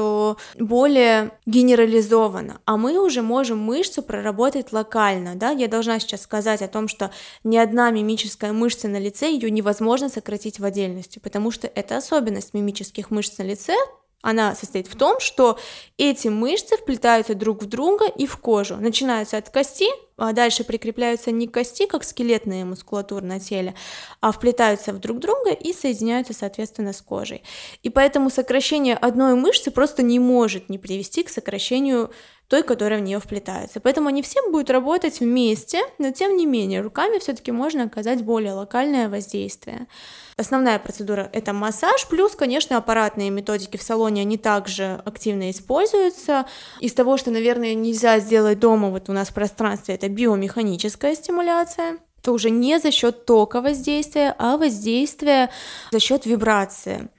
более 0.58 1.32
генерализованно, 1.46 2.60
а 2.66 2.78
мы 2.78 3.00
уже 3.00 3.22
можем 3.22 3.60
мышцу 3.60 4.02
проработать 4.02 4.72
локально. 4.72 5.36
Да? 5.36 5.52
Я 5.52 5.68
должна 5.68 6.00
сейчас 6.00 6.22
сказать 6.22 6.62
о 6.62 6.68
том, 6.68 6.88
что 6.88 7.12
ни 7.44 7.58
одна 7.58 7.92
мимическая 7.92 8.54
мышца 8.54 8.88
на 8.88 9.00
лице 9.00 9.32
ее 9.32 9.52
невозможно 9.52 10.10
сократить 10.10 10.60
в 10.60 10.66
отдельности, 10.66 11.20
потому 11.20 11.52
что 11.52 11.68
это 11.68 11.98
особенность 11.98 12.54
мимических 12.54 13.12
мышц 13.12 13.38
на 13.38 13.44
лице, 13.44 13.76
она 14.22 14.54
состоит 14.54 14.88
в 14.88 14.96
том, 14.98 15.20
что 15.20 15.58
эти 15.98 16.28
мышцы 16.28 16.76
вплетаются 16.76 17.36
друг 17.36 17.64
в 17.64 17.68
друга 17.68 18.06
и 18.06 18.26
в 18.26 18.38
кожу. 18.38 18.76
Начинаются 18.76 19.38
от 19.38 19.50
кости, 19.50 19.88
а 20.18 20.34
дальше 20.34 20.66
прикрепляются 20.66 21.32
не 21.32 21.48
к 21.48 21.54
кости, 21.54 21.86
как 21.86 22.04
скелетная 22.04 22.66
мускулатура 22.66 23.24
на 23.24 23.40
теле, 23.40 23.76
а 24.20 24.34
вплетаются 24.34 24.92
в 24.92 25.00
друг 25.00 25.20
друга 25.20 25.52
и 25.52 25.72
соединяются, 25.72 26.34
соответственно, 26.34 26.92
с 26.92 27.02
кожей. 27.02 27.44
И 27.82 27.90
поэтому 27.90 28.30
сокращение 28.30 28.96
одной 28.96 29.36
мышцы 29.36 29.72
просто 29.72 30.04
не 30.04 30.20
может 30.20 30.68
не 30.68 30.78
привести 30.78 31.24
к 31.24 31.30
сокращению 31.30 32.12
той, 32.50 32.64
которая 32.64 33.00
в 33.00 33.04
нее 33.04 33.20
вплетается. 33.20 33.80
Поэтому 33.80 34.10
они 34.10 34.22
все 34.22 34.42
будут 34.50 34.70
работать 34.70 35.20
вместе, 35.22 35.82
но 35.98 36.12
тем 36.12 36.36
не 36.36 36.46
менее 36.46 36.82
руками 36.82 37.20
все-таки 37.20 37.52
можно 37.52 37.84
оказать 37.84 38.24
более 38.24 38.54
локальное 38.54 39.08
воздействие. 39.08 39.88
Основная 40.40 40.80
процедура– 40.80 41.30
это 41.34 41.52
массаж, 41.52 42.08
плюс, 42.08 42.34
конечно, 42.34 42.78
аппаратные 42.78 43.30
методики 43.30 43.76
в 43.76 43.84
салоне, 43.84 44.22
они 44.22 44.38
также 44.38 45.02
активно 45.04 45.52
используются. 45.52 46.46
Из 46.80 46.94
того, 46.94 47.18
что, 47.18 47.30
наверное, 47.30 47.74
нельзя 47.74 48.20
сделать 48.20 48.58
дома, 48.58 48.90
вот 48.90 49.10
у 49.10 49.12
нас 49.12 49.30
в 49.30 49.34
пространстве, 49.34 49.96
это 49.96 50.08
биомеханическая 50.08 51.14
стимуляция, 51.16 51.98
это 52.22 52.32
уже 52.32 52.52
не 52.52 52.80
за 52.80 52.92
счет 52.92 53.26
тока 53.26 53.60
воздействия, 53.60 54.34
а 54.38 54.56
воздействие 54.56 55.50
за 55.92 56.00
счет 56.00 56.26
вибрации. 56.26 57.10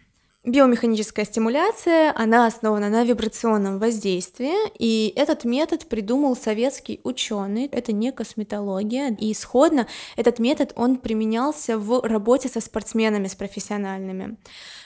Биомеханическая 0.43 1.27
стимуляция, 1.27 2.15
она 2.17 2.47
основана 2.47 2.89
на 2.89 3.05
вибрационном 3.05 3.79
воздействии, 3.79 4.55
и 4.79 5.13
этот 5.15 5.45
метод 5.45 5.87
придумал 5.87 6.35
советский 6.35 6.99
ученый, 7.05 7.67
это 7.67 7.93
не 7.93 8.11
косметология, 8.11 9.15
и 9.21 9.33
исходно 9.33 9.87
этот 10.17 10.39
метод, 10.39 10.73
он 10.77 10.97
применялся 10.97 11.77
в 11.77 12.01
работе 12.09 12.49
со 12.49 12.63
спортсменами, 12.63 13.29
с 13.29 13.35
профессиональными. 13.35 14.39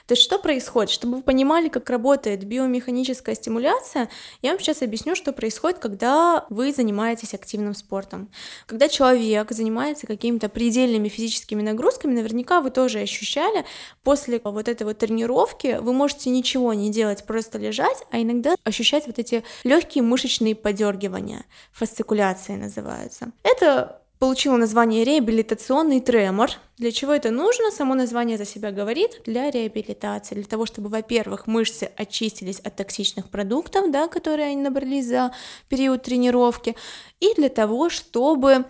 То 0.07 0.13
есть 0.13 0.23
что 0.23 0.39
происходит? 0.39 0.91
Чтобы 0.91 1.17
вы 1.17 1.23
понимали, 1.23 1.69
как 1.69 1.89
работает 1.89 2.45
биомеханическая 2.45 3.35
стимуляция, 3.35 4.11
я 4.43 4.51
вам 4.51 4.61
сейчас 4.61 4.83
объясню, 4.83 5.15
что 5.15 5.33
происходит, 5.33 5.79
когда 5.79 6.47
вы 6.51 6.73
занимаетесь 6.73 7.33
активным 7.33 7.75
спортом. 7.75 8.31
Когда 8.67 8.89
человек 8.89 9.51
занимается 9.51 10.07
какими-то 10.07 10.49
предельными 10.49 11.09
физическими 11.09 11.63
нагрузками, 11.63 12.15
наверняка 12.15 12.61
вы 12.61 12.71
тоже 12.71 13.01
ощущали, 13.01 13.65
после 14.03 14.41
вот 14.45 14.69
этой 14.69 14.83
вот 14.83 14.99
тренировки 14.99 15.79
вы 15.81 15.93
можете 15.95 16.29
ничего 16.31 16.75
не 16.75 16.91
делать, 16.91 17.25
просто 17.25 17.59
лежать, 17.59 18.05
а 18.11 18.21
иногда 18.21 18.57
ощущать 18.65 19.07
вот 19.07 19.19
эти 19.19 19.43
легкие 19.65 20.05
мышечные 20.05 20.55
подергивания, 20.55 21.47
фасцикуляции 21.73 22.57
называются. 22.57 23.33
Это 23.43 24.04
получила 24.19 24.57
название 24.57 25.05
реабилитационный 25.05 26.01
тремор. 26.01 26.51
Для 26.79 26.93
чего 26.93 27.13
это 27.13 27.31
нужно? 27.31 27.71
Само 27.71 27.95
название 27.95 28.39
за 28.39 28.45
себя 28.45 28.71
говорит. 28.71 29.23
Для 29.25 29.51
реабилитации. 29.51 30.35
Для 30.35 30.45
того, 30.45 30.67
чтобы, 30.67 30.89
во-первых, 30.89 31.47
мышцы 31.47 31.91
очистились 31.97 32.61
от 32.61 32.77
токсичных 32.77 33.29
продуктов, 33.29 33.91
да, 33.91 34.09
которые 34.09 34.49
они 34.49 34.63
набрались 34.63 35.07
за 35.07 35.33
период 35.69 36.03
тренировки. 36.03 36.75
И 37.21 37.35
для 37.35 37.49
того, 37.49 37.91
чтобы 37.91 38.65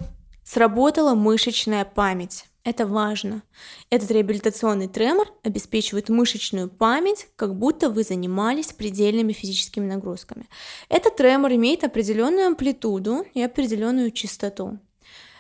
сработала 0.45 1.15
мышечная 1.15 1.85
память. 1.85 2.45
Это 2.65 2.87
важно. 2.87 3.43
Этот 3.91 4.11
реабилитационный 4.11 4.89
тремор 4.89 5.29
обеспечивает 5.43 6.09
мышечную 6.09 6.71
память, 6.71 7.29
как 7.37 7.55
будто 7.59 7.91
вы 7.91 8.05
занимались 8.05 8.73
предельными 8.73 9.35
физическими 9.35 9.87
нагрузками. 9.87 10.49
Этот 10.89 11.17
тремор 11.17 11.53
имеет 11.53 11.85
определенную 11.85 12.47
амплитуду 12.47 13.27
и 13.35 13.43
определенную 13.43 14.11
частоту. 14.13 14.79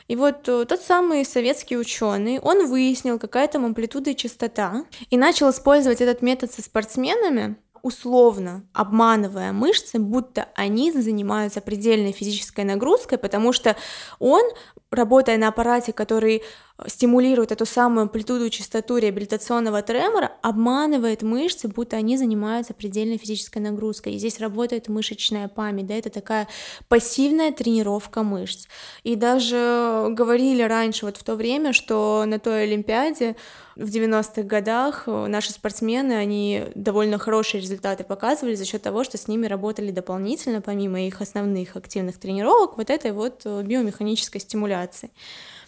И 0.07 0.17
вот 0.17 0.49
э, 0.49 0.65
тот 0.67 0.81
самый 0.83 1.25
советский 1.25 1.79
ученый, 1.79 2.39
он 2.39 2.69
выяснил, 2.69 3.19
какая 3.19 3.49
там 3.49 3.65
амплитуда 3.65 4.11
и 4.11 4.17
частота, 4.17 4.85
и 5.11 5.17
начал 5.17 5.51
использовать 5.51 6.01
этот 6.01 6.21
метод 6.21 6.53
со 6.53 6.63
спортсменами, 6.63 7.57
условно 7.83 8.67
обманывая 8.73 9.53
мышцы, 9.53 9.99
будто 9.99 10.49
они 10.55 10.91
занимаются 10.91 11.61
предельной 11.61 12.13
физической 12.13 12.65
нагрузкой, 12.65 13.19
потому 13.19 13.53
что 13.53 13.77
он, 14.19 14.43
работая 14.91 15.37
на 15.37 15.49
аппарате, 15.49 15.93
который 15.93 16.43
стимулирует 16.87 17.53
эту 17.53 17.67
самую 17.67 18.03
амплитуду 18.03 18.51
частоту 18.51 18.97
реабилитационного 18.97 19.81
тремора, 19.83 20.33
обманывает 20.43 21.23
мышцы, 21.23 21.69
будто 21.69 21.97
они 21.97 22.17
занимаются 22.17 22.75
предельной 22.75 23.17
физической 23.17 23.59
нагрузкой. 23.59 24.15
И 24.15 24.19
здесь 24.19 24.41
работает 24.41 24.89
мышечная 24.89 25.47
память, 25.49 25.87
да, 25.87 25.95
это 25.95 26.11
такая 26.11 26.49
пассивная 26.89 27.53
тренировка 27.53 28.25
мышц. 28.25 28.67
И 29.05 29.15
даже 29.15 30.09
говорили 30.11 30.63
раньше, 30.63 31.07
вот 31.07 31.17
в 31.17 31.23
то 31.23 31.37
время, 31.37 31.73
что 31.73 32.25
на 32.27 32.41
той 32.41 32.65
Олимпиаде 32.65 33.37
в 33.77 33.89
90-х 33.89 34.43
годах 34.43 35.07
наши 35.07 35.53
спортсмены, 35.53 36.13
они 36.15 36.65
довольно 36.75 37.19
хорошие 37.19 37.61
результаты 37.61 38.03
показывали 38.03 38.57
за 38.57 38.65
счет 38.65 38.83
того, 38.83 39.05
что 39.05 39.17
с 39.17 39.29
ними 39.29 39.47
работали 39.47 39.93
дополнительно, 39.93 40.61
помимо 40.61 41.01
их 41.07 41.21
основных 41.21 41.77
активных 41.77 42.19
тренировок, 42.19 42.77
вот 42.77 42.91
этой 42.91 43.13
вот 43.13 43.45
биомеханической 43.45 44.41
стимуляции. 44.41 45.11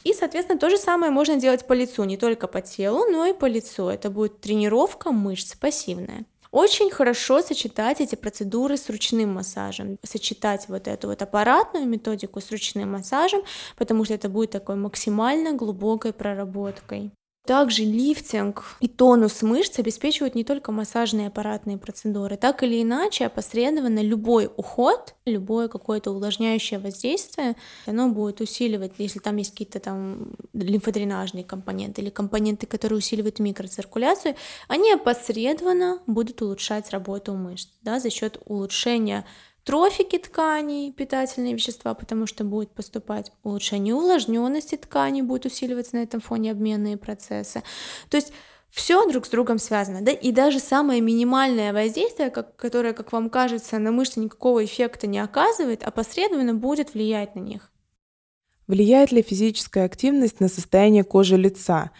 И, 0.06 0.14
соответственно, 0.14 0.56
то 0.56 0.70
же 0.70 0.78
самое 0.78 1.10
можно 1.10 1.34
делать 1.34 1.66
по 1.66 1.72
лицу, 1.72 2.04
не 2.04 2.16
только 2.16 2.46
по 2.46 2.60
телу, 2.60 3.10
но 3.10 3.26
и 3.26 3.32
по 3.32 3.46
лицу. 3.46 3.88
Это 3.88 4.08
будет 4.08 4.40
тренировка 4.40 5.10
мышц 5.10 5.56
пассивная. 5.56 6.26
Очень 6.52 6.90
хорошо 6.90 7.42
сочетать 7.42 8.00
эти 8.00 8.14
процедуры 8.14 8.76
с 8.76 8.88
ручным 8.88 9.34
массажем, 9.34 9.98
сочетать 10.04 10.68
вот 10.68 10.86
эту 10.86 11.08
вот 11.08 11.22
аппаратную 11.22 11.86
методику 11.86 12.40
с 12.40 12.52
ручным 12.52 12.92
массажем, 12.92 13.42
потому 13.76 14.04
что 14.04 14.14
это 14.14 14.28
будет 14.28 14.52
такой 14.52 14.76
максимально 14.76 15.54
глубокой 15.54 16.12
проработкой. 16.12 17.10
Также 17.46 17.84
лифтинг 17.84 18.64
и 18.80 18.88
тонус 18.88 19.42
мышц 19.42 19.78
обеспечивают 19.78 20.34
не 20.34 20.42
только 20.42 20.72
массажные 20.72 21.28
аппаратные 21.28 21.78
процедуры, 21.78 22.36
так 22.36 22.64
или 22.64 22.82
иначе 22.82 23.26
опосредованно 23.26 24.00
любой 24.00 24.50
уход, 24.56 25.14
любое 25.24 25.68
какое-то 25.68 26.10
увлажняющее 26.10 26.80
воздействие, 26.80 27.54
оно 27.86 28.08
будет 28.08 28.40
усиливать, 28.40 28.94
если 28.98 29.20
там 29.20 29.36
есть 29.36 29.52
какие-то 29.52 29.78
там 29.78 30.32
лимфодренажные 30.54 31.44
компоненты 31.44 32.02
или 32.02 32.10
компоненты, 32.10 32.66
которые 32.66 32.98
усиливают 32.98 33.38
микроциркуляцию, 33.38 34.34
они 34.66 34.92
опосредованно 34.92 36.00
будут 36.08 36.42
улучшать 36.42 36.90
работу 36.90 37.34
мышц 37.34 37.68
да, 37.82 38.00
за 38.00 38.10
счет 38.10 38.40
улучшения 38.46 39.24
трофики 39.66 40.16
тканей, 40.16 40.92
питательные 40.92 41.52
вещества, 41.52 41.92
потому 41.94 42.26
что 42.26 42.44
будет 42.44 42.70
поступать 42.70 43.32
улучшение 43.42 43.94
увлажненности 43.94 44.76
тканей, 44.76 45.22
будет 45.22 45.44
усиливаться 45.44 45.96
на 45.96 46.04
этом 46.04 46.20
фоне 46.20 46.52
обменные 46.52 46.96
процессы. 46.96 47.64
То 48.08 48.16
есть 48.16 48.32
все 48.70 49.04
друг 49.10 49.26
с 49.26 49.28
другом 49.28 49.58
связано, 49.58 50.02
да, 50.02 50.12
и 50.12 50.30
даже 50.30 50.60
самое 50.60 51.00
минимальное 51.00 51.72
воздействие, 51.72 52.30
как, 52.30 52.54
которое, 52.54 52.92
как 52.92 53.10
вам 53.10 53.28
кажется, 53.28 53.80
на 53.80 53.90
мышцы 53.90 54.20
никакого 54.20 54.64
эффекта 54.64 55.08
не 55.08 55.18
оказывает, 55.18 55.82
опосредованно 55.82 56.54
будет 56.54 56.94
влиять 56.94 57.34
на 57.34 57.40
них. 57.40 57.72
Влияет 58.68 59.10
ли 59.10 59.20
физическая 59.20 59.84
активность 59.84 60.38
на 60.38 60.48
состояние 60.48 61.02
кожи 61.02 61.36
лица? 61.36 61.90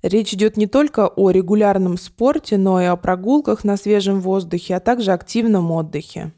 Речь 0.00 0.32
идет 0.32 0.56
не 0.56 0.66
только 0.66 1.06
о 1.06 1.30
регулярном 1.30 1.98
спорте, 1.98 2.56
но 2.56 2.80
и 2.80 2.86
о 2.86 2.96
прогулках 2.96 3.62
на 3.64 3.76
свежем 3.76 4.22
воздухе, 4.22 4.76
а 4.76 4.80
также 4.80 5.12
активном 5.12 5.70
отдыхе. 5.70 6.32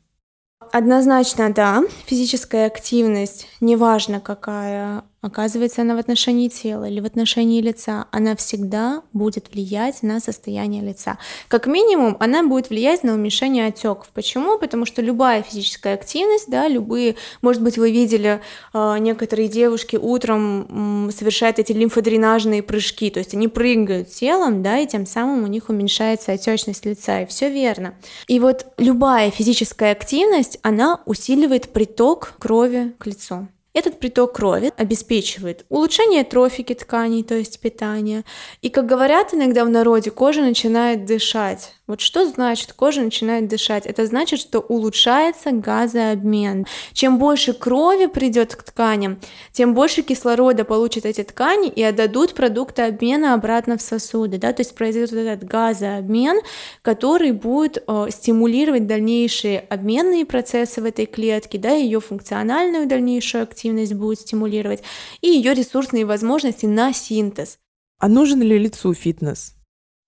Однозначно, 0.73 1.53
да. 1.53 1.83
Физическая 2.07 2.67
активность, 2.67 3.47
неважно 3.61 4.21
какая, 4.21 5.05
оказывается 5.23 5.83
она 5.83 5.95
в 5.95 5.99
отношении 5.99 6.49
тела 6.49 6.89
или 6.89 7.01
в 7.01 7.07
отношении 7.07 7.63
лица, 7.63 8.07
она 8.11 8.37
всегда 8.37 9.03
будет 9.13 9.53
влиять 9.53 10.03
на 10.03 10.21
состояние 10.21 10.83
лица. 10.83 11.19
Как 11.49 11.67
минимум, 11.67 12.17
она 12.21 12.43
будет 12.43 12.71
влиять 12.71 13.05
на 13.05 13.15
уменьшение 13.15 13.69
отеков. 13.69 14.11
Почему? 14.13 14.59
Потому 14.59 14.85
что 14.85 15.01
любая 15.01 15.43
физическая 15.43 15.95
активность, 15.95 16.51
да, 16.51 16.67
любые, 16.69 17.15
может 17.41 17.63
быть, 17.63 17.79
вы 17.79 17.93
видели, 17.93 18.41
э, 18.75 18.99
некоторые 18.99 19.49
девушки 19.49 19.97
утром 19.97 21.11
совершают 21.13 21.61
эти 21.61 21.73
лимфодренажные 21.73 22.63
прыжки, 22.63 23.11
то 23.11 23.21
есть 23.21 23.35
они 23.35 23.47
прыгают 23.47 24.11
телом, 24.11 24.63
да, 24.63 24.79
и 24.79 24.87
тем 24.87 25.07
самым 25.07 25.45
у 25.45 25.47
них 25.47 25.69
уменьшается 25.69 26.33
отечность 26.33 26.85
лица, 26.85 27.21
и 27.21 27.27
все 27.27 27.49
верно. 27.49 27.95
И 28.27 28.41
вот 28.41 28.67
любая 28.79 29.31
физическая 29.31 29.93
активность, 29.93 30.59
она 30.63 31.01
усиливает 31.07 31.73
приток 31.73 32.35
крови 32.41 32.93
к 32.99 33.07
лицу. 33.07 33.47
Этот 33.75 33.99
приток 33.99 34.35
крови 34.35 34.71
обеспечивает 34.77 35.65
улучшение 35.71 36.25
трофики 36.25 36.75
тканей, 36.75 37.23
то 37.23 37.35
есть 37.35 37.59
питания. 37.59 38.23
И, 38.61 38.69
как 38.69 38.85
говорят 38.85 39.33
иногда 39.33 39.65
в 39.65 39.71
народе, 39.71 40.11
кожа 40.11 40.43
начинает 40.43 41.07
дышать. 41.07 41.73
Вот 41.87 42.01
что 42.01 42.27
значит 42.27 42.75
кожа 42.75 43.01
начинает 43.01 43.49
дышать? 43.49 43.87
Это 43.87 44.07
значит, 44.07 44.41
что 44.41 44.61
улучшается 44.61 45.53
газообмен. 45.53 46.67
Чем 46.93 47.19
больше 47.19 47.55
крови 47.55 48.07
придет 48.07 48.55
к 48.57 48.63
тканям, 48.63 49.19
тем 49.53 49.75
больше 49.75 50.03
кислорода 50.03 50.65
получат 50.65 51.07
эти 51.07 51.23
ткани 51.23 51.69
и 51.69 51.83
отдадут 51.83 52.35
продукты 52.35 52.83
обмена 52.83 53.33
обратно 53.35 53.79
в 53.79 53.83
сосуды. 53.83 54.37
Да? 54.37 54.53
То 54.53 54.61
есть 54.61 54.75
произойдет 54.75 55.13
этот 55.15 55.49
газообмен, 55.49 56.41
который 56.83 57.33
будет 57.33 57.83
э, 57.87 58.07
стимулировать 58.11 58.87
дальнейшие 58.87 59.61
обменные 59.61 60.27
процессы 60.27 60.81
в 60.81 60.85
этой 60.85 61.07
клетке, 61.07 61.59
да, 61.59 61.71
ее 61.71 62.01
функциональную 62.01 62.87
дальнейшую 62.87 63.45
активность 63.45 63.62
будет 63.93 64.21
стимулировать 64.21 64.83
и 65.21 65.29
ее 65.29 65.55
ресурсные 65.55 66.05
возможности 66.05 66.67
на 66.67 66.93
синтез. 66.93 67.59
А 67.99 68.09
нужен 68.09 68.43
ли 68.43 68.59
лицу 68.59 68.95
фитнес? 68.95 69.55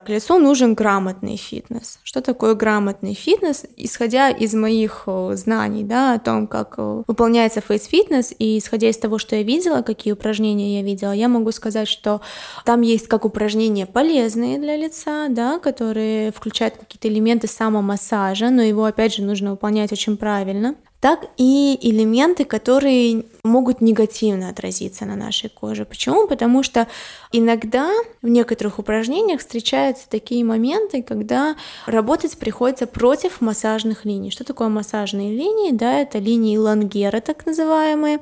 К 0.04 0.10
лицу 0.10 0.38
нужен 0.38 0.74
грамотный 0.74 1.36
фитнес. 1.36 1.98
Что 2.02 2.20
такое 2.20 2.54
грамотный 2.54 3.14
фитнес? 3.14 3.64
Исходя 3.78 4.28
из 4.28 4.52
моих 4.52 5.04
э, 5.06 5.32
знаний 5.34 5.82
да, 5.82 6.14
о 6.14 6.18
том, 6.18 6.46
как 6.46 6.74
э, 6.76 7.02
выполняется 7.06 7.62
фейс-фитнес, 7.62 8.34
и 8.38 8.58
исходя 8.58 8.90
из 8.90 8.98
того, 8.98 9.16
что 9.16 9.36
я 9.36 9.42
видела, 9.42 9.80
какие 9.80 10.12
упражнения 10.12 10.80
я 10.80 10.82
видела, 10.82 11.12
я 11.12 11.28
могу 11.28 11.52
сказать, 11.52 11.88
что 11.88 12.20
там 12.66 12.82
есть 12.82 13.08
как 13.08 13.24
упражнения 13.24 13.86
полезные 13.86 14.58
для 14.58 14.76
лица, 14.76 15.28
да, 15.30 15.58
которые 15.58 16.32
включают 16.32 16.76
какие-то 16.76 17.08
элементы 17.08 17.46
самомассажа, 17.46 18.50
но 18.50 18.60
его, 18.60 18.84
опять 18.84 19.14
же, 19.14 19.22
нужно 19.22 19.52
выполнять 19.52 19.90
очень 19.90 20.18
правильно 20.18 20.74
так 21.04 21.26
и 21.36 21.78
элементы, 21.82 22.46
которые 22.46 23.24
могут 23.42 23.82
негативно 23.82 24.48
отразиться 24.48 25.04
на 25.04 25.16
нашей 25.16 25.50
коже. 25.50 25.84
Почему? 25.84 26.26
Потому 26.26 26.62
что 26.62 26.88
иногда 27.30 27.92
в 28.22 28.28
некоторых 28.28 28.78
упражнениях 28.78 29.40
встречаются 29.40 30.08
такие 30.08 30.42
моменты, 30.46 31.02
когда 31.02 31.56
работать 31.84 32.38
приходится 32.38 32.86
против 32.86 33.42
массажных 33.42 34.06
линий. 34.06 34.30
Что 34.30 34.44
такое 34.44 34.68
массажные 34.68 35.36
линии? 35.36 35.72
Да, 35.72 35.92
это 36.00 36.16
линии 36.16 36.56
Лангера, 36.56 37.20
так 37.20 37.44
называемые. 37.44 38.20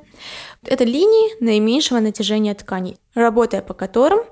Это 0.65 0.83
линии 0.83 1.41
наименьшего 1.41 2.01
натяжения 2.01 2.53
тканей, 2.53 2.97
работая 3.15 3.63
по 3.63 3.75
которым 3.75 4.25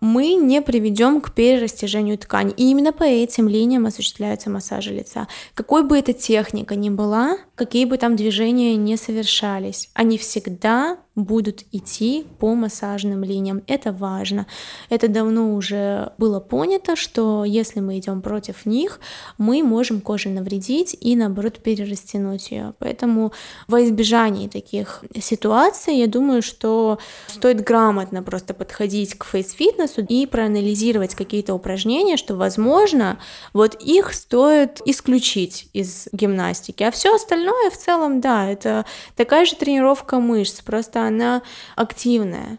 мы 0.00 0.34
не 0.34 0.62
приведем 0.62 1.20
к 1.20 1.32
перерастяжению 1.32 2.18
ткани. 2.18 2.52
И 2.56 2.70
именно 2.70 2.92
по 2.92 3.04
этим 3.04 3.48
линиям 3.48 3.86
осуществляются 3.86 4.50
массажи 4.50 4.92
лица. 4.92 5.28
Какой 5.54 5.82
бы 5.82 5.98
эта 5.98 6.12
техника 6.12 6.74
ни 6.74 6.90
была, 6.90 7.38
какие 7.54 7.84
бы 7.84 7.98
там 7.98 8.16
движения 8.16 8.76
не 8.76 8.96
совершались, 8.96 9.90
они 9.94 10.16
всегда 10.18 10.98
будут 11.14 11.64
идти 11.72 12.26
по 12.38 12.54
массажным 12.54 13.24
линиям. 13.24 13.62
Это 13.66 13.92
важно. 13.92 14.46
Это 14.88 15.08
давно 15.08 15.54
уже 15.54 16.12
было 16.18 16.40
понято, 16.40 16.96
что 16.96 17.44
если 17.44 17.80
мы 17.80 17.98
идем 17.98 18.22
против 18.22 18.64
них, 18.64 19.00
мы 19.36 19.62
можем 19.62 20.00
коже 20.00 20.28
навредить 20.28 20.96
и 20.98 21.16
наоборот 21.16 21.58
перерастянуть 21.58 22.50
ее. 22.50 22.74
Поэтому 22.78 23.32
во 23.68 23.82
избежании 23.82 24.48
таких 24.48 25.04
ситуаций, 25.20 25.96
я 25.96 26.06
думаю, 26.06 26.42
что 26.42 26.98
стоит 27.26 27.62
грамотно 27.62 28.22
просто 28.22 28.54
подходить 28.54 29.14
к 29.14 29.24
фейс-фитнесу 29.24 29.89
и 29.98 30.26
проанализировать 30.26 31.14
какие-то 31.14 31.54
упражнения, 31.54 32.16
что, 32.16 32.36
возможно, 32.36 33.18
вот 33.52 33.74
их 33.82 34.12
стоит 34.14 34.80
исключить 34.84 35.68
из 35.72 36.08
гимнастики. 36.12 36.82
А 36.82 36.90
все 36.90 37.14
остальное 37.14 37.70
в 37.70 37.76
целом, 37.76 38.20
да, 38.20 38.50
это 38.50 38.84
такая 39.16 39.44
же 39.44 39.56
тренировка 39.56 40.20
мышц, 40.20 40.60
просто 40.60 41.06
она 41.06 41.42
активная. 41.76 42.58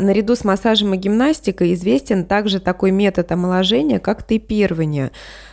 Наряду 0.00 0.34
с 0.34 0.44
массажем 0.44 0.94
и 0.94 0.96
гимнастикой 0.96 1.74
известен 1.74 2.24
также 2.24 2.58
такой 2.58 2.90
метод 2.90 3.30
омоложения, 3.32 3.98
как 3.98 4.26
тейпирование. 4.26 5.10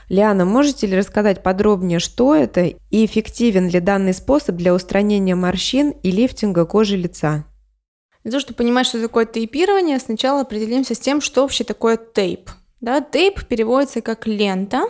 Лиана, 0.08 0.46
можете 0.46 0.88
ли 0.88 0.98
рассказать 0.98 1.44
подробнее, 1.44 2.00
что 2.00 2.34
это 2.34 2.62
и 2.62 3.06
эффективен 3.06 3.68
ли 3.68 3.82
данный 3.82 4.14
способ 4.14 4.56
для 4.56 4.74
устранения 4.74 5.36
морщин 5.36 5.90
и 6.02 6.12
лифтинга 6.12 6.66
кожи 6.66 6.96
лица? 6.96 7.44
Для 8.28 8.32
того, 8.34 8.42
чтобы 8.42 8.58
понимать, 8.58 8.86
что 8.86 9.02
такое 9.02 9.26
тейпирование, 9.26 9.98
сначала 10.00 10.42
определимся 10.42 10.96
с 10.96 11.00
тем, 11.00 11.22
что 11.22 11.44
вообще 11.44 11.64
такое 11.64 11.96
тейп. 11.96 12.50
Да, 12.82 13.00
тейп 13.00 13.48
переводится 13.48 14.02
как 14.02 14.28
лента, 14.28 14.90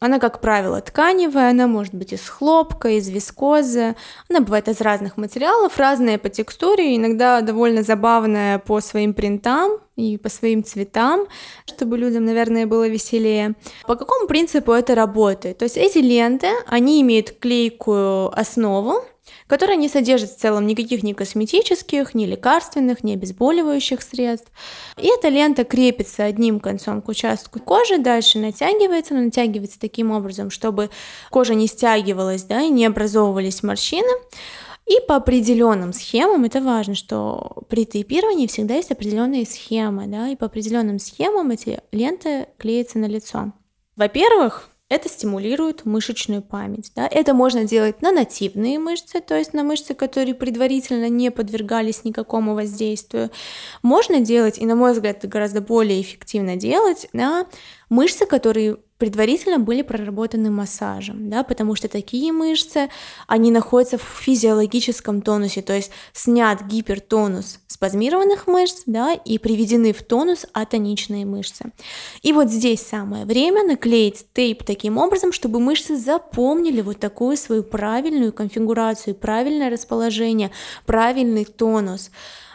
она, 0.00 0.18
как 0.18 0.40
правило, 0.40 0.80
тканевая, 0.80 1.50
она 1.50 1.68
может 1.68 1.94
быть 1.94 2.12
из 2.12 2.28
хлопка, 2.28 2.88
из 2.88 3.08
вискозы, 3.08 3.94
она 4.28 4.40
бывает 4.40 4.66
из 4.66 4.80
разных 4.80 5.16
материалов, 5.16 5.78
разная 5.78 6.18
по 6.18 6.28
текстуре, 6.28 6.96
иногда 6.96 7.40
довольно 7.40 7.84
забавная 7.84 8.58
по 8.58 8.80
своим 8.80 9.14
принтам 9.14 9.78
и 9.94 10.18
по 10.18 10.28
своим 10.28 10.64
цветам, 10.64 11.28
чтобы 11.66 11.96
людям, 11.96 12.24
наверное, 12.24 12.66
было 12.66 12.88
веселее. 12.88 13.54
По 13.86 13.94
какому 13.94 14.26
принципу 14.26 14.72
это 14.72 14.96
работает? 14.96 15.58
То 15.58 15.66
есть 15.66 15.76
эти 15.76 15.98
ленты, 15.98 16.48
они 16.66 17.00
имеют 17.00 17.38
клейкую 17.38 18.36
основу, 18.36 19.04
которая 19.46 19.76
не 19.76 19.88
содержит 19.88 20.30
в 20.30 20.36
целом 20.36 20.66
никаких 20.66 21.02
ни 21.02 21.12
косметических, 21.12 22.14
ни 22.14 22.26
лекарственных, 22.26 23.04
ни 23.04 23.12
обезболивающих 23.12 24.02
средств. 24.02 24.50
И 24.96 25.06
эта 25.06 25.28
лента 25.28 25.64
крепится 25.64 26.24
одним 26.24 26.60
концом 26.60 27.02
к 27.02 27.08
участку 27.08 27.60
кожи, 27.60 27.98
дальше 27.98 28.38
натягивается, 28.38 29.14
но 29.14 29.22
натягивается 29.22 29.78
таким 29.80 30.10
образом, 30.10 30.50
чтобы 30.50 30.90
кожа 31.30 31.54
не 31.54 31.66
стягивалась, 31.66 32.44
да, 32.44 32.62
и 32.62 32.70
не 32.70 32.86
образовывались 32.86 33.62
морщины. 33.62 34.08
И 34.86 35.00
по 35.08 35.16
определенным 35.16 35.92
схемам, 35.92 36.44
это 36.44 36.60
важно, 36.60 36.94
что 36.94 37.64
при 37.68 37.84
тейпировании 37.84 38.46
всегда 38.46 38.74
есть 38.74 38.92
определенные 38.92 39.44
схемы, 39.44 40.06
да, 40.06 40.28
и 40.28 40.36
по 40.36 40.46
определенным 40.46 41.00
схемам 41.00 41.50
эти 41.50 41.80
ленты 41.90 42.46
клеятся 42.56 42.98
на 43.00 43.06
лицо. 43.06 43.52
Во-первых, 43.96 44.70
это 44.88 45.08
стимулирует 45.08 45.84
мышечную 45.84 46.42
память. 46.42 46.92
Да? 46.94 47.08
Это 47.10 47.34
можно 47.34 47.64
делать 47.64 48.02
на 48.02 48.12
нативные 48.12 48.78
мышцы, 48.78 49.20
то 49.20 49.36
есть 49.36 49.52
на 49.52 49.64
мышцы, 49.64 49.94
которые 49.94 50.34
предварительно 50.34 51.08
не 51.08 51.30
подвергались 51.30 52.04
никакому 52.04 52.54
воздействию. 52.54 53.30
Можно 53.82 54.20
делать, 54.20 54.58
и 54.58 54.66
на 54.66 54.76
мой 54.76 54.92
взгляд, 54.92 55.18
это 55.18 55.28
гораздо 55.28 55.60
более 55.60 56.00
эффективно 56.00 56.56
делать 56.56 57.08
на 57.12 57.46
мышцы, 57.88 58.26
которые 58.26 58.78
предварительно 58.98 59.58
были 59.58 59.82
проработаны 59.82 60.50
массажем, 60.50 61.28
да, 61.28 61.42
потому 61.42 61.74
что 61.74 61.86
такие 61.86 62.32
мышцы, 62.32 62.88
они 63.26 63.50
находятся 63.50 63.98
в 63.98 64.02
физиологическом 64.02 65.20
тонусе, 65.20 65.60
то 65.60 65.74
есть 65.74 65.90
снят 66.14 66.62
гипертонус 66.62 67.60
спазмированных 67.66 68.46
мышц, 68.46 68.84
да, 68.86 69.12
и 69.12 69.36
приведены 69.36 69.92
в 69.92 70.02
тонус 70.02 70.46
атоничные 70.54 71.26
мышцы. 71.26 71.72
И 72.22 72.32
вот 72.32 72.48
здесь 72.48 72.80
самое 72.80 73.26
время 73.26 73.64
наклеить 73.64 74.24
тейп 74.32 74.64
таким 74.64 74.96
образом, 74.96 75.30
чтобы 75.30 75.60
мышцы 75.60 75.94
запомнили 75.96 76.80
вот 76.80 76.98
такую 76.98 77.36
свою 77.36 77.64
правильную 77.64 78.32
конфигурацию, 78.32 79.14
правильное 79.14 79.68
расположение, 79.68 80.50
правильный 80.86 81.44
тонус. 81.44 82.10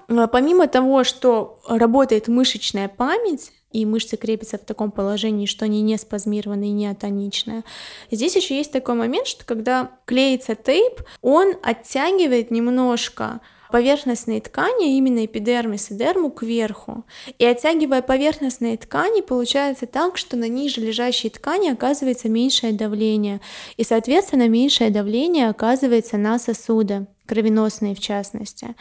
Помимо 0.07 0.67
того, 0.67 1.03
что 1.03 1.61
работает 1.67 2.27
мышечная 2.27 2.87
память, 2.87 3.51
и 3.71 3.85
мышцы 3.85 4.17
крепятся 4.17 4.57
в 4.57 4.65
таком 4.65 4.91
положении, 4.91 5.45
что 5.45 5.65
они 5.65 5.81
не 5.81 5.97
спазмированные, 5.97 6.71
не 6.71 6.87
атоничные. 6.87 7.63
Здесь 8.09 8.35
еще 8.35 8.57
есть 8.57 8.71
такой 8.71 8.95
момент, 8.95 9.27
что 9.27 9.45
когда 9.45 9.91
клеится 10.05 10.55
тейп, 10.55 11.01
он 11.21 11.55
оттягивает 11.63 12.51
немножко 12.51 13.41
поверхностные 13.71 14.41
ткани, 14.41 14.97
именно 14.97 15.25
эпидермис 15.25 15.89
и 15.89 15.95
дерму, 15.95 16.29
кверху. 16.29 17.05
И 17.39 17.45
оттягивая 17.45 18.01
поверхностные 18.01 18.77
ткани, 18.77 19.21
получается 19.21 19.87
так, 19.87 20.17
что 20.17 20.37
на 20.37 20.47
ниже 20.47 20.81
лежащей 20.81 21.29
ткани 21.29 21.69
оказывается 21.69 22.29
меньшее 22.29 22.73
давление. 22.73 23.39
И, 23.77 23.83
соответственно, 23.83 24.47
меньшее 24.47 24.89
давление 24.89 25.49
оказывается 25.49 26.17
на 26.17 26.37
сосуды, 26.37 27.07
кровеносные 27.25 27.95
в 27.95 27.99
частности. 27.99 28.75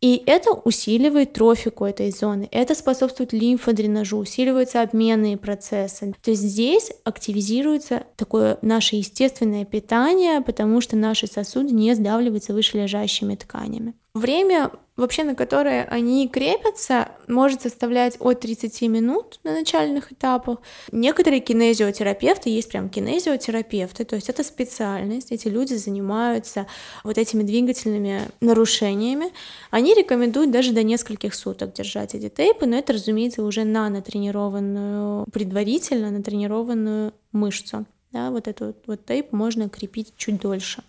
И 0.00 0.22
это 0.24 0.52
усиливает 0.52 1.34
трофику 1.34 1.84
этой 1.84 2.10
зоны, 2.10 2.48
это 2.50 2.74
способствует 2.74 3.34
лимфодренажу, 3.34 4.16
усиливаются 4.16 4.80
обменные 4.80 5.36
процессы. 5.36 6.14
То 6.22 6.30
есть 6.30 6.42
здесь 6.42 6.90
активизируется 7.04 8.04
такое 8.16 8.58
наше 8.62 8.96
естественное 8.96 9.66
питание, 9.66 10.40
потому 10.40 10.80
что 10.80 10.96
наши 10.96 11.26
сосуды 11.26 11.74
не 11.74 11.94
сдавливаются 11.94 12.54
вышележащими 12.54 13.34
тканями. 13.34 13.94
Время 14.20 14.70
вообще 14.96 15.24
на 15.24 15.34
которое 15.34 15.84
они 15.84 16.28
крепятся, 16.28 17.08
может 17.26 17.62
составлять 17.62 18.18
от 18.20 18.40
30 18.40 18.82
минут 18.82 19.40
на 19.44 19.54
начальных 19.54 20.12
этапах. 20.12 20.58
Некоторые 20.92 21.40
кинезиотерапевты, 21.40 22.50
есть 22.50 22.68
прям 22.68 22.90
кинезиотерапевты, 22.90 24.04
то 24.04 24.16
есть 24.16 24.28
это 24.28 24.44
специальность, 24.44 25.32
эти 25.32 25.48
люди 25.48 25.72
занимаются 25.72 26.66
вот 27.02 27.16
этими 27.16 27.42
двигательными 27.44 28.28
нарушениями. 28.42 29.32
Они 29.70 29.94
рекомендуют 29.94 30.50
даже 30.50 30.72
до 30.72 30.82
нескольких 30.82 31.34
суток 31.34 31.72
держать 31.72 32.14
эти 32.14 32.28
тейпы, 32.28 32.66
но 32.66 32.76
это, 32.76 32.92
разумеется, 32.92 33.42
уже 33.42 33.64
на 33.64 33.88
натренированную, 33.88 35.24
предварительно 35.32 36.10
натренированную 36.10 37.14
мышцу. 37.32 37.86
Да, 38.12 38.30
вот 38.30 38.48
этот 38.48 38.76
вот 38.86 39.06
тейп 39.06 39.32
можно 39.32 39.70
крепить 39.70 40.12
чуть 40.18 40.40
дольше. 40.40 40.82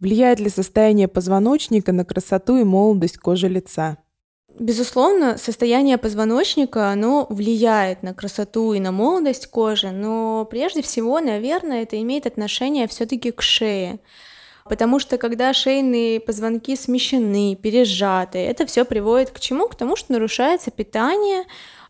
Влияет 0.00 0.38
ли 0.38 0.48
состояние 0.48 1.08
позвоночника 1.08 1.92
на 1.92 2.04
красоту 2.04 2.56
и 2.58 2.64
молодость 2.64 3.18
кожи 3.18 3.48
лица? 3.48 3.98
Безусловно, 4.58 5.38
состояние 5.38 5.98
позвоночника, 5.98 6.90
оно 6.90 7.26
влияет 7.30 8.02
на 8.02 8.14
красоту 8.14 8.72
и 8.72 8.80
на 8.80 8.90
молодость 8.90 9.46
кожи, 9.46 9.90
но 9.90 10.44
прежде 10.50 10.82
всего, 10.82 11.20
наверное, 11.20 11.82
это 11.82 12.00
имеет 12.00 12.26
отношение 12.26 12.88
все-таки 12.88 13.30
к 13.30 13.40
шее. 13.40 14.00
Потому 14.64 14.98
что 14.98 15.16
когда 15.16 15.52
шейные 15.52 16.20
позвонки 16.20 16.76
смещены, 16.76 17.56
пережаты, 17.56 18.38
это 18.38 18.66
все 18.66 18.84
приводит 18.84 19.30
к 19.30 19.40
чему? 19.40 19.68
К 19.68 19.76
тому, 19.76 19.96
что 19.96 20.12
нарушается 20.12 20.70
питание, 20.70 21.44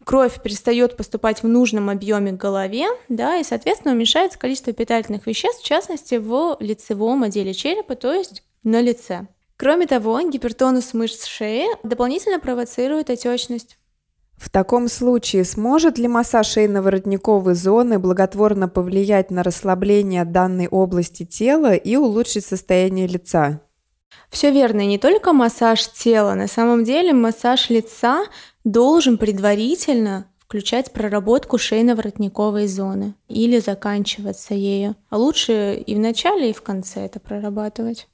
кровь 0.08 0.40
перестает 0.42 0.96
поступать 0.96 1.42
в 1.42 1.48
нужном 1.48 1.90
объеме 1.90 2.32
к 2.32 2.38
голове, 2.38 2.86
да, 3.10 3.36
и, 3.36 3.44
соответственно, 3.44 3.92
уменьшается 3.92 4.38
количество 4.38 4.72
питательных 4.72 5.26
веществ, 5.26 5.60
в 5.60 5.66
частности, 5.66 6.14
в 6.14 6.56
лицевом 6.60 7.24
отделе 7.24 7.52
черепа, 7.52 7.94
то 7.94 8.14
есть 8.14 8.42
на 8.62 8.80
лице. 8.80 9.26
Кроме 9.58 9.86
того, 9.86 10.18
гипертонус 10.22 10.94
мышц 10.94 11.26
шеи 11.26 11.66
дополнительно 11.82 12.40
провоцирует 12.40 13.10
отечность. 13.10 13.76
В 14.38 14.48
таком 14.48 14.88
случае 14.88 15.44
сможет 15.44 15.98
ли 15.98 16.08
массаж 16.08 16.56
шейно-воротниковой 16.56 17.52
зоны 17.52 17.98
благотворно 17.98 18.66
повлиять 18.66 19.30
на 19.30 19.42
расслабление 19.42 20.24
данной 20.24 20.68
области 20.68 21.26
тела 21.26 21.74
и 21.74 21.96
улучшить 21.96 22.46
состояние 22.46 23.08
лица? 23.08 23.60
Все 24.30 24.50
верно, 24.50 24.86
не 24.86 24.98
только 24.98 25.32
массаж 25.32 25.86
тела, 25.88 26.34
на 26.34 26.48
самом 26.48 26.84
деле 26.84 27.12
массаж 27.12 27.70
лица 27.70 28.24
должен 28.72 29.18
предварительно 29.18 30.26
включать 30.38 30.92
проработку 30.92 31.56
шейно-воротниковой 31.56 32.66
зоны 32.66 33.14
или 33.28 33.58
заканчиваться 33.58 34.54
ею. 34.54 34.96
А 35.10 35.18
лучше 35.18 35.82
и 35.86 35.94
в 35.94 35.98
начале, 35.98 36.50
и 36.50 36.54
в 36.54 36.62
конце 36.62 37.00
это 37.00 37.20
прорабатывать. 37.20 38.08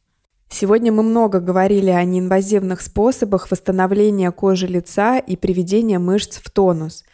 Сегодня 0.48 0.92
мы 0.92 1.02
много 1.02 1.40
говорили 1.40 1.90
о 1.90 2.04
неинвазивных 2.04 2.80
способах 2.80 3.50
восстановления 3.50 4.30
кожи 4.30 4.66
лица 4.66 5.18
и 5.18 5.36
приведения 5.36 5.98
мышц 5.98 6.36
в 6.36 6.50
тонус. 6.50 7.04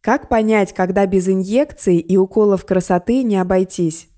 Как 0.00 0.28
понять, 0.28 0.72
когда 0.72 1.06
без 1.06 1.28
инъекций 1.28 1.96
и 1.96 2.16
уколов 2.16 2.64
красоты 2.66 3.22
не 3.22 3.36
обойтись? 3.36 4.08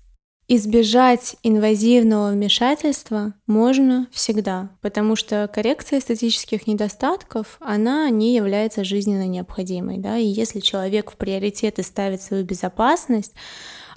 Избежать 0.49 1.35
инвазивного 1.43 2.31
вмешательства 2.31 3.33
можно 3.47 4.07
всегда, 4.13 4.69
потому 4.81 5.17
что 5.17 5.49
коррекция 5.53 5.99
эстетических 5.99 6.67
недостатков, 6.67 7.57
она 7.59 8.09
не 8.09 8.33
является 8.33 8.85
жизненно 8.85 9.27
необходимой. 9.27 9.97
Да? 9.97 10.17
И 10.17 10.25
если 10.25 10.61
человек 10.61 11.11
в 11.11 11.17
приоритеты 11.17 11.83
ставит 11.83 12.21
свою 12.21 12.45
безопасность, 12.45 13.33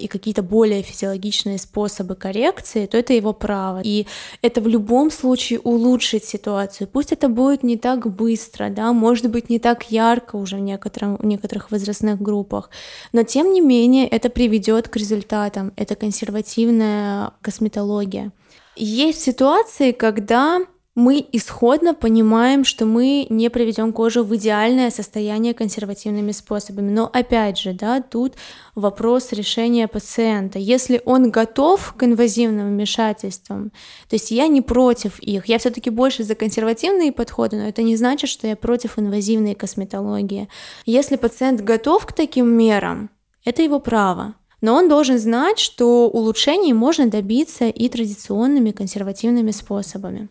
и 0.01 0.09
какие-то 0.09 0.43
более 0.43 0.83
физиологичные 0.83 1.59
способы 1.59 2.15
коррекции, 2.15 2.87
то 2.87 2.97
это 2.99 3.13
его 3.13 3.33
право. 3.33 3.81
И 3.85 4.07
это 4.43 4.61
в 4.61 4.69
любом 4.69 5.11
случае 5.11 5.61
улучшит 5.61 6.25
ситуацию. 6.25 6.89
Пусть 6.89 7.13
это 7.13 7.29
будет 7.29 7.63
не 7.63 7.77
так 7.77 8.13
быстро, 8.15 8.71
да, 8.71 8.93
может 8.93 9.31
быть, 9.31 9.51
не 9.51 9.59
так 9.59 9.91
ярко 9.91 10.37
уже 10.37 10.57
в, 10.57 10.61
некотором, 10.61 11.17
в 11.17 11.25
некоторых 11.25 11.71
возрастных 11.71 12.21
группах, 12.21 12.71
но 13.13 13.23
тем 13.23 13.53
не 13.53 13.61
менее 13.61 14.07
это 14.09 14.31
приведет 14.31 14.89
к 14.89 14.97
результатам. 14.97 15.73
Это 15.77 15.95
консервативная 15.95 17.33
косметология. 17.43 18.33
Есть 18.77 19.23
ситуации, 19.23 19.93
когда 19.93 20.61
мы 21.01 21.27
исходно 21.33 21.95
понимаем, 21.95 22.63
что 22.65 22.85
мы 22.85 23.27
не 23.31 23.49
приведем 23.49 23.93
кожу 23.93 24.23
в 24.23 24.37
идеальное 24.37 24.91
состояние 24.91 25.55
консервативными 25.55 26.33
способами. 26.33 26.91
Но 26.91 27.11
опять 27.11 27.59
же, 27.59 27.73
да, 27.73 28.03
тут 28.03 28.35
вопрос 28.75 29.33
решения 29.33 29.89
пациента. 29.89 30.59
Если 30.59 31.01
он 31.07 31.31
готов 31.31 31.95
к 31.97 32.03
инвазивным 32.03 32.69
вмешательствам, 32.69 33.73
то 34.09 34.17
есть 34.17 34.31
я 34.31 34.47
не 34.47 34.61
против 34.61 35.19
их, 35.21 35.47
я 35.47 35.59
все-таки 35.59 35.89
больше 35.89 36.23
за 36.23 36.35
консервативные 36.35 37.13
подходы, 37.13 37.57
но 37.57 37.67
это 37.67 37.83
не 37.83 37.97
значит, 37.97 38.29
что 38.29 38.47
я 38.47 38.55
против 38.55 38.99
инвазивной 38.99 39.55
косметологии. 39.55 40.49
Если 40.85 41.17
пациент 41.17 41.63
готов 41.63 42.05
к 42.05 42.13
таким 42.13 42.47
мерам, 42.47 43.09
это 43.45 43.63
его 43.63 43.81
право. 43.81 44.35
Но 44.61 44.75
он 44.75 44.91
должен 44.91 45.19
знать, 45.19 45.59
что 45.59 46.11
улучшений 46.11 46.75
можно 46.75 47.07
добиться 47.07 47.69
и 47.69 47.89
традиционными 47.89 48.73
консервативными 48.73 49.53
способами. 49.53 50.29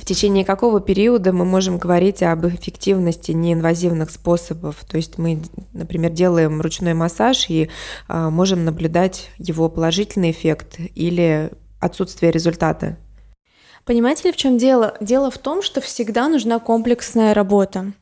В 0.00 0.04
течение 0.06 0.46
какого 0.46 0.80
периода 0.80 1.30
мы 1.30 1.44
можем 1.44 1.76
говорить 1.76 2.22
об 2.22 2.46
эффективности 2.46 3.32
неинвазивных 3.32 4.10
способов? 4.10 4.76
То 4.90 4.96
есть 4.96 5.18
мы, 5.18 5.42
например, 5.74 6.10
делаем 6.10 6.62
ручной 6.62 6.94
массаж 6.94 7.50
и 7.50 7.68
а, 8.08 8.30
можем 8.30 8.64
наблюдать 8.64 9.28
его 9.36 9.68
положительный 9.68 10.30
эффект 10.30 10.78
или 10.94 11.50
отсутствие 11.80 12.32
результата. 12.32 12.96
Понимаете 13.84 14.28
ли, 14.28 14.32
в 14.32 14.36
чем 14.36 14.56
дело? 14.56 14.96
Дело 15.02 15.30
в 15.30 15.36
том, 15.36 15.60
что 15.60 15.82
всегда 15.82 16.28
нужна 16.28 16.60
комплексная 16.60 17.34
работа. 17.34 17.92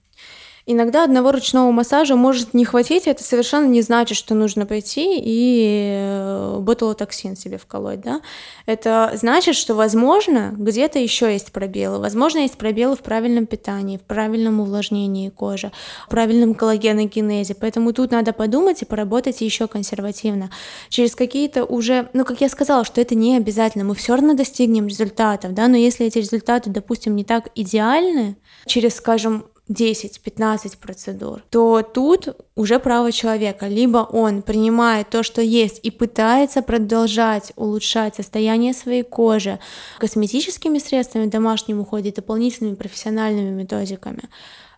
Иногда 0.71 1.05
одного 1.05 1.33
ручного 1.33 1.71
массажа 1.71 2.14
может 2.14 2.53
не 2.53 2.66
хватить, 2.66 3.07
это 3.07 3.25
совершенно 3.25 3.64
не 3.64 3.81
значит, 3.81 4.19
что 4.19 4.35
нужно 4.35 4.66
пойти 4.66 5.19
и 5.19 5.97
э, 5.99 6.59
ботулотоксин 6.61 7.37
себе 7.37 7.57
вколоть, 7.57 8.03
да. 8.03 8.21
Это 8.66 9.12
значит, 9.14 9.55
что, 9.55 9.73
возможно, 9.73 10.53
где-то 10.59 10.99
еще 10.99 11.33
есть 11.33 11.53
пробелы. 11.53 12.01
Возможно, 12.01 12.41
есть 12.41 12.59
пробелы 12.59 12.97
в 12.97 12.99
правильном 12.99 13.47
питании, 13.47 13.97
в 13.97 14.03
правильном 14.03 14.61
увлажнении 14.61 15.31
кожи, 15.31 15.73
в 16.07 16.11
правильном 16.11 16.55
коллагеногенезе. 16.55 17.55
Поэтому 17.55 17.95
тут 17.95 18.11
надо 18.11 18.35
подумать 18.35 18.83
и 18.83 18.85
поработать 18.85 19.41
еще 19.41 19.69
консервативно. 19.69 20.51
Через 20.91 21.14
какие-то 21.14 21.64
уже, 21.64 22.11
ну, 22.12 22.27
как 22.27 22.43
я 22.43 22.51
сказала, 22.51 22.85
что 22.85 23.01
это 23.01 23.14
не 23.14 23.39
обязательно, 23.39 23.85
мы 23.85 23.95
все 23.95 24.14
равно 24.16 24.35
достигнем 24.35 24.87
результатов, 24.87 25.55
да, 25.55 25.66
но 25.66 25.79
если 25.79 26.05
эти 26.05 26.19
результаты, 26.19 26.69
допустим, 26.69 27.16
не 27.16 27.25
так 27.25 27.49
идеальны, 27.55 28.37
через, 28.66 28.97
скажем, 28.97 29.47
10-15 29.69 30.79
процедур, 30.79 31.43
то 31.51 31.83
тут 31.83 32.37
уже 32.55 32.79
право 32.79 33.12
человека. 33.12 33.66
Либо 33.66 33.99
он 33.99 34.43
принимает 34.43 35.11
то, 35.11 35.23
что 35.23 35.43
есть, 35.43 35.81
и 35.83 35.91
пытается 35.91 36.62
продолжать 36.62 37.53
улучшать 37.57 38.16
состояние 38.16 38.73
своей 38.73 39.03
кожи 39.03 39.59
косметическими 39.99 40.79
средствами 40.79 41.27
в 41.27 41.31
домашнем 41.31 41.81
уходе, 41.81 42.12
дополнительными 42.12 42.75
профессиональными 42.75 43.51
методиками, 43.51 44.23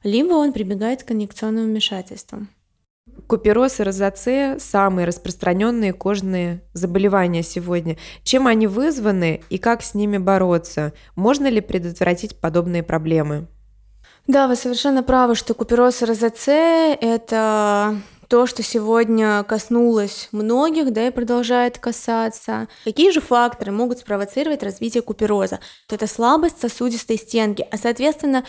либо 0.03 0.33
он 0.33 0.53
прибегает 0.53 1.03
к 1.03 1.09
конъюнкционным 1.09 1.67
вмешательствам. 1.67 2.49
Купероз 3.27 3.81
и 3.81 3.83
розоцея– 3.85 4.59
самые 4.59 5.07
распространенные 5.07 5.93
кожные 5.93 6.63
заболевания 6.73 7.43
сегодня. 7.43 7.97
Чем 8.25 8.47
они 8.47 8.67
вызваны 8.67 9.43
и 9.51 9.59
как 9.59 9.83
с 9.83 9.95
ними 9.95 10.19
бороться? 10.19 10.93
Можно 11.17 11.49
ли 11.49 11.61
предотвратить 11.61 12.37
подобные 12.41 12.83
проблемы? 12.83 13.47
Да, 14.31 14.47
вы 14.47 14.55
совершенно 14.55 15.03
правы, 15.03 15.35
что 15.35 15.55
купероз 15.55 16.03
розоцея– 16.03 16.97
это 17.01 18.01
то, 18.29 18.47
что 18.47 18.63
сегодня 18.63 19.43
коснулось 19.43 20.29
многих, 20.31 20.93
да, 20.93 21.09
и 21.09 21.11
продолжает 21.11 21.81
касаться. 21.81 22.69
Какие 22.85 23.11
же 23.11 23.21
факторы 23.21 23.73
могут 23.73 23.99
спровоцировать 23.99 24.63
развитие 24.63 25.03
купероза? 25.03 25.59
Это 25.89 26.07
слабость 26.07 26.61
сосудистой 26.61 27.17
стенки, 27.17 27.67
а, 27.73 27.77
соответственно, 27.77 28.45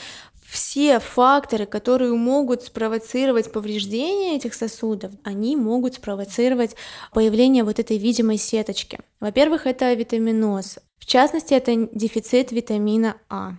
все 0.48 1.00
факторы, 1.00 1.66
которые 1.66 2.14
могут 2.14 2.62
спровоцировать 2.62 3.52
повреждение 3.52 4.36
этих 4.36 4.54
сосудов, 4.54 5.14
они 5.24 5.56
могут 5.56 5.96
спровоцировать 5.96 6.76
появление 7.12 7.64
вот 7.64 7.80
этой 7.80 7.98
видимой 7.98 8.38
сеточки. 8.38 9.00
Во-первых, 9.20 9.66
это 9.66 9.92
витаминоз. 9.94 10.78
В 11.00 11.08
частности, 11.08 11.56
это 11.56 11.90
дефицит 11.92 12.52
витамина 12.52 13.16
А. 13.30 13.54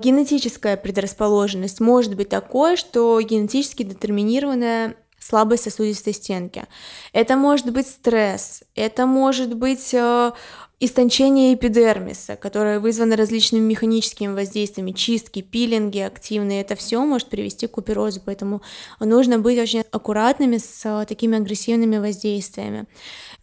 Генетическая 0.00 0.76
предрасположенность 0.76 1.78
может 1.80 2.14
быть 2.16 2.30
такой, 2.30 2.76
что 2.76 3.20
генетически 3.20 3.82
детерминированная 3.82 4.96
слабость 5.18 5.64
сосудистой 5.64 6.14
стенки. 6.14 6.64
Это 7.12 7.36
может 7.36 7.70
быть 7.72 7.86
стресс, 7.86 8.62
это 8.74 9.06
может 9.06 9.54
быть 9.54 9.92
э, 9.92 10.32
истончение 10.80 11.54
эпидермиса, 11.54 12.36
которое 12.36 12.80
вызвано 12.80 13.14
различными 13.14 13.62
механическими 13.62 14.32
воздействиями, 14.32 14.92
чистки, 14.92 15.42
пилинги 15.42 15.98
активные, 15.98 16.62
это 16.62 16.74
все 16.74 17.04
может 17.04 17.28
привести 17.28 17.66
к 17.66 17.72
куперозу, 17.72 18.22
поэтому 18.24 18.62
нужно 18.98 19.38
быть 19.38 19.58
очень 19.58 19.84
аккуратными 19.90 20.56
с 20.56 20.80
э, 20.84 21.04
такими 21.06 21.36
агрессивными 21.36 21.98
воздействиями. 21.98 22.86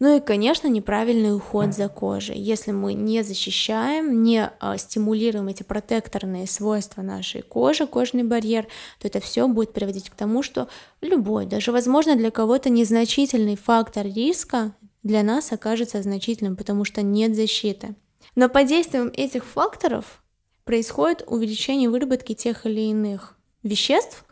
Ну 0.00 0.16
и, 0.16 0.20
конечно, 0.20 0.66
неправильный 0.66 1.34
уход 1.34 1.74
за 1.74 1.88
кожей. 1.88 2.36
Если 2.36 2.72
мы 2.72 2.94
не 2.94 3.22
защищаем, 3.22 4.24
не 4.24 4.50
э, 4.60 4.74
стимулируем 4.76 5.46
эти 5.46 5.62
протекторные 5.62 6.48
свойства 6.48 7.02
нашей 7.02 7.42
кожи, 7.42 7.86
кожный 7.86 8.24
барьер, 8.24 8.66
то 9.00 9.06
это 9.06 9.20
все 9.20 9.46
будет 9.46 9.72
приводить 9.72 10.10
к 10.10 10.14
тому, 10.14 10.42
что 10.42 10.68
любой, 11.00 11.46
даже, 11.46 11.70
возможно, 11.70 12.16
для 12.16 12.32
кого-то 12.32 12.68
незначительный 12.68 13.56
фактор 13.56 14.06
риска 14.06 14.72
для 15.02 15.22
нас 15.22 15.52
окажется 15.52 16.02
значительным, 16.02 16.56
потому 16.56 16.84
что 16.84 17.02
нет 17.02 17.34
защиты. 17.34 17.94
Но 18.34 18.48
под 18.48 18.66
действием 18.66 19.12
этих 19.14 19.44
факторов 19.44 20.22
происходит 20.64 21.24
увеличение 21.26 21.88
выработки 21.88 22.34
тех 22.34 22.66
или 22.66 22.82
иных 22.82 23.36
веществ, 23.62 24.24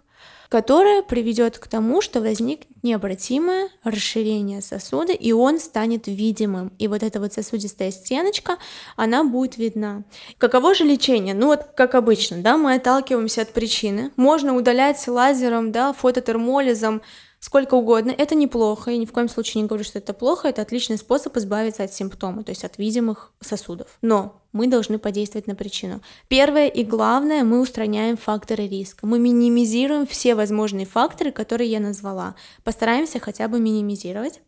которое 0.48 1.02
приведет 1.02 1.58
к 1.58 1.66
тому, 1.66 2.00
что 2.00 2.20
возникнет 2.20 2.68
необратимое 2.82 3.68
расширение 3.82 4.62
сосуда, 4.62 5.12
и 5.12 5.32
он 5.32 5.58
станет 5.58 6.06
видимым. 6.06 6.72
И 6.78 6.88
вот 6.88 7.02
эта 7.02 7.20
вот 7.20 7.32
сосудистая 7.32 7.90
стеночка, 7.90 8.58
она 8.96 9.24
будет 9.24 9.56
видна. 9.56 10.04
Каково 10.38 10.74
же 10.74 10.84
лечение? 10.84 11.34
Ну 11.34 11.48
вот, 11.48 11.64
как 11.76 11.94
обычно, 11.94 12.38
да, 12.38 12.56
мы 12.56 12.74
отталкиваемся 12.74 13.42
от 13.42 13.52
причины. 13.52 14.12
Можно 14.16 14.54
удалять 14.54 15.06
лазером, 15.08 15.72
да, 15.72 15.92
фототермолизом, 15.92 17.02
сколько 17.46 17.74
угодно. 17.74 18.10
Это 18.10 18.34
неплохо, 18.34 18.90
я 18.90 18.98
ни 18.98 19.06
в 19.06 19.12
коем 19.12 19.28
случае 19.28 19.62
не 19.62 19.68
говорю, 19.68 19.84
что 19.84 20.00
это 20.00 20.12
плохо, 20.12 20.48
это 20.48 20.62
отличный 20.62 20.98
способ 20.98 21.36
избавиться 21.36 21.84
от 21.84 21.94
симптома, 21.94 22.42
то 22.42 22.50
есть 22.50 22.64
от 22.64 22.76
видимых 22.76 23.30
сосудов. 23.40 23.98
Но 24.02 24.42
мы 24.56 24.66
должны 24.68 24.98
подействовать 24.98 25.46
на 25.46 25.54
причину. 25.54 26.00
Первое 26.28 26.68
и 26.68 26.82
главное, 26.82 27.44
мы 27.44 27.60
устраняем 27.60 28.16
факторы 28.16 28.66
риска. 28.66 29.06
Мы 29.06 29.18
минимизируем 29.18 30.06
все 30.06 30.34
возможные 30.34 30.86
факторы, 30.86 31.30
которые 31.30 31.70
я 31.70 31.78
назвала. 31.80 32.34
Постараемся 32.64 33.20
хотя 33.20 33.48
бы 33.48 33.60
минимизировать. 33.60 34.40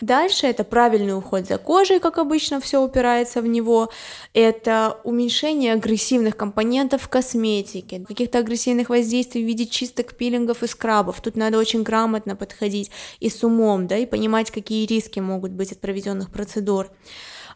Дальше 0.00 0.46
это 0.46 0.64
правильный 0.64 1.14
уход 1.14 1.46
за 1.46 1.58
кожей, 1.58 2.00
как 2.00 2.16
обычно 2.16 2.58
все 2.60 2.82
упирается 2.82 3.42
в 3.42 3.46
него. 3.46 3.90
Это 4.32 4.98
уменьшение 5.04 5.74
агрессивных 5.74 6.36
компонентов 6.36 7.02
в 7.02 7.08
косметике, 7.08 8.02
каких-то 8.08 8.38
агрессивных 8.38 8.88
воздействий 8.88 9.44
в 9.44 9.46
виде 9.46 9.66
чисток, 9.66 10.14
пилингов 10.14 10.62
и 10.62 10.66
скрабов. 10.66 11.20
Тут 11.20 11.36
надо 11.36 11.58
очень 11.58 11.82
грамотно 11.82 12.34
подходить 12.34 12.90
и 13.20 13.28
с 13.28 13.44
умом, 13.44 13.86
да, 13.86 13.98
и 13.98 14.06
понимать, 14.06 14.50
какие 14.50 14.86
риски 14.86 15.20
могут 15.20 15.50
быть 15.50 15.72
от 15.72 15.80
проведенных 15.80 16.30
процедур. 16.30 16.90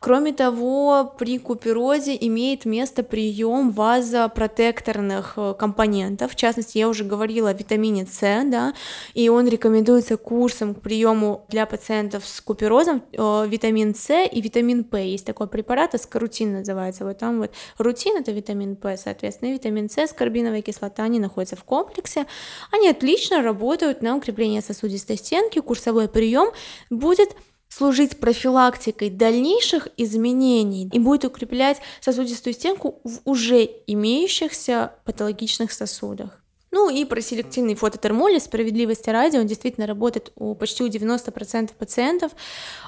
Кроме 0.05 0.35
того, 0.35 1.15
при 1.19 1.39
куперозе 1.39 2.15
имеет 2.21 2.67
место 2.67 3.03
прием 3.03 3.71
вазопротекторных 3.71 5.33
э, 5.39 5.55
компонентов. 5.59 6.33
В 6.33 6.37
частности, 6.37 6.77
я 6.77 6.91
уже 6.91 7.05
говорила 7.05 7.49
о 7.49 7.55
витамине 7.55 8.05
С, 8.05 8.21
да, 8.21 8.75
и 9.15 9.31
он 9.31 9.49
рекомендуется 9.49 10.19
курсом 10.19 10.75
к 10.75 10.83
приему 10.83 11.47
для 11.49 11.65
пациентов 11.65 12.27
с 12.27 12.43
куперозом 12.43 13.03
э, 13.13 13.47
витамин 13.49 13.95
С 13.95 14.27
и 14.27 14.43
витамин 14.43 14.85
П. 14.85 15.09
Есть 15.09 15.25
такой 15.25 15.47
препарат, 15.47 15.95
аскорутин 15.95 16.53
называется. 16.53 17.07
Вот 17.07 17.17
там 17.17 17.39
вот 17.39 17.53
рутин 17.79 18.19
это 18.19 18.31
витамин 18.31 18.77
П, 18.77 18.99
соответственно, 18.99 19.49
и 19.49 19.55
витамин 19.55 19.89
С, 19.89 20.09
аскорбиновая 20.09 20.61
кислота, 20.61 21.05
они 21.05 21.19
находятся 21.19 21.57
в 21.57 21.65
комплексе. 21.65 22.27
Они 22.73 22.91
отлично 22.91 23.41
работают 23.41 24.03
на 24.03 24.17
укрепление 24.17 24.61
сосудистой 24.61 25.17
стенки. 25.17 25.61
Курсовой 25.61 26.09
прием 26.09 26.51
будет 26.91 27.35
служить 27.77 28.19
профилактикой 28.19 29.11
дальнейших 29.11 29.89
изменений 29.97 30.89
и 30.93 30.99
будет 31.01 31.25
укреплять 31.25 31.81
сосудистую 32.01 32.55
стенку 32.55 33.01
в 33.03 33.21
уже 33.25 33.69
имеющихся 33.87 34.93
патологичных 35.05 35.73
сосудах. 35.73 36.44
Ну 36.75 36.91
и 36.91 37.05
про 37.05 37.21
селективный 37.21 37.77
фототермолиз, 37.77 38.47
справедливости 38.47 39.09
ради, 39.09 39.37
он 39.37 39.47
действительно 39.47 39.87
работает 39.87 40.33
у 40.35 40.57
почти 40.57 40.83
у 40.83 40.89
90% 40.89 41.71
пациентов. 41.79 42.33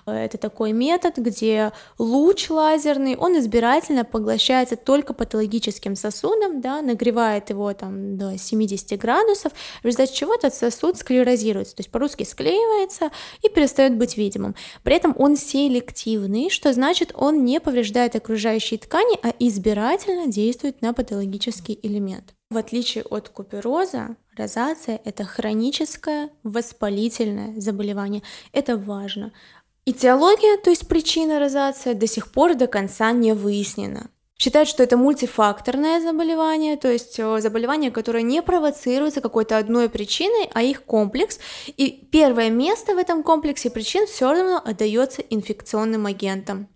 Это 0.06 0.38
такой 0.38 0.72
метод, 0.72 1.18
где 1.18 1.70
луч 1.96 2.50
лазерный, 2.50 3.14
он 3.14 3.38
избирательно 3.38 4.04
поглощается 4.04 4.74
только 4.74 5.14
патологическим 5.14 5.94
сосудом, 5.94 6.60
да, 6.60 6.82
нагревает 6.82 7.50
его 7.50 7.72
там 7.74 8.18
до 8.18 8.36
70 8.36 8.98
градусов, 8.98 9.52
в 9.82 9.84
результате 9.84 10.14
чего 10.14 10.34
этот 10.34 10.52
сосуд 10.52 10.98
склерозируется, 10.98 11.76
то 11.76 11.80
есть 11.82 11.92
по-русски 11.92 12.24
склеивается 12.24 13.12
и 13.44 13.48
перестает 13.48 13.96
быть 13.96 14.16
видимым. 14.16 14.56
При 14.82 14.96
этом 14.96 15.14
он 15.16 15.36
селективный, 15.36 16.50
что 16.50 16.72
значит 16.72 17.12
он 17.14 17.44
не 17.44 17.60
повреждает 17.60 18.16
окружающие 18.16 18.80
ткани, 18.80 19.16
а 19.22 19.32
избирательно 19.38 20.26
действует 20.26 20.82
на 20.82 20.92
патологический 20.92 21.78
элемент. 21.84 22.35
В 22.48 22.58
отличие 22.58 23.02
от 23.02 23.28
купероза, 23.28 24.16
розация– 24.36 25.00
это 25.04 25.24
хроническое 25.24 26.30
воспалительное 26.44 27.60
заболевание. 27.60 28.22
Это 28.52 28.76
важно. 28.76 29.32
Этиология, 29.84 30.56
то 30.56 30.70
есть 30.70 30.86
причина 30.86 31.40
розации, 31.40 31.92
до 31.92 32.06
сих 32.06 32.30
пор 32.30 32.54
до 32.54 32.68
конца 32.68 33.10
не 33.10 33.34
выяснена. 33.34 34.10
Считают, 34.38 34.68
что 34.68 34.84
это 34.84 34.96
мультифакторное 34.96 36.00
заболевание, 36.00 36.76
то 36.76 36.88
есть 36.88 37.18
э, 37.18 37.40
заболевание, 37.40 37.90
которое 37.90 38.22
не 38.22 38.42
провоцируется 38.42 39.20
какой-то 39.20 39.56
одной 39.58 39.88
причиной, 39.88 40.48
а 40.52 40.62
их 40.62 40.84
комплекс. 40.84 41.40
И 41.76 42.06
первое 42.12 42.50
место 42.50 42.94
в 42.94 42.98
этом 42.98 43.24
комплексе 43.24 43.70
причин 43.70 44.06
все 44.06 44.30
равно 44.30 44.62
отдается 44.64 45.22
инфекционным 45.22 46.06
агентам. 46.06 46.68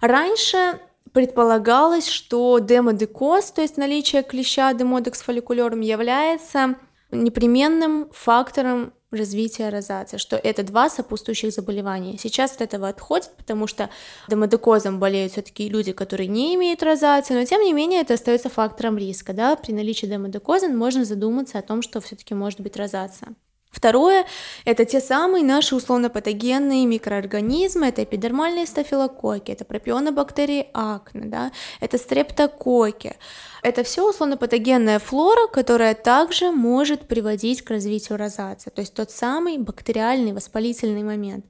Раньше 0.00 0.80
предполагалось, 1.16 2.08
что 2.08 2.58
демодекоз, 2.58 3.50
то 3.50 3.62
есть 3.62 3.78
наличие 3.78 4.22
клеща 4.22 4.74
демодекс 4.74 5.22
фолликулерум, 5.22 5.80
является 5.80 6.74
непременным 7.10 8.10
фактором 8.12 8.92
развития 9.10 9.70
розации, 9.70 10.18
что 10.18 10.36
это 10.36 10.62
два 10.62 10.90
сопутствующих 10.90 11.52
заболевания. 11.52 12.18
Сейчас 12.18 12.56
от 12.56 12.60
этого 12.60 12.88
отходят, 12.88 13.34
потому 13.38 13.66
что 13.66 13.88
демодекозом 14.28 15.00
болеют 15.00 15.32
все-таки 15.32 15.70
люди, 15.70 15.92
которые 15.92 16.26
не 16.26 16.54
имеют 16.54 16.82
розации, 16.82 17.32
но 17.32 17.46
тем 17.46 17.62
не 17.62 17.72
менее 17.72 18.02
это 18.02 18.12
остается 18.12 18.50
фактором 18.50 18.98
риска. 18.98 19.32
Да? 19.32 19.56
При 19.56 19.72
наличии 19.72 20.04
демодекоза 20.04 20.68
можно 20.68 21.06
задуматься 21.06 21.58
о 21.58 21.62
том, 21.62 21.80
что 21.80 22.02
все-таки 22.02 22.34
может 22.34 22.60
быть 22.60 22.76
розация. 22.76 23.34
Второе– 23.76 24.24
это 24.64 24.86
те 24.86 25.00
самые 25.00 25.44
наши 25.44 25.76
условно-патогенные 25.76 26.86
микроорганизмы, 26.86 27.88
это 27.88 28.04
эпидермальные 28.04 28.64
стафилококки, 28.66 29.52
это 29.52 29.66
пропионобактерии 29.66 30.68
акне, 30.72 31.26
да, 31.26 31.52
это 31.80 31.98
стрептококки. 31.98 33.16
Это 33.62 33.84
все 33.84 34.08
условно-патогенная 34.08 34.98
флора, 34.98 35.46
которая 35.48 35.94
также 35.94 36.52
может 36.52 37.06
приводить 37.06 37.60
к 37.60 37.70
развитию 37.70 38.16
розации, 38.16 38.70
то 38.70 38.80
есть 38.80 38.94
тот 38.94 39.10
самый 39.10 39.58
бактериальный 39.58 40.32
воспалительный 40.32 41.02
момент. 41.02 41.44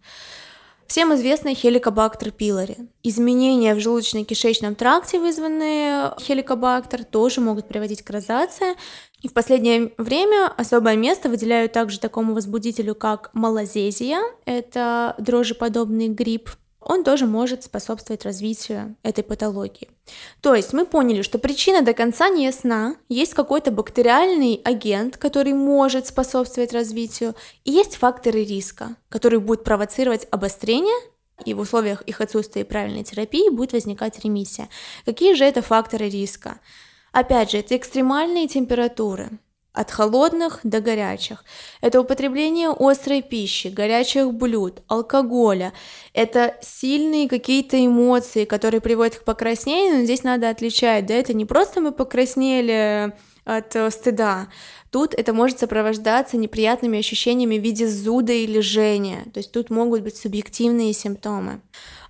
Всем 0.86 1.12
известный 1.14 1.54
хеликобактер 1.54 2.30
пилори. 2.30 2.76
Изменения 3.02 3.74
в 3.74 3.78
желудочно-кишечном 3.78 4.76
тракте, 4.76 5.18
вызванные 5.18 6.14
хеликобактер, 6.20 7.04
тоже 7.04 7.40
могут 7.40 7.66
приводить 7.66 8.02
к 8.02 8.10
розации. 8.10 8.76
И 9.26 9.28
в 9.28 9.32
последнее 9.32 9.90
время 9.98 10.52
особое 10.56 10.94
место 10.94 11.28
выделяют 11.28 11.72
также 11.72 11.98
такому 11.98 12.32
возбудителю, 12.32 12.94
как 12.94 13.30
малазезия. 13.32 14.20
Это 14.44 15.16
дрожжеподобный 15.18 16.06
гриб, 16.06 16.48
он 16.78 17.02
тоже 17.02 17.26
может 17.26 17.64
способствовать 17.64 18.24
развитию 18.24 18.94
этой 19.02 19.24
патологии. 19.24 19.90
То 20.42 20.54
есть 20.54 20.72
мы 20.72 20.86
поняли, 20.86 21.22
что 21.22 21.40
причина 21.40 21.82
до 21.82 21.92
конца 21.92 22.28
не 22.28 22.44
ясна, 22.44 22.94
есть 23.08 23.34
какой-то 23.34 23.72
бактериальный 23.72 24.60
агент, 24.62 25.16
который 25.16 25.54
может 25.54 26.06
способствовать 26.06 26.72
развитию, 26.72 27.34
и 27.64 27.72
есть 27.72 27.96
факторы 27.96 28.44
риска, 28.44 28.94
которые 29.08 29.40
будут 29.40 29.64
провоцировать 29.64 30.28
обострение 30.30 30.94
и 31.44 31.52
в 31.52 31.58
условиях 31.58 32.02
их 32.02 32.20
отсутствия 32.20 32.64
правильной 32.64 33.02
терапии 33.02 33.50
будет 33.50 33.72
возникать 33.72 34.24
ремиссия. 34.24 34.68
Какие 35.04 35.34
же 35.34 35.44
это 35.44 35.62
факторы 35.62 36.08
риска? 36.08 36.60
Опять 37.16 37.52
же, 37.52 37.56
это 37.60 37.74
экстремальные 37.78 38.46
температуры, 38.46 39.30
от 39.72 39.90
холодных 39.90 40.60
до 40.64 40.82
горячих. 40.82 41.46
Это 41.80 42.02
употребление 42.02 42.68
острой 42.78 43.22
пищи, 43.22 43.68
горячих 43.68 44.34
блюд, 44.34 44.82
алкоголя. 44.86 45.72
Это 46.12 46.56
сильные 46.60 47.26
какие-то 47.26 47.82
эмоции, 47.82 48.44
которые 48.44 48.82
приводят 48.82 49.16
к 49.16 49.24
покраснению, 49.24 50.00
но 50.00 50.04
здесь 50.04 50.24
надо 50.24 50.50
отличать, 50.50 51.06
да, 51.06 51.14
это 51.14 51.32
не 51.32 51.46
просто 51.46 51.80
мы 51.80 51.92
покраснели 51.92 53.14
от 53.46 53.74
э, 53.74 53.90
стыда. 53.90 54.48
Тут 54.90 55.14
это 55.14 55.32
может 55.32 55.58
сопровождаться 55.58 56.36
неприятными 56.36 56.98
ощущениями 56.98 57.58
в 57.58 57.62
виде 57.62 57.88
зуда 57.88 58.34
или 58.34 58.60
жжения, 58.60 59.24
то 59.32 59.38
есть 59.38 59.52
тут 59.52 59.70
могут 59.70 60.02
быть 60.02 60.18
субъективные 60.18 60.92
симптомы. 60.92 61.62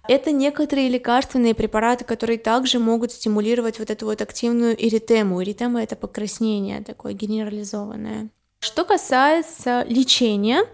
Это 0.09 0.31
некоторые 0.31 0.89
лекарственные 0.89 1.55
препараты, 1.55 2.05
которые 2.05 2.39
также 2.39 2.79
могут 2.79 3.13
стимулировать 3.13 3.79
вот 3.79 3.91
эту 3.91 4.07
вот 4.07 4.23
активную 4.23 4.75
эритему. 4.75 5.43
Эритема— 5.43 5.83
это 5.85 5.97
покраснение 5.97 6.83
такое 6.83 7.13
генерализованное. 7.13 8.31
Что 8.61 8.85
касается 8.85 9.85
лечения, 9.89 10.65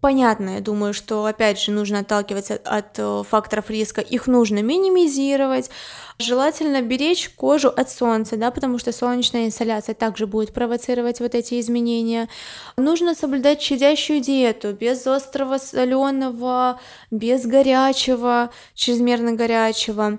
Понятно, 0.00 0.56
я 0.56 0.60
думаю, 0.60 0.92
что 0.92 1.24
опять 1.24 1.58
же 1.58 1.72
нужно 1.72 2.00
отталкиваться 2.00 2.60
от, 2.64 2.98
э, 2.98 3.22
факторов 3.26 3.70
риска, 3.70 4.02
их 4.02 4.26
нужно 4.26 4.62
минимизировать, 4.62 5.70
желательно 6.18 6.82
беречь 6.82 7.30
кожу 7.30 7.68
от 7.68 7.90
солнца, 7.90 8.36
да, 8.36 8.50
потому 8.50 8.78
что 8.78 8.92
солнечная 8.92 9.46
инсоляция 9.46 9.94
также 9.94 10.26
будет 10.26 10.52
провоцировать 10.52 11.20
вот 11.20 11.34
эти 11.34 11.58
изменения. 11.58 12.28
Нужно 12.76 13.14
соблюдать 13.14 13.62
щадящую 13.62 14.20
диету, 14.20 14.74
без 14.74 15.06
острого 15.06 15.56
соленого, 15.56 16.78
без 17.10 17.46
горячего, 17.46 18.50
чрезмерно 18.74 19.32
горячего. 19.32 20.18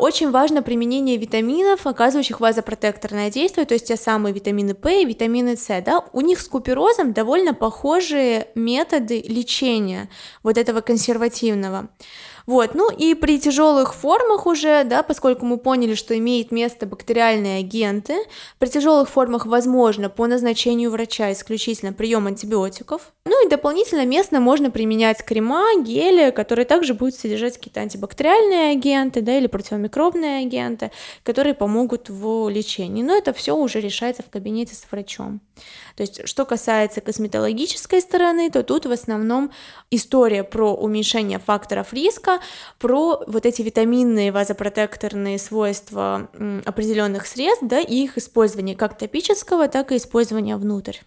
Очень 0.00 0.30
важно 0.30 0.62
применение 0.62 1.18
витаминов, 1.18 1.86
оказывающих 1.86 2.40
вазопротекторное 2.40 3.30
действие, 3.30 3.66
то 3.66 3.74
есть 3.74 3.88
те 3.88 3.96
самые 3.96 4.32
витамины 4.32 4.72
П 4.72 5.02
и 5.02 5.04
витамины 5.04 5.58
С. 5.58 5.82
Да? 5.82 6.04
У 6.14 6.22
них 6.22 6.40
с 6.40 6.48
куперозом 6.48 7.12
довольно 7.12 7.52
похожие 7.52 8.48
методы 8.54 9.20
лечения 9.20 10.08
вот 10.42 10.56
этого 10.56 10.80
консервативного. 10.80 11.90
Вот, 12.50 12.74
ну 12.74 12.90
и 12.90 13.14
при 13.14 13.38
тяжелых 13.38 13.94
формах 13.94 14.44
уже, 14.44 14.82
да, 14.82 15.04
поскольку 15.04 15.46
мы 15.46 15.56
поняли, 15.56 15.94
что 15.94 16.18
имеет 16.18 16.50
место 16.50 16.84
бактериальные 16.84 17.60
агенты, 17.60 18.16
при 18.58 18.66
тяжелых 18.66 19.08
формах 19.08 19.46
возможно 19.46 20.10
по 20.10 20.26
назначению 20.26 20.90
врача 20.90 21.30
исключительно 21.30 21.92
прием 21.92 22.26
антибиотиков. 22.26 23.12
Ну 23.24 23.46
и 23.46 23.48
дополнительно 23.48 24.04
местно 24.04 24.40
можно 24.40 24.72
применять 24.72 25.24
крема, 25.24 25.80
гели, 25.80 26.32
которые 26.32 26.66
также 26.66 26.92
будут 26.92 27.14
содержать 27.14 27.54
какие-то 27.56 27.82
антибактериальные 27.82 28.72
агенты, 28.72 29.20
да, 29.20 29.38
или 29.38 29.46
противомикробные 29.46 30.44
агенты, 30.44 30.90
которые 31.22 31.54
помогут 31.54 32.10
в 32.10 32.48
лечении. 32.48 33.04
Но 33.04 33.16
это 33.16 33.32
все 33.32 33.54
уже 33.54 33.80
решается 33.80 34.24
в 34.24 34.28
кабинете 34.28 34.74
с 34.74 34.84
врачом. 34.90 35.40
То 35.96 36.02
есть, 36.02 36.26
что 36.26 36.44
касается 36.44 37.00
косметологической 37.00 38.00
стороны, 38.00 38.50
то 38.50 38.62
тут 38.62 38.86
в 38.86 38.90
основном 38.90 39.50
история 39.90 40.44
про 40.44 40.74
уменьшение 40.74 41.38
факторов 41.38 41.92
риска, 41.92 42.40
про 42.78 43.22
вот 43.26 43.46
эти 43.46 43.62
витаминные 43.62 44.32
вазопротекторные 44.32 45.38
свойства 45.38 46.30
определенных 46.64 47.26
средств, 47.26 47.64
да, 47.66 47.80
и 47.80 48.04
их 48.04 48.18
использование 48.18 48.76
как 48.76 48.96
топического, 48.96 49.68
так 49.68 49.92
и 49.92 49.96
использование 49.96 50.56
внутрь. 50.56 50.98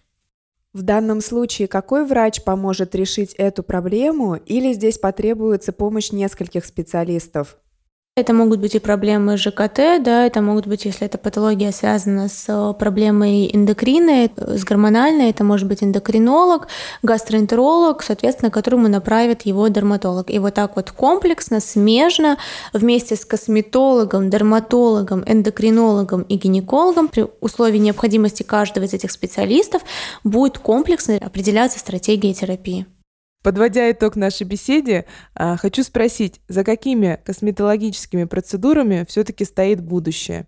В 0.74 0.82
данном 0.82 1.20
случае 1.20 1.68
какой 1.68 2.04
врач 2.04 2.42
поможет 2.42 2.96
решить 2.96 3.32
эту 3.34 3.62
проблему 3.62 4.34
или 4.34 4.72
здесь 4.72 4.98
потребуется 4.98 5.72
помощь 5.72 6.10
нескольких 6.10 6.66
специалистов? 6.66 7.56
Это 8.16 8.32
могут 8.32 8.60
быть 8.60 8.76
и 8.76 8.78
проблемы 8.78 9.36
ЖКТ, 9.36 10.00
да, 10.00 10.24
это 10.24 10.40
могут 10.40 10.68
быть, 10.68 10.84
если 10.84 11.04
эта 11.04 11.18
патология 11.18 11.72
связана 11.72 12.28
с 12.28 12.44
э, 12.46 12.72
проблемой 12.78 13.50
эндокрины, 13.52 14.30
с 14.36 14.62
гормональной, 14.62 15.30
это 15.30 15.42
может 15.42 15.66
быть 15.66 15.82
эндокринолог, 15.82 16.68
гастроэнтеролог, 17.02 18.04
соответственно, 18.04 18.52
которому 18.52 18.86
направит 18.86 19.42
его 19.42 19.66
дерматолог. 19.66 20.30
И 20.30 20.38
вот 20.38 20.54
так 20.54 20.76
вот 20.76 20.92
комплексно, 20.92 21.58
смежно, 21.58 22.38
вместе 22.72 23.16
с 23.16 23.24
косметологом, 23.24 24.30
дерматологом, 24.30 25.24
эндокринологом 25.26 26.22
и 26.22 26.36
гинекологом 26.36 27.08
при 27.08 27.26
условии 27.40 27.78
необходимости 27.78 28.44
каждого 28.44 28.84
из 28.84 28.94
этих 28.94 29.10
специалистов 29.10 29.82
будет 30.22 30.58
комплексно 30.58 31.16
определяться 31.16 31.80
стратегия 31.80 32.32
терапии. 32.32 32.86
Подводя 33.44 33.90
итог 33.90 34.16
нашей 34.16 34.44
беседе, 34.44 35.04
а, 35.34 35.58
хочу 35.58 35.84
спросить, 35.84 36.40
за 36.48 36.64
какими 36.64 37.20
косметологическими 37.26 38.24
процедурами 38.24 39.04
все-таки 39.06 39.44
стоит 39.44 39.82
будущее? 39.82 40.46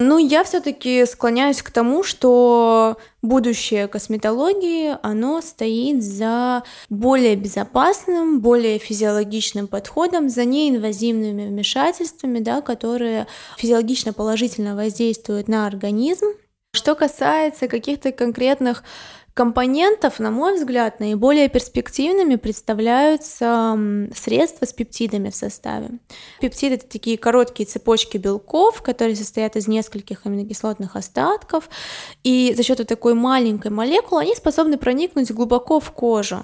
Ну, 0.00 0.18
я 0.18 0.42
все-таки 0.42 1.06
склоняюсь 1.06 1.62
к 1.62 1.70
тому, 1.70 2.02
что 2.02 2.96
будущее 3.22 3.86
косметологии, 3.86 4.96
оно 5.02 5.40
стоит 5.40 6.02
за 6.02 6.64
более 6.90 7.36
безопасным, 7.36 8.40
более 8.40 8.80
физиологичным 8.80 9.68
подходом, 9.68 10.28
за 10.28 10.44
неинвазивными 10.44 11.46
вмешательствами, 11.46 12.40
да, 12.40 12.60
которые 12.60 13.28
физиологично 13.56 14.12
положительно 14.12 14.74
воздействуют 14.74 15.46
на 15.46 15.68
организм. 15.68 16.26
Что 16.74 16.94
касается 16.96 17.68
каких-то 17.68 18.12
конкретных 18.12 18.82
компонентов, 19.34 20.18
на 20.18 20.30
мой 20.30 20.56
взгляд, 20.56 21.00
наиболее 21.00 21.48
перспективными 21.48 22.36
представляются 22.36 23.78
средства 24.14 24.66
с 24.66 24.72
пептидами 24.72 25.30
в 25.30 25.36
составе. 25.36 25.90
Пептиды— 26.40 26.74
это 26.76 26.86
такие 26.86 27.16
короткие 27.16 27.66
цепочки 27.66 28.18
белков, 28.18 28.82
которые 28.82 29.16
состоят 29.16 29.56
из 29.56 29.68
нескольких 29.68 30.26
аминокислотных 30.26 30.96
остатков, 30.96 31.68
и 32.24 32.52
за 32.56 32.62
счет 32.62 32.78
вот 32.78 32.88
такой 32.88 33.14
маленькой 33.14 33.70
молекулы 33.70 34.22
они 34.22 34.34
способны 34.34 34.76
проникнуть 34.76 35.30
глубоко 35.30 35.80
в 35.80 35.90
кожу. 35.92 36.42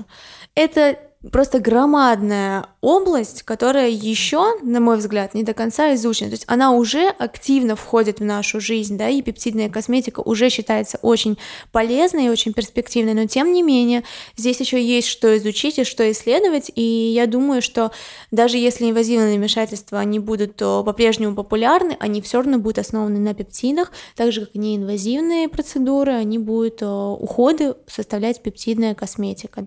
Это 0.54 0.98
просто 1.32 1.58
громадная 1.58 2.66
область, 2.80 3.42
которая 3.42 3.88
еще, 3.88 4.54
на 4.62 4.80
мой 4.80 4.98
взгляд, 4.98 5.34
не 5.34 5.42
до 5.42 5.52
конца 5.52 5.94
изучена. 5.94 6.30
То 6.30 6.34
есть 6.34 6.44
она 6.46 6.70
уже 6.70 7.08
активно 7.08 7.74
входит 7.74 8.20
в 8.20 8.24
нашу 8.24 8.60
жизнь, 8.60 8.96
да, 8.96 9.08
и 9.08 9.20
пептидная 9.20 9.68
косметика 9.68 10.20
уже 10.20 10.48
считается 10.48 10.98
очень 11.02 11.36
полезной 11.72 12.26
и 12.26 12.28
очень 12.28 12.52
перспективной, 12.52 13.14
но 13.14 13.26
тем 13.26 13.52
не 13.52 13.62
менее 13.62 14.04
здесь 14.36 14.60
еще 14.60 14.82
есть 14.82 15.08
что 15.08 15.36
изучить 15.36 15.78
и 15.78 15.84
что 15.84 16.08
исследовать, 16.10 16.70
и 16.74 16.82
я 16.82 17.26
думаю, 17.26 17.62
что 17.62 17.90
даже 18.30 18.56
если 18.56 18.88
инвазивные 18.88 19.38
вмешательства 19.38 19.98
они 19.98 20.20
будут 20.20 20.56
по-прежнему 20.56 21.34
популярны, 21.34 21.96
они 21.98 22.22
все 22.22 22.38
равно 22.38 22.58
будут 22.58 22.78
основаны 22.78 23.18
на 23.18 23.34
пептидах, 23.34 23.90
так 24.14 24.30
же 24.32 24.46
как 24.46 24.54
и 24.54 24.58
неинвазивные 24.58 25.48
процедуры, 25.48 26.12
они 26.12 26.38
будут 26.38 26.82
уходы 26.82 27.74
составлять 27.88 28.40
пептидная 28.42 28.94
косметика. 28.94 29.66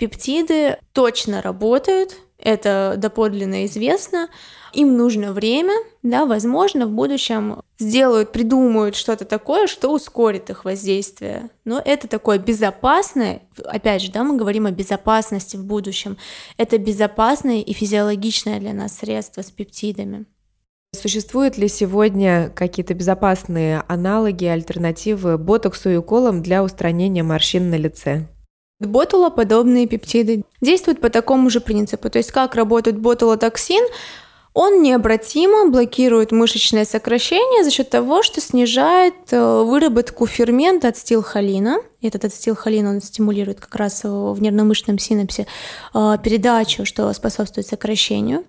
Пептиды 0.00 0.78
точно 0.94 1.42
работают, 1.42 2.16
это 2.38 2.94
доподлинно 2.96 3.66
известно. 3.66 4.30
Им 4.72 4.96
нужно 4.96 5.34
время, 5.34 5.74
да, 6.02 6.24
возможно, 6.24 6.86
в 6.86 6.90
будущем 6.90 7.60
сделают, 7.78 8.32
придумают 8.32 8.96
что-то 8.96 9.26
такое, 9.26 9.66
что 9.66 9.92
ускорит 9.92 10.48
их 10.48 10.64
воздействие. 10.64 11.50
Но 11.66 11.82
это 11.84 12.08
такое 12.08 12.38
безопасное, 12.38 13.42
опять 13.62 14.00
же, 14.00 14.10
да, 14.10 14.24
мы 14.24 14.38
говорим 14.38 14.64
о 14.64 14.70
безопасности 14.70 15.56
в 15.56 15.66
будущем. 15.66 16.16
Это 16.56 16.78
безопасное 16.78 17.60
и 17.60 17.72
физиологичное 17.74 18.58
для 18.58 18.72
нас 18.72 18.96
средство 18.96 19.42
с 19.42 19.50
пептидами. 19.50 20.24
Существуют 20.98 21.58
ли 21.58 21.68
сегодня 21.68 22.50
какие-то 22.56 22.94
безопасные 22.94 23.84
аналоги, 23.86 24.46
альтернативы 24.46 25.36
ботоксу 25.36 25.90
и 25.90 25.96
уколам 25.96 26.42
для 26.42 26.64
устранения 26.64 27.22
морщин 27.22 27.68
на 27.68 27.74
лице? 27.74 28.28
Ботулоподобные 28.80 29.86
пептиды 29.86 30.42
действуют 30.62 31.00
по 31.00 31.10
такому 31.10 31.50
же 31.50 31.60
принципу. 31.60 32.08
То 32.08 32.18
есть 32.18 32.32
как 32.32 32.54
работает 32.54 32.98
ботулотоксин, 32.98 33.84
он 34.52 34.82
необратимо 34.82 35.68
блокирует 35.68 36.32
мышечное 36.32 36.84
сокращение 36.84 37.62
за 37.62 37.70
счет 37.70 37.88
того, 37.88 38.22
что 38.22 38.40
снижает 38.40 39.14
э, 39.30 39.62
выработку 39.62 40.26
фермента 40.26 40.88
ацетилхолина. 40.88 41.78
Этот 42.02 42.24
ацетилхолин 42.24 42.88
он 42.88 43.00
стимулирует 43.00 43.60
как 43.60 43.76
раз 43.76 44.02
в 44.02 44.36
нервно-мышечном 44.40 44.98
синапсе 44.98 45.46
э, 45.94 46.16
передачу, 46.24 46.84
что 46.84 47.12
способствует 47.12 47.68
сокращению. 47.68 48.44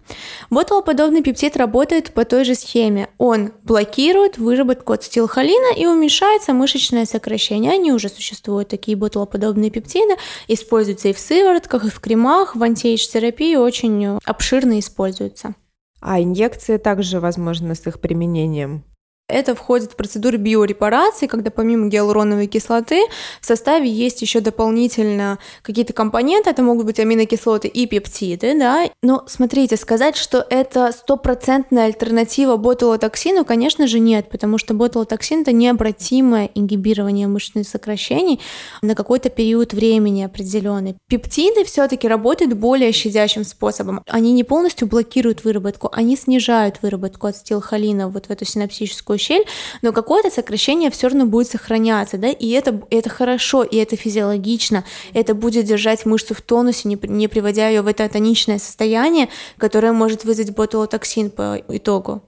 Ботулоподобный 0.50 1.22
пептид 1.22 1.56
работает 1.56 2.14
по 2.14 2.26
той 2.26 2.46
же 2.46 2.56
схеме. 2.56 3.10
Он 3.20 3.52
блокирует 3.64 4.40
выработку 4.40 4.94
ацетилхолина 4.94 5.76
и 5.78 5.86
уменьшается 5.86 6.54
мышечное 6.54 7.06
сокращение. 7.06 7.74
Они 7.74 7.92
уже 7.92 8.10
существуют, 8.10 8.70
такие 8.70 8.98
ботулоподобные 8.98 9.70
пептиды. 9.70 10.16
Используются 10.48 11.10
и 11.10 11.14
в 11.14 11.20
сыворотках, 11.20 11.86
и 11.86 11.90
в 11.90 12.00
кремах, 12.00 12.56
в 12.56 12.64
антиэйдж-терапии 12.64 13.56
очень 13.56 14.18
обширно 14.26 14.80
используются. 14.80 15.54
А 16.02 16.20
инъекции 16.20 16.78
также 16.78 17.20
возможны 17.20 17.76
с 17.76 17.86
их 17.88 18.02
применением. 18.02 18.84
Это 19.32 19.56
входит 19.56 19.92
в 19.92 19.96
процедуру 19.96 20.38
биорепарации, 20.38 21.28
когда 21.28 21.52
помимо 21.52 21.88
гиалуроновой 21.88 22.48
кислоты 22.48 23.04
в 23.40 23.46
составе 23.46 23.90
есть 23.90 24.22
еще 24.22 24.40
дополнительно 24.40 25.40
какие-то 25.62 25.94
компоненты, 25.94 26.50
это 26.50 26.64
могут 26.64 26.86
быть 26.86 27.00
аминокислоты 27.00 27.68
и 27.68 27.86
пептиды, 27.86 28.58
да. 28.58 28.90
Но 29.02 29.24
смотрите, 29.28 29.78
сказать, 29.78 30.16
что 30.16 30.46
это 30.50 30.92
стопроцентная 30.92 31.86
альтернатива 31.86 32.58
ботулотоксину, 32.58 33.46
конечно 33.46 33.88
же, 33.88 34.00
нет, 34.00 34.30
потому 34.30 34.58
что 34.58 34.74
ботулотоксин 34.74 35.42
это 35.42 35.52
необратимое 35.52 36.50
ингибирование 36.54 37.28
мышечных 37.28 37.68
сокращений 37.68 38.40
на 38.82 38.96
какой-то 38.96 39.30
период 39.30 39.74
времени 39.74 40.24
определенный. 40.24 40.96
Пептиды 41.08 41.64
все-таки 41.64 42.08
работают 42.08 42.54
более 42.54 42.92
щадящим 42.92 43.44
способом. 43.44 44.02
Они 44.08 44.34
не 44.34 44.44
полностью 44.44 44.88
блокируют 44.88 45.44
выработку, 45.44 45.90
они 45.92 46.16
снижают 46.16 46.80
выработку 46.82 47.28
ацетилхолина 47.28 48.10
вот 48.10 48.28
в 48.28 48.30
эту 48.30 48.46
синапсическую 48.46 49.18
щель, 49.22 49.46
но 49.82 49.94
какое-то 49.94 50.30
сокращение 50.30 50.90
все 50.92 51.08
равно 51.08 51.26
будет 51.26 51.48
сохраняться, 51.48 52.18
да, 52.18 52.30
и 52.30 52.50
это, 52.50 52.82
это 52.90 53.10
хорошо, 53.10 53.64
и 53.64 53.78
это 53.78 53.96
физиологично, 53.96 54.84
это 55.14 55.34
будет 55.34 55.66
держать 55.66 56.06
мышцу 56.06 56.34
в 56.34 56.42
тонусе, 56.42 56.90
не, 56.90 57.00
не 57.04 57.28
приводя 57.28 57.68
ее 57.68 57.82
в 57.82 57.88
это 57.88 58.08
тоничное 58.10 58.60
состояние, 58.60 59.30
которое 59.58 59.94
может 59.94 60.26
вызвать 60.26 60.52
ботулотоксин 60.56 61.30
по 61.30 61.62
итогу. 61.70 62.24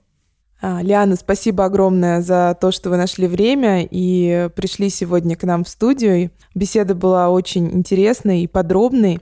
А, 0.66 0.82
Лиана, 0.82 1.18
спасибо 1.18 1.66
огромное 1.66 2.22
за 2.22 2.58
то, 2.60 2.72
что 2.72 2.90
вы 2.90 2.96
нашли 2.96 3.28
время 3.28 3.86
и 3.90 4.50
пришли 4.56 4.90
сегодня 4.90 5.36
к 5.36 5.44
нам 5.44 5.66
в 5.66 5.70
студию. 5.70 6.32
Беседа 6.56 6.96
была 6.96 7.30
очень 7.30 7.70
интересной 7.70 8.44
и 8.44 8.48
подробной. 8.48 9.20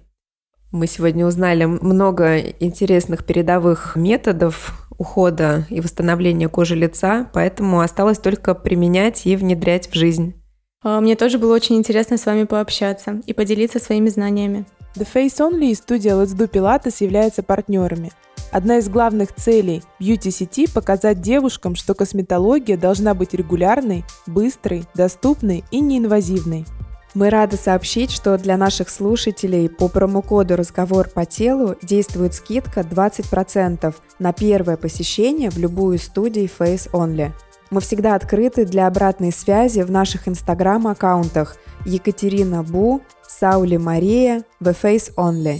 Мы 0.72 0.86
сегодня 0.86 1.26
узнали 1.26 1.66
много 1.66 2.38
интересных 2.38 3.26
передовых 3.26 3.96
методов 3.96 4.88
ухода 5.02 5.66
и 5.72 5.82
восстановления 5.82 6.48
кожи 6.48 6.76
лица, 6.76 7.28
поэтому 7.34 7.82
осталось 7.82 8.20
только 8.20 8.54
применять 8.54 9.26
и 9.26 9.36
внедрять 9.36 9.90
в 9.90 9.96
жизнь. 9.96 10.36
А, 10.84 11.02
мне 11.02 11.16
тоже 11.16 11.40
было 11.40 11.56
очень 11.56 11.78
интересно 11.78 12.18
с 12.18 12.26
вами 12.28 12.44
пообщаться 12.44 13.20
и 13.26 13.34
поделиться 13.34 13.80
своими 13.80 14.10
знаниями. 14.10 14.66
The 14.96 15.08
Face 15.12 15.40
Only 15.40 15.72
и 15.72 15.76
студия 15.76 16.14
Let's 16.14 16.38
Do 16.38 16.48
Pilates 16.50 17.04
являются 17.04 17.42
партнерами. 17.42 18.12
Одна 18.52 18.78
из 18.78 18.90
главных 18.90 19.34
целей 19.34 19.82
бьюти-сети– 20.00 20.68
показать 20.74 21.22
девушкам, 21.22 21.76
что 21.76 21.96
косметология 21.96 22.78
должна 22.78 23.16
быть 23.16 23.34
регулярной, 23.34 24.04
быстрой, 24.28 24.84
доступной 24.94 25.64
и 25.72 25.80
неинвазивной– 25.80 26.66
мы 27.14 27.30
рады 27.30 27.58
сообщить, 27.58 28.12
что 28.12 28.38
для 28.38 28.56
наших 28.56 28.90
слушателей 28.90 29.70
по 29.70 29.90
промокоду 29.90 30.56
«Разговор 30.56 31.10
по 31.10 31.26
телу» 31.26 31.76
действует 31.82 32.34
скидка 32.34 32.82
20% 32.82 33.94
на 34.20 34.34
первое 34.34 34.78
посещение 34.78 35.50
в 35.50 35.58
любую 35.58 36.00
студию 36.00 36.46
Face 36.46 36.90
Only. 36.92 37.32
Мы 37.70 37.82
всегда 37.82 38.16
открыты 38.16 38.66
для 38.66 38.88
обратной 38.88 39.32
связи 39.32 39.82
в 39.82 39.92
наших 39.92 40.28
инстаграм-аккаунтах 40.28 41.58
Екатерина 41.86 42.64
Бу, 42.64 43.02
Саули 43.28 43.78
Мария, 43.78 44.44
The 44.62 44.76
Face 44.82 45.14
Only. 45.16 45.60